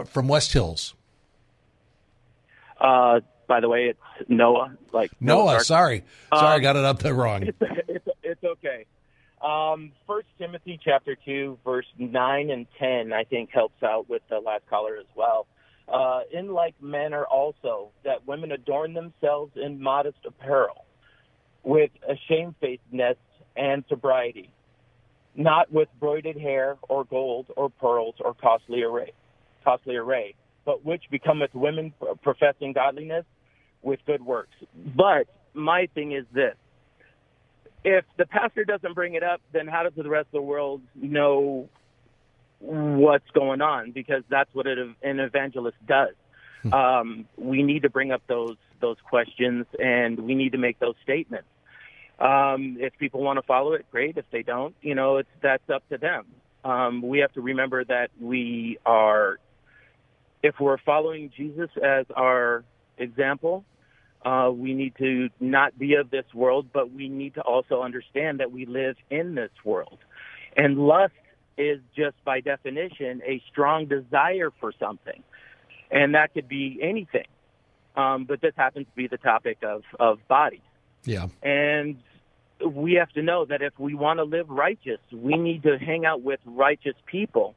from 0.04 0.28
West 0.28 0.52
Hills. 0.52 0.94
Uh, 2.80 3.20
by 3.46 3.60
the 3.60 3.68
way, 3.68 3.84
it's 3.90 4.28
Noah. 4.28 4.76
Like 4.92 5.10
Noah, 5.20 5.52
Dark- 5.52 5.62
sorry, 5.62 6.04
sorry, 6.34 6.46
I 6.52 6.56
Um, 6.56 6.62
got 6.62 6.76
it 6.76 6.84
up 6.84 6.98
there 7.00 7.14
wrong. 7.14 7.42
It's, 7.48 7.58
it's, 7.88 8.08
it's 8.22 8.44
okay. 8.44 8.86
Um, 9.42 9.92
First 10.06 10.28
Timothy 10.38 10.78
chapter 10.82 11.16
two, 11.24 11.58
verse 11.64 11.86
nine 11.98 12.50
and 12.50 12.66
ten, 12.78 13.12
I 13.12 13.24
think 13.24 13.50
helps 13.52 13.82
out 13.82 14.08
with 14.08 14.22
the 14.28 14.38
last 14.38 14.62
caller 14.68 14.96
as 14.98 15.06
well. 15.14 15.46
Uh, 15.88 16.20
in 16.32 16.52
like 16.52 16.74
manner 16.82 17.24
also 17.24 17.90
that 18.04 18.26
women 18.26 18.50
adorn 18.52 18.92
themselves 18.94 19.52
in 19.56 19.80
modest 19.80 20.18
apparel, 20.26 20.84
with 21.62 21.90
a 22.08 22.14
shamefacedness 22.28 23.16
and 23.56 23.84
sobriety, 23.88 24.50
not 25.36 25.70
with 25.70 25.88
broided 26.00 26.40
hair 26.40 26.76
or 26.88 27.04
gold 27.04 27.46
or 27.56 27.68
pearls 27.70 28.14
or 28.18 28.34
costly 28.34 28.82
array, 28.82 29.12
costly 29.64 29.94
array, 29.96 30.34
but 30.64 30.84
which 30.84 31.04
becometh 31.10 31.54
women 31.54 31.92
professing 32.22 32.72
godliness 32.72 33.24
with 33.86 34.00
good 34.04 34.24
works. 34.26 34.56
But 34.74 35.28
my 35.54 35.88
thing 35.94 36.12
is 36.12 36.26
this 36.32 36.56
if 37.84 38.04
the 38.16 38.26
pastor 38.26 38.64
doesn't 38.64 38.94
bring 38.94 39.14
it 39.14 39.22
up, 39.22 39.40
then 39.52 39.68
how 39.68 39.84
does 39.84 39.92
the 39.96 40.08
rest 40.08 40.26
of 40.26 40.32
the 40.32 40.42
world 40.42 40.82
know 40.96 41.68
what's 42.58 43.30
going 43.30 43.62
on? 43.62 43.92
Because 43.92 44.24
that's 44.28 44.52
what 44.52 44.66
it, 44.66 44.76
an 45.02 45.20
evangelist 45.20 45.76
does. 45.86 46.14
Um, 46.72 47.26
we 47.36 47.62
need 47.62 47.82
to 47.82 47.90
bring 47.90 48.10
up 48.10 48.22
those 48.26 48.56
those 48.80 48.96
questions, 49.08 49.66
and 49.78 50.18
we 50.18 50.34
need 50.34 50.50
to 50.52 50.58
make 50.58 50.80
those 50.80 50.96
statements. 51.04 51.46
Um, 52.18 52.76
if 52.80 52.92
people 52.98 53.22
want 53.22 53.38
to 53.38 53.42
follow 53.42 53.74
it, 53.74 53.86
great. 53.92 54.16
If 54.16 54.24
they 54.32 54.42
don't, 54.42 54.74
you 54.82 54.96
know, 54.96 55.18
it's 55.18 55.28
that's 55.40 55.70
up 55.70 55.88
to 55.90 55.98
them. 55.98 56.24
Um, 56.64 57.02
we 57.02 57.20
have 57.20 57.32
to 57.34 57.40
remember 57.40 57.84
that 57.84 58.10
we 58.20 58.78
are, 58.84 59.38
if 60.42 60.58
we're 60.58 60.78
following 60.78 61.30
Jesus 61.36 61.70
as 61.80 62.06
our 62.16 62.64
example, 62.98 63.64
uh, 64.24 64.50
we 64.52 64.74
need 64.74 64.94
to 64.98 65.28
not 65.40 65.78
be 65.78 65.94
of 65.94 66.10
this 66.10 66.26
world, 66.34 66.66
but 66.72 66.92
we 66.92 67.08
need 67.08 67.34
to 67.34 67.42
also 67.42 67.82
understand 67.82 68.40
that 68.40 68.50
we 68.50 68.66
live 68.66 68.96
in 69.10 69.34
this 69.34 69.50
world. 69.64 69.98
And 70.56 70.78
lust 70.78 71.12
is 71.58 71.80
just 71.96 72.16
by 72.24 72.40
definition 72.40 73.22
a 73.24 73.42
strong 73.50 73.86
desire 73.86 74.50
for 74.60 74.72
something. 74.78 75.22
And 75.90 76.14
that 76.14 76.34
could 76.34 76.48
be 76.48 76.78
anything. 76.82 77.26
Um, 77.96 78.24
but 78.24 78.40
this 78.40 78.52
happens 78.56 78.86
to 78.86 78.96
be 78.96 79.06
the 79.06 79.16
topic 79.16 79.58
of, 79.62 79.82
of 79.98 80.18
bodies. 80.28 80.60
Yeah. 81.04 81.28
And 81.42 81.96
we 82.64 82.94
have 82.94 83.10
to 83.10 83.22
know 83.22 83.44
that 83.44 83.62
if 83.62 83.78
we 83.78 83.94
want 83.94 84.18
to 84.18 84.24
live 84.24 84.48
righteous, 84.50 85.00
we 85.12 85.36
need 85.36 85.62
to 85.62 85.78
hang 85.78 86.04
out 86.04 86.22
with 86.22 86.40
righteous 86.44 86.96
people. 87.06 87.54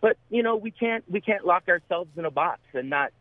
But 0.00 0.16
you 0.30 0.42
know, 0.42 0.56
we 0.56 0.70
can't 0.70 1.04
we 1.10 1.20
can't 1.20 1.46
lock 1.46 1.64
ourselves 1.68 2.10
in 2.16 2.24
a 2.24 2.30
box 2.30 2.60
and 2.74 2.90
not 2.90 3.12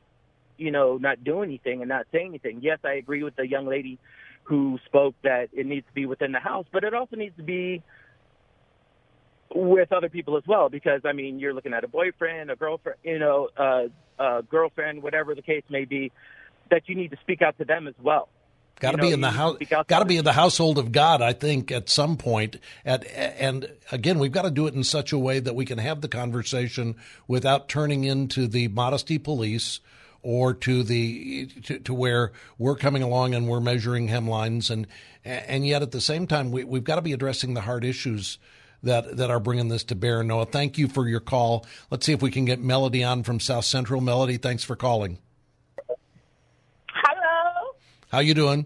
you 0.61 0.71
know 0.71 0.97
not 0.97 1.23
do 1.23 1.41
anything 1.41 1.81
and 1.81 1.89
not 1.89 2.05
say 2.11 2.23
anything. 2.23 2.59
Yes, 2.61 2.79
I 2.83 2.93
agree 2.93 3.23
with 3.23 3.35
the 3.35 3.47
young 3.47 3.65
lady 3.65 3.99
who 4.43 4.79
spoke 4.85 5.15
that 5.23 5.49
it 5.53 5.65
needs 5.65 5.85
to 5.87 5.93
be 5.93 6.05
within 6.05 6.31
the 6.31 6.39
house, 6.39 6.65
but 6.71 6.83
it 6.83 6.93
also 6.93 7.15
needs 7.15 7.35
to 7.37 7.43
be 7.43 7.81
with 9.53 9.91
other 9.91 10.07
people 10.07 10.37
as 10.37 10.43
well 10.47 10.69
because 10.69 11.01
I 11.03 11.13
mean 11.13 11.39
you're 11.39 11.53
looking 11.53 11.73
at 11.73 11.83
a 11.83 11.87
boyfriend, 11.87 12.51
a 12.51 12.55
girlfriend, 12.55 12.99
you 13.03 13.19
know, 13.19 13.49
uh, 13.57 13.87
a 14.19 14.43
girlfriend, 14.43 15.01
whatever 15.01 15.35
the 15.35 15.41
case 15.41 15.63
may 15.69 15.85
be, 15.85 16.11
that 16.69 16.83
you 16.87 16.95
need 16.95 17.11
to 17.11 17.17
speak 17.21 17.41
out 17.41 17.57
to 17.57 17.65
them 17.65 17.87
as 17.87 17.95
well. 18.01 18.29
Got 18.79 18.91
to 18.91 18.97
You 18.97 19.09
be 19.09 19.13
in 19.13 19.21
the 19.21 19.31
house. 19.31 19.57
Got 19.69 19.87
to 19.87 19.95
to 19.99 20.05
be 20.05 20.17
in 20.17 20.25
the 20.25 20.33
household 20.33 20.77
of 20.77 20.91
God. 20.91 21.21
I 21.21 21.33
think 21.33 21.71
at 21.71 21.89
some 21.89 22.17
point. 22.17 22.57
At 22.85 23.05
and 23.05 23.69
again, 23.91 24.19
we've 24.19 24.31
got 24.31 24.43
to 24.43 24.51
do 24.51 24.67
it 24.67 24.73
in 24.73 24.83
such 24.83 25.11
a 25.11 25.17
way 25.17 25.39
that 25.39 25.53
we 25.53 25.65
can 25.65 25.77
have 25.77 26.01
the 26.01 26.07
conversation 26.07 26.95
without 27.27 27.67
turning 27.67 28.03
into 28.03 28.47
the 28.47 28.69
modesty 28.69 29.17
police 29.17 29.79
or 30.23 30.53
to 30.53 30.83
the 30.83 31.47
to, 31.63 31.79
to 31.79 31.93
where 31.93 32.31
we're 32.57 32.75
coming 32.75 33.03
along 33.03 33.33
and 33.33 33.47
we're 33.47 33.59
measuring 33.59 34.07
hemlines 34.07 34.69
and 34.69 34.87
and 35.23 35.65
yet 35.65 35.81
at 35.81 35.91
the 35.91 36.01
same 36.01 36.27
time 36.27 36.51
we, 36.51 36.63
we've 36.63 36.83
got 36.83 36.95
to 36.95 37.01
be 37.01 37.13
addressing 37.13 37.53
the 37.53 37.61
hard 37.61 37.83
issues 37.83 38.37
that 38.83 39.17
that 39.17 39.29
are 39.29 39.39
bringing 39.39 39.67
this 39.67 39.83
to 39.85 39.95
bear. 39.95 40.23
Noah, 40.23 40.45
thank 40.45 40.77
you 40.77 40.87
for 40.87 41.07
your 41.07 41.19
call. 41.19 41.65
Let's 41.89 42.05
see 42.05 42.13
if 42.13 42.21
we 42.21 42.31
can 42.31 42.45
get 42.45 42.59
Melody 42.59 43.03
on 43.03 43.23
from 43.23 43.39
South 43.39 43.65
Central. 43.65 44.01
Melody, 44.01 44.37
thanks 44.37 44.63
for 44.63 44.75
calling. 44.75 45.19
Hello. 46.89 47.75
How 48.11 48.19
you 48.19 48.33
doing? 48.33 48.65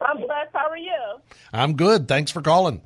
I'm 0.00 0.18
blessed. 0.18 0.50
How 0.52 0.68
are 0.68 0.76
you? 0.76 1.20
I'm 1.52 1.76
good. 1.76 2.08
Thanks 2.08 2.30
for 2.30 2.42
calling. 2.42 2.82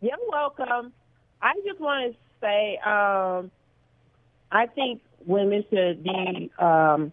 You're 0.00 0.18
welcome. 0.28 0.92
I 1.40 1.54
just 1.64 1.80
want 1.80 2.12
to 2.12 2.18
say, 2.40 2.78
um, 2.84 3.50
I 4.50 4.66
think 4.66 5.00
women 5.26 5.64
should 5.70 6.02
be, 6.02 6.50
um, 6.58 7.12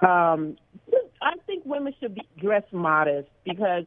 um, 0.00 0.56
I 1.22 1.34
think 1.46 1.64
women 1.64 1.94
should 2.00 2.14
be 2.14 2.22
dressed 2.38 2.72
modest 2.72 3.28
because 3.44 3.84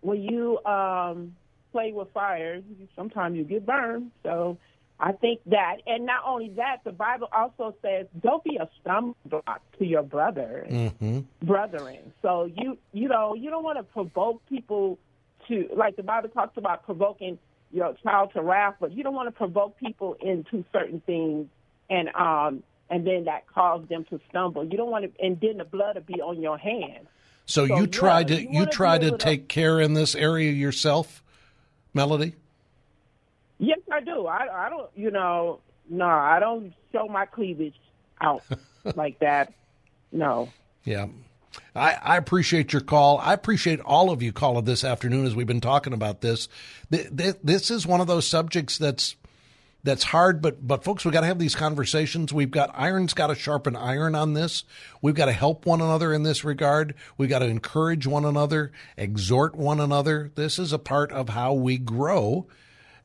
when 0.00 0.22
you 0.22 0.58
um, 0.64 1.36
play 1.72 1.92
with 1.92 2.08
fire, 2.12 2.62
sometimes 2.96 3.36
you 3.36 3.44
get 3.44 3.66
burned. 3.66 4.10
So 4.22 4.58
I 4.98 5.12
think 5.12 5.40
that, 5.46 5.76
and 5.86 6.06
not 6.06 6.22
only 6.26 6.50
that, 6.56 6.78
the 6.84 6.92
Bible 6.92 7.28
also 7.32 7.74
says, 7.82 8.06
"Don't 8.20 8.42
be 8.44 8.56
a 8.56 8.68
stumbling 8.80 9.14
block 9.26 9.62
to 9.78 9.84
your 9.84 10.02
brother." 10.02 10.66
Mm-hmm. 10.68 11.20
brethren. 11.42 12.12
So 12.22 12.50
you 12.54 12.78
you 12.92 13.08
know 13.08 13.34
you 13.34 13.50
don't 13.50 13.64
want 13.64 13.78
to 13.78 13.82
provoke 13.82 14.42
people 14.48 14.98
to 15.48 15.68
like 15.74 15.96
the 15.96 16.02
Bible 16.02 16.28
talks 16.28 16.56
about 16.56 16.84
provoking 16.84 17.38
your 17.72 17.94
child 18.02 18.32
to 18.34 18.42
wrath, 18.42 18.74
but 18.80 18.92
you 18.92 19.02
don't 19.02 19.14
want 19.14 19.28
to 19.28 19.32
provoke 19.32 19.78
people 19.78 20.16
into 20.20 20.64
certain 20.72 21.00
things 21.06 21.46
and 21.90 22.08
um, 22.14 22.62
and 22.88 23.06
then 23.06 23.24
that 23.24 23.46
caused 23.46 23.88
them 23.88 24.04
to 24.10 24.20
stumble. 24.30 24.64
You 24.64 24.76
don't 24.78 24.90
want 24.90 25.04
to, 25.14 25.24
and 25.24 25.38
then 25.40 25.58
the 25.58 25.64
blood 25.64 25.96
will 25.96 26.02
be 26.02 26.20
on 26.22 26.40
your 26.40 26.56
hands. 26.56 27.06
So, 27.46 27.66
So, 27.66 27.76
you 27.76 27.86
try 27.86 28.20
yeah, 28.20 28.26
to 28.26 28.42
you 28.42 28.60
you 28.60 28.66
to 28.66 29.18
take 29.18 29.48
care 29.48 29.80
in 29.80 29.94
this 29.94 30.14
area 30.14 30.52
yourself, 30.52 31.22
Melody. 31.92 32.34
Yes, 33.58 33.80
I 33.92 34.00
do. 34.00 34.26
I 34.26 34.66
I 34.66 34.70
don't. 34.70 34.88
You 34.96 35.10
know, 35.10 35.60
no, 35.88 36.06
I 36.06 36.38
don't 36.40 36.72
show 36.92 37.06
my 37.08 37.26
cleavage 37.26 37.74
out 38.20 38.42
like 38.94 39.18
that. 39.18 39.52
No. 40.12 40.48
Yeah. 40.84 41.06
I, 41.74 41.96
I 42.00 42.16
appreciate 42.16 42.72
your 42.72 42.82
call. 42.82 43.18
I 43.18 43.32
appreciate 43.32 43.80
all 43.80 44.10
of 44.10 44.22
you 44.22 44.32
calling 44.32 44.64
this 44.64 44.84
afternoon 44.84 45.26
as 45.26 45.34
we've 45.34 45.46
been 45.48 45.60
talking 45.60 45.92
about 45.92 46.20
this. 46.20 46.48
Th- 46.92 47.08
th- 47.16 47.36
This 47.42 47.70
is 47.70 47.86
one 47.86 48.00
of 48.00 48.06
those 48.06 48.26
subjects 48.26 48.78
that's 48.78 49.16
that's 49.82 50.04
hard, 50.04 50.42
but 50.42 50.66
but 50.66 50.84
folks, 50.84 51.04
we 51.04 51.10
got 51.10 51.22
to 51.22 51.26
have 51.26 51.38
these 51.38 51.54
conversations. 51.54 52.32
We've 52.32 52.50
got 52.50 52.70
iron's 52.74 53.14
got 53.14 53.28
to 53.28 53.34
sharpen 53.34 53.76
iron 53.76 54.14
on 54.14 54.34
this. 54.34 54.64
We've 55.00 55.14
got 55.14 55.26
to 55.26 55.32
help 55.32 55.64
one 55.64 55.80
another 55.80 56.12
in 56.12 56.22
this 56.22 56.44
regard. 56.44 56.94
We've 57.16 57.30
got 57.30 57.38
to 57.38 57.46
encourage 57.46 58.06
one 58.06 58.24
another, 58.24 58.72
exhort 58.96 59.54
one 59.54 59.80
another. 59.80 60.32
This 60.34 60.58
is 60.58 60.72
a 60.72 60.78
part 60.78 61.12
of 61.12 61.30
how 61.30 61.54
we 61.54 61.78
grow. 61.78 62.46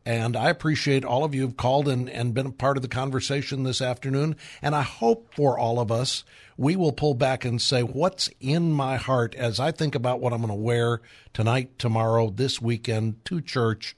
And 0.08 0.36
I 0.36 0.52
appreciate 0.52 1.04
all 1.04 1.24
of 1.24 1.34
you 1.34 1.42
who've 1.42 1.58
called 1.58 1.88
and, 1.88 2.08
and 2.08 2.34
been 2.34 2.46
a 2.46 2.52
part 2.52 2.78
of 2.78 2.84
the 2.84 2.88
conversation 2.88 3.64
this 3.64 3.82
afternoon. 3.82 4.36
And 4.62 4.76
I 4.76 4.84
hope 4.84 5.34
for 5.36 5.58
all 5.58 5.80
of 5.80 5.92
us, 5.92 6.24
we 6.58 6.76
will 6.76 6.92
pull 6.92 7.16
back 7.16 7.44
and 7.44 7.60
say, 7.60 7.82
what's 7.82 8.30
in 8.40 8.72
my 8.72 8.98
heart 8.98 9.34
as 9.34 9.60
I 9.60 9.72
think 9.72 9.96
about 9.96 10.20
what 10.20 10.32
I'm 10.32 10.42
going 10.42 10.50
to 10.50 10.56
wear 10.56 11.02
tonight, 11.34 11.80
tomorrow, 11.80 12.30
this 12.30 12.62
weekend 12.62 13.26
to 13.26 13.42
church? 13.42 13.96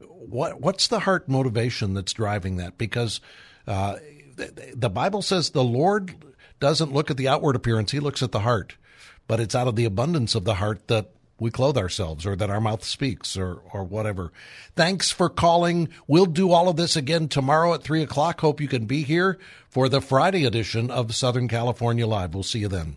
What, 0.00 0.60
what's 0.60 0.88
the 0.88 1.00
heart 1.00 1.28
motivation 1.28 1.94
that's 1.94 2.12
driving 2.12 2.56
that? 2.56 2.78
Because, 2.78 3.20
uh, 3.66 3.96
the, 4.36 4.72
the 4.74 4.90
Bible 4.90 5.22
says 5.22 5.50
the 5.50 5.64
Lord 5.64 6.14
doesn't 6.60 6.92
look 6.92 7.10
at 7.10 7.16
the 7.16 7.28
outward 7.28 7.56
appearance. 7.56 7.90
He 7.90 8.00
looks 8.00 8.22
at 8.22 8.32
the 8.32 8.40
heart, 8.40 8.76
but 9.26 9.40
it's 9.40 9.54
out 9.54 9.68
of 9.68 9.76
the 9.76 9.84
abundance 9.84 10.34
of 10.34 10.44
the 10.44 10.54
heart 10.54 10.88
that 10.88 11.10
we 11.40 11.50
clothe 11.50 11.78
ourselves 11.78 12.26
or 12.26 12.34
that 12.36 12.50
our 12.50 12.60
mouth 12.60 12.84
speaks 12.84 13.36
or, 13.36 13.60
or 13.72 13.84
whatever. 13.84 14.32
Thanks 14.74 15.10
for 15.10 15.28
calling. 15.28 15.88
We'll 16.06 16.26
do 16.26 16.50
all 16.50 16.68
of 16.68 16.76
this 16.76 16.96
again 16.96 17.28
tomorrow 17.28 17.74
at 17.74 17.82
three 17.82 18.02
o'clock. 18.02 18.40
Hope 18.40 18.60
you 18.60 18.68
can 18.68 18.86
be 18.86 19.02
here 19.02 19.38
for 19.68 19.88
the 19.88 20.00
Friday 20.00 20.44
edition 20.44 20.90
of 20.90 21.14
Southern 21.14 21.48
California 21.48 22.06
Live. 22.06 22.34
We'll 22.34 22.42
see 22.42 22.60
you 22.60 22.68
then. 22.68 22.96